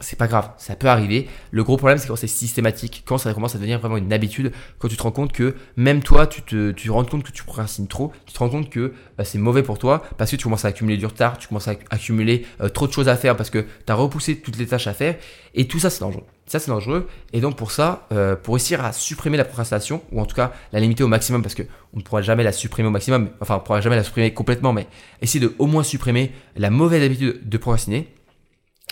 c'est 0.00 0.18
pas 0.18 0.26
grave, 0.26 0.50
ça 0.58 0.74
peut 0.74 0.88
arriver. 0.88 1.28
Le 1.50 1.62
gros 1.62 1.76
problème, 1.76 1.98
c'est 1.98 2.08
quand 2.08 2.16
c'est 2.16 2.26
systématique, 2.26 3.04
quand 3.06 3.18
ça 3.18 3.32
commence 3.32 3.54
à 3.54 3.58
devenir 3.58 3.78
vraiment 3.78 3.96
une 3.96 4.12
habitude, 4.12 4.52
quand 4.78 4.88
tu 4.88 4.96
te 4.96 5.02
rends 5.02 5.12
compte 5.12 5.32
que 5.32 5.54
même 5.76 6.02
toi, 6.02 6.26
tu 6.26 6.42
te, 6.42 6.90
rends 6.90 7.04
compte 7.04 7.22
que 7.22 7.30
tu 7.30 7.44
procrastines 7.44 7.86
trop, 7.86 8.12
tu 8.26 8.32
te 8.32 8.38
rends 8.38 8.48
compte 8.48 8.70
que 8.70 8.92
bah, 9.16 9.24
c'est 9.24 9.38
mauvais 9.38 9.62
pour 9.62 9.78
toi 9.78 10.02
parce 10.18 10.30
que 10.30 10.36
tu 10.36 10.44
commences 10.44 10.64
à 10.64 10.68
accumuler 10.68 10.96
du 10.96 11.06
retard, 11.06 11.38
tu 11.38 11.48
commences 11.48 11.68
à 11.68 11.74
accumuler 11.90 12.46
euh, 12.60 12.68
trop 12.68 12.86
de 12.86 12.92
choses 12.92 13.08
à 13.08 13.16
faire 13.16 13.36
parce 13.36 13.50
que 13.50 13.60
tu 13.86 13.92
as 13.92 13.94
repoussé 13.94 14.36
toutes 14.40 14.58
les 14.58 14.66
tâches 14.66 14.86
à 14.86 14.94
faire 14.94 15.16
et 15.54 15.68
tout 15.68 15.78
ça, 15.78 15.90
c'est 15.90 16.00
dangereux. 16.00 16.24
Ça, 16.46 16.58
c'est 16.58 16.70
dangereux. 16.70 17.08
Et 17.32 17.40
donc, 17.40 17.56
pour 17.56 17.70
ça, 17.70 18.06
euh, 18.12 18.36
pour 18.36 18.54
réussir 18.54 18.84
à 18.84 18.92
supprimer 18.92 19.36
la 19.36 19.44
procrastination, 19.44 20.02
ou 20.12 20.20
en 20.20 20.26
tout 20.26 20.36
cas 20.36 20.52
la 20.72 20.80
limiter 20.80 21.02
au 21.02 21.08
maximum, 21.08 21.42
parce 21.42 21.54
qu'on 21.54 21.64
ne 21.94 22.02
pourra 22.02 22.20
jamais 22.20 22.42
la 22.42 22.52
supprimer 22.52 22.88
au 22.88 22.90
maximum, 22.90 23.30
enfin, 23.40 23.54
on 23.54 23.58
ne 23.58 23.62
pourra 23.64 23.80
jamais 23.80 23.96
la 23.96 24.04
supprimer 24.04 24.34
complètement, 24.34 24.72
mais 24.72 24.86
essayer 25.22 25.40
de 25.40 25.54
au 25.58 25.66
moins 25.66 25.82
supprimer 25.82 26.32
la 26.56 26.68
mauvaise 26.70 27.02
habitude 27.02 27.48
de 27.48 27.56
procrastiner 27.56 28.08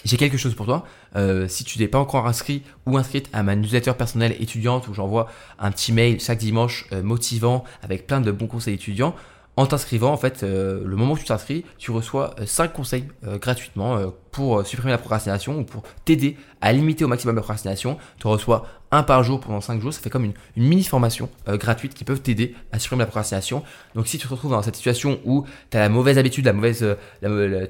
j'ai 0.05 0.17
quelque 0.17 0.37
chose 0.37 0.55
pour 0.55 0.67
toi. 0.67 0.85
Euh, 1.17 1.49
si 1.49 1.65
tu 1.65 1.79
n'es 1.79 1.89
pas 1.89 1.99
encore 1.99 2.27
inscrit 2.27 2.63
ou 2.87 2.97
inscrite 2.97 3.29
à 3.33 3.43
ma 3.43 3.55
newsletter 3.55 3.93
personnelle 3.95 4.37
étudiante 4.41 4.89
où 4.89 4.95
j'envoie 4.95 5.29
un 5.59 5.71
petit 5.71 5.93
mail 5.93 6.21
chaque 6.21 6.39
dimanche 6.39 6.87
euh, 6.93 7.03
motivant 7.03 7.65
avec 7.83 8.07
plein 8.07 8.21
de 8.21 8.31
bons 8.31 8.47
conseils 8.47 8.75
étudiants, 8.75 9.15
en 9.59 9.67
t'inscrivant, 9.67 10.11
en 10.11 10.17
fait, 10.17 10.45
euh, 10.45 10.81
le 10.83 10.97
moment 10.97 11.13
où 11.13 11.19
tu 11.19 11.27
t'inscris, 11.27 11.67
tu 11.77 11.91
reçois 11.91 12.35
5 12.43 12.73
conseils 12.73 13.05
gratuitement 13.23 13.99
pour 14.31 14.67
supprimer 14.67 14.93
la 14.93 14.99
procrastination 14.99 15.59
ou 15.59 15.65
pour 15.65 15.83
t'aider 16.07 16.39
à 16.63 16.73
limiter 16.73 17.05
au 17.05 17.09
maximum 17.09 17.37
la 17.37 17.43
procrastination. 17.43 17.99
Tu 18.19 18.27
reçois 18.29 18.67
un 18.91 19.03
par 19.03 19.23
jour 19.23 19.41
pendant 19.41 19.61
5 19.61 19.83
jours. 19.83 19.93
Ça 19.93 20.01
fait 20.01 20.09
comme 20.09 20.25
une, 20.25 20.33
mini 20.57 20.83
formation 20.85 21.29
gratuite 21.47 21.93
qui 21.93 22.05
peut 22.05 22.17
t'aider 22.17 22.55
à 22.73 22.79
supprimer 22.79 23.01
la 23.01 23.07
procrastination. 23.07 23.63
Donc 23.95 24.09
si 24.09 24.17
tu 24.17 24.27
te 24.27 24.33
retrouves 24.33 24.53
dans 24.53 24.63
cette 24.63 24.77
situation 24.77 25.21
où 25.27 25.45
tu 25.71 25.77
as 25.77 25.81
la 25.81 25.91
mauvaise 25.91 26.17
habitude, 26.17 26.47
la 26.47 26.55
mauvaise, 26.55 26.97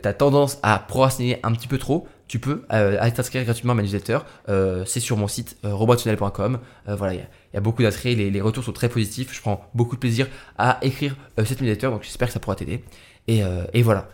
ta 0.03 0.13
tendance 0.13 0.61
à 0.63 0.79
procrastiner 0.79 1.41
un 1.43 1.51
petit 1.51 1.67
peu 1.67 1.79
trop, 1.79 2.07
tu 2.29 2.39
peux 2.39 2.65
euh, 2.73 3.11
t'inscrire 3.11 3.45
gratuitement 3.45 3.73
à 3.73 3.77
ma 3.77 3.83
newsletter. 3.83 4.19
Euh, 4.49 4.85
c'est 4.87 5.01
sur 5.01 5.17
mon 5.17 5.29
site 5.29 5.57
euh, 5.65 5.73
euh 5.73 6.97
voilà, 6.97 7.15
il 7.15 7.21
y, 7.55 7.57
a 7.57 7.61
beaucoup 7.61 7.83
d'inscrits, 7.83 8.15
les, 8.15 8.41
retours 8.41 8.65
sont 8.65 8.73
très 8.73 8.89
positifs. 8.89 9.35
Je 9.35 9.41
prends 9.41 9.71
beaucoup 9.75 9.97
de 9.97 10.01
plaisir 10.01 10.29
à 10.57 10.79
écrire 10.83 11.17
cette 11.39 11.61
newsletter, 11.61 11.89
donc 11.89 12.03
j'espère 12.03 12.29
que 12.29 12.35
ça 12.35 12.41
pourra 12.41 12.57
t'aider. 12.57 12.83
Et, 13.29 13.43
voilà. 13.83 14.09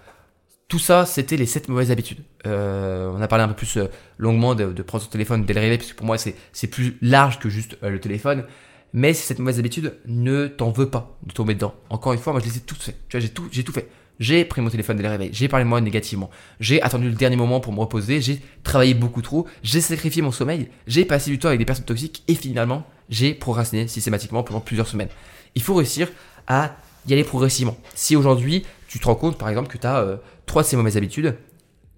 Tout 0.67 0.79
ça, 0.79 1.07
c'était 1.07 1.37
les 1.37 1.47
7 1.47 1.69
mauvaises 1.69 1.91
habitudes. 1.91 2.19
on 2.45 3.21
a 3.23 3.29
parlé 3.29 3.45
un 3.45 3.49
peu 3.49 3.55
plus 3.55 3.79
longuement 4.19 4.55
de, 4.55 4.83
prendre 4.83 5.05
son 5.05 5.11
téléphone 5.11 5.45
dès 5.45 5.55
le 5.55 5.61
réveil, 5.61 5.79
parce 5.79 5.93
que 5.93 5.97
pour 5.97 6.07
moi, 6.07 6.17
c'est 6.19 6.67
plus 6.67 6.99
large 7.01 7.39
que 7.39 7.49
juste 7.49 7.79
le 7.83 8.01
téléphone. 8.01 8.45
Mais 8.93 9.13
cette 9.13 9.39
mauvaise 9.39 9.59
habitude, 9.59 9.99
ne 10.07 10.47
t'en 10.47 10.71
veux 10.71 10.89
pas 10.89 11.19
de 11.27 11.33
tomber 11.33 11.55
dedans. 11.55 11.75
Encore 11.91 12.15
une 12.15 12.19
fois, 12.19 12.33
moi 12.33 12.41
je 12.41 12.47
les 12.47 12.57
ai 12.57 12.61
toutes 12.61 12.83
faites. 12.83 12.97
Tu 13.09 13.19
vois, 13.19 13.21
j'ai 13.21 13.29
tout, 13.29 13.49
tout 13.49 13.73
fait. 13.73 13.89
J'ai 14.19 14.45
pris 14.45 14.61
mon 14.61 14.69
téléphone 14.69 14.97
dès 14.97 15.05
le 15.05 15.11
réveil, 15.11 15.31
j'ai 15.33 15.47
parlé 15.47 15.65
de 15.65 15.69
moi 15.69 15.81
négativement, 15.81 16.29
j'ai 16.59 16.83
attendu 16.83 17.09
le 17.09 17.15
dernier 17.15 17.37
moment 17.37 17.61
pour 17.61 17.73
me 17.73 17.79
reposer, 17.79 18.21
j'ai 18.21 18.41
travaillé 18.65 18.95
beaucoup 18.95 19.23
trop, 19.23 19.47
j'ai 19.63 19.81
sacrifié 19.81 20.23
mon 20.23 20.33
sommeil, 20.33 20.71
j'ai 20.89 21.05
passé 21.05 21.31
du 21.31 21.39
temps 21.39 21.49
avec 21.49 21.61
des 21.61 21.65
personnes 21.65 21.85
toxiques. 21.85 22.25
Et 22.27 22.35
finalement, 22.35 22.85
j'ai 23.11 23.35
procrastiné 23.35 23.87
systématiquement 23.87 24.43
pendant 24.43 24.61
plusieurs 24.61 24.89
semaines. 24.89 25.09
Il 25.55 25.63
faut 25.63 25.75
réussir 25.75 26.09
à 26.49 26.77
y 27.07 27.13
aller 27.13 27.25
progressivement. 27.25 27.77
Si 27.95 28.17
aujourd'hui, 28.17 28.65
tu 28.89 28.99
te 28.99 29.07
rends 29.07 29.15
compte 29.15 29.39
par 29.39 29.49
exemple 29.49 29.69
que 29.69 29.79
tu 29.79 29.87
as 29.87 29.99
euh, 29.99 30.17
trois 30.47 30.63
de 30.63 30.67
ces 30.67 30.77
mauvaises 30.77 30.97
habitudes, 30.97 31.37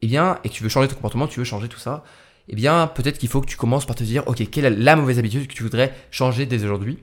eh 0.03 0.07
bien, 0.07 0.39
et 0.45 0.49
que 0.49 0.55
tu 0.55 0.63
veux 0.63 0.69
changer 0.69 0.89
ton 0.89 0.97
comportement, 0.97 1.27
tu 1.27 1.39
veux 1.39 1.45
changer 1.45 1.69
tout 1.69 1.79
ça, 1.79 2.05
eh 2.49 2.57
bien, 2.57 2.87
peut-être 2.87 3.19
qu'il 3.19 3.29
faut 3.29 3.41
que 3.41 3.47
tu 3.47 3.57
commences 3.57 3.87
par 3.87 3.97
te 3.97 4.03
dire, 4.03 4.25
ok, 4.27 4.49
quelle 4.51 4.65
est 4.65 4.71
la 4.71 4.97
mauvaise 4.97 5.19
habitude 5.19 5.47
que 5.47 5.55
tu 5.55 5.63
voudrais 5.63 5.95
changer 6.11 6.47
dès 6.47 6.63
aujourd'hui? 6.65 6.99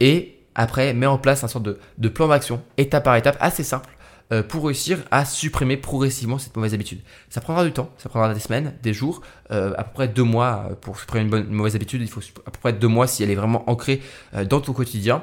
Et 0.00 0.38
après, 0.54 0.92
mets 0.92 1.06
en 1.06 1.18
place 1.18 1.44
un 1.44 1.48
sorte 1.48 1.64
de, 1.64 1.78
de 1.98 2.08
plan 2.08 2.28
d'action, 2.28 2.62
étape 2.76 3.04
par 3.04 3.16
étape, 3.16 3.36
assez 3.40 3.64
simple, 3.64 3.88
euh, 4.32 4.42
pour 4.42 4.64
réussir 4.64 5.00
à 5.10 5.26
supprimer 5.26 5.76
progressivement 5.76 6.38
cette 6.38 6.56
mauvaise 6.56 6.72
habitude. 6.72 7.00
Ça 7.28 7.42
prendra 7.42 7.64
du 7.64 7.72
temps, 7.72 7.90
ça 7.98 8.08
prendra 8.08 8.32
des 8.32 8.40
semaines, 8.40 8.74
des 8.82 8.94
jours, 8.94 9.20
euh, 9.50 9.74
à 9.76 9.84
peu 9.84 9.92
près 9.92 10.08
deux 10.08 10.22
mois 10.22 10.68
euh, 10.70 10.74
pour 10.74 10.98
supprimer 10.98 11.36
une, 11.36 11.50
mauvaise 11.50 11.76
habitude. 11.76 12.00
Il 12.00 12.08
faut 12.08 12.22
à 12.46 12.50
peu 12.50 12.58
près 12.58 12.72
deux 12.72 12.88
mois 12.88 13.06
si 13.06 13.22
elle 13.22 13.30
est 13.30 13.34
vraiment 13.34 13.68
ancrée 13.68 14.00
dans 14.48 14.62
ton 14.62 14.72
quotidien. 14.72 15.22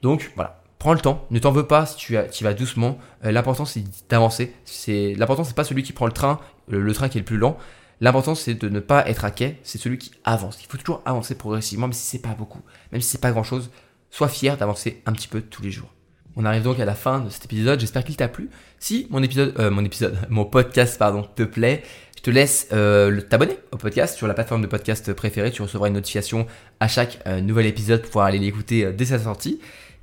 Donc 0.00 0.32
voilà, 0.36 0.62
prends 0.78 0.94
le 0.94 1.00
temps, 1.00 1.26
ne 1.30 1.38
t'en 1.38 1.52
veux 1.52 1.66
pas 1.66 1.84
si 1.84 1.96
tu, 1.96 2.14
vas 2.44 2.54
doucement. 2.54 2.98
l'important 3.22 3.66
c'est 3.66 3.84
d'avancer. 4.08 4.54
L'important 4.88 5.44
c'est 5.44 5.56
pas 5.56 5.64
celui 5.64 5.82
qui 5.82 5.92
prend 5.92 6.06
le 6.06 6.12
train, 6.12 6.40
le, 6.68 6.94
train 6.94 7.10
qui 7.10 7.18
est 7.18 7.20
le 7.20 7.26
plus 7.26 7.38
lent. 7.38 7.58
L'important 8.00 8.34
c'est 8.34 8.54
de 8.54 8.70
ne 8.70 8.80
pas 8.80 9.06
être 9.06 9.26
à 9.26 9.32
quai, 9.32 9.58
c'est 9.64 9.78
celui 9.78 9.98
qui 9.98 10.12
avance. 10.24 10.58
Il 10.62 10.66
faut 10.66 10.78
toujours 10.78 11.02
avancer 11.04 11.34
progressivement, 11.34 11.88
même 11.88 11.92
si 11.92 12.06
c'est 12.06 12.22
pas 12.22 12.34
beaucoup, 12.34 12.62
même 12.90 13.02
si 13.02 13.08
c'est 13.10 13.20
pas 13.20 13.32
grand 13.32 13.44
chose. 13.44 13.70
Sois 14.10 14.28
fier 14.28 14.56
d'avancer 14.56 15.02
un 15.04 15.12
petit 15.12 15.28
peu 15.28 15.42
tous 15.42 15.62
les 15.62 15.70
jours. 15.70 15.95
On 16.36 16.44
arrive 16.44 16.62
donc 16.62 16.78
à 16.78 16.84
la 16.84 16.94
fin 16.94 17.20
de 17.20 17.30
cet 17.30 17.46
épisode. 17.46 17.80
J'espère 17.80 18.04
qu'il 18.04 18.16
t'a 18.16 18.28
plu. 18.28 18.50
Si 18.78 19.06
mon 19.10 19.22
épisode, 19.22 19.54
euh, 19.58 19.70
mon 19.70 19.84
épisode, 19.84 20.18
mon 20.28 20.44
podcast, 20.44 20.98
pardon, 20.98 21.26
te 21.34 21.42
plaît, 21.42 21.82
je 22.16 22.22
te 22.22 22.30
laisse 22.30 22.68
euh, 22.72 23.20
t'abonner 23.22 23.58
au 23.72 23.78
podcast 23.78 24.16
sur 24.16 24.26
la 24.26 24.34
plateforme 24.34 24.60
de 24.60 24.66
podcast 24.66 25.12
préférée. 25.14 25.50
Tu 25.50 25.62
recevras 25.62 25.88
une 25.88 25.94
notification 25.94 26.46
à 26.78 26.88
chaque 26.88 27.18
euh, 27.26 27.40
nouvel 27.40 27.66
épisode 27.66 28.02
pour 28.02 28.10
pouvoir 28.10 28.26
aller 28.26 28.38
l'écouter 28.38 28.92
dès 28.92 29.06
sa 29.06 29.18
sortie. 29.18 29.60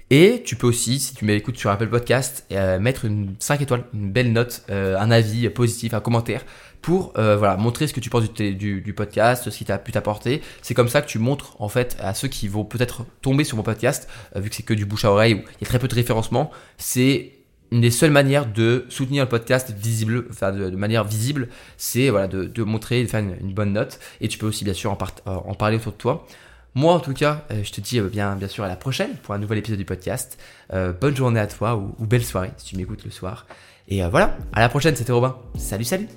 Et 0.09 0.43
tu 0.45 0.55
peux 0.55 0.67
aussi, 0.67 0.99
si 0.99 1.15
tu 1.15 1.25
m'écoutes 1.25 1.57
sur 1.57 1.71
Apple 1.71 1.87
Podcast, 1.87 2.45
euh, 2.51 2.77
mettre 2.77 3.05
une 3.05 3.33
5 3.39 3.61
étoiles, 3.61 3.83
une 3.95 4.11
belle 4.11 4.31
note, 4.31 4.63
euh, 4.69 4.95
un 4.99 5.09
avis 5.09 5.49
positif, 5.49 5.95
un 5.95 6.01
commentaire 6.01 6.45
pour 6.83 7.13
euh, 7.17 7.35
voilà, 7.35 7.57
montrer 7.57 7.87
ce 7.87 7.93
que 7.93 7.99
tu 7.99 8.11
penses 8.11 8.31
du, 8.31 8.93
podcast, 8.95 9.49
ce 9.49 9.57
qui 9.57 9.65
t'a 9.65 9.79
pu 9.79 9.91
t'apporter. 9.91 10.43
C'est 10.61 10.75
comme 10.75 10.89
ça 10.89 11.01
que 11.01 11.07
tu 11.07 11.17
montres 11.17 11.59
en 11.59 11.69
fait 11.69 11.97
à 11.99 12.13
ceux 12.13 12.27
qui 12.27 12.47
vont 12.47 12.65
peut-être 12.65 13.05
tomber 13.21 13.43
sur 13.43 13.57
mon 13.57 13.63
podcast, 13.63 14.07
vu 14.35 14.51
que 14.51 14.55
c'est 14.55 14.63
que 14.63 14.75
du 14.75 14.85
bouche 14.85 15.05
à 15.05 15.11
oreille, 15.11 15.33
où 15.33 15.37
il 15.37 15.61
y 15.61 15.63
a 15.63 15.67
très 15.67 15.79
peu 15.79 15.87
de 15.87 15.95
référencement, 15.95 16.51
c'est 16.77 17.31
une 17.71 17.81
des 17.81 17.89
seules 17.89 18.11
manières 18.11 18.45
de 18.45 18.85
soutenir 18.89 19.23
le 19.23 19.29
podcast 19.29 19.73
visible, 19.75 20.27
enfin 20.29 20.51
de, 20.51 20.69
manière 20.75 21.03
visible, 21.03 21.49
c'est 21.77 22.09
voilà, 22.09 22.27
de, 22.27 22.63
montrer, 22.63 23.01
de 23.01 23.07
faire 23.07 23.21
une, 23.21 23.53
bonne 23.53 23.73
note. 23.73 23.99
Et 24.21 24.27
tu 24.27 24.37
peux 24.37 24.45
aussi 24.45 24.63
bien 24.63 24.75
sûr 24.75 24.91
en, 24.91 24.97
en 25.25 25.53
parler 25.55 25.77
autour 25.77 25.93
de 25.93 25.97
toi. 25.97 26.27
Moi, 26.75 26.93
en 26.93 26.99
tout 26.99 27.13
cas, 27.13 27.45
euh, 27.51 27.63
je 27.63 27.71
te 27.71 27.81
dis 27.81 27.99
euh, 27.99 28.09
bien, 28.09 28.35
bien 28.35 28.47
sûr 28.47 28.63
à 28.63 28.67
la 28.67 28.75
prochaine 28.75 29.15
pour 29.21 29.33
un 29.33 29.37
nouvel 29.37 29.59
épisode 29.59 29.77
du 29.77 29.85
podcast. 29.85 30.39
Euh, 30.73 30.91
bonne 30.91 31.15
journée 31.15 31.39
à 31.39 31.47
toi 31.47 31.75
ou, 31.75 31.93
belle 32.05 32.25
soirée 32.25 32.51
si 32.57 32.65
tu 32.65 32.77
m'écoutes 32.77 33.05
le 33.05 33.11
soir. 33.11 33.45
Et 33.87 34.01
voilà, 34.07 34.37
à 34.53 34.61
la 34.61 34.69
prochaine, 34.69 34.95
c'était 34.95 35.11
Robin. 35.11 35.35
Salut, 35.57 35.83
salut 35.83 36.07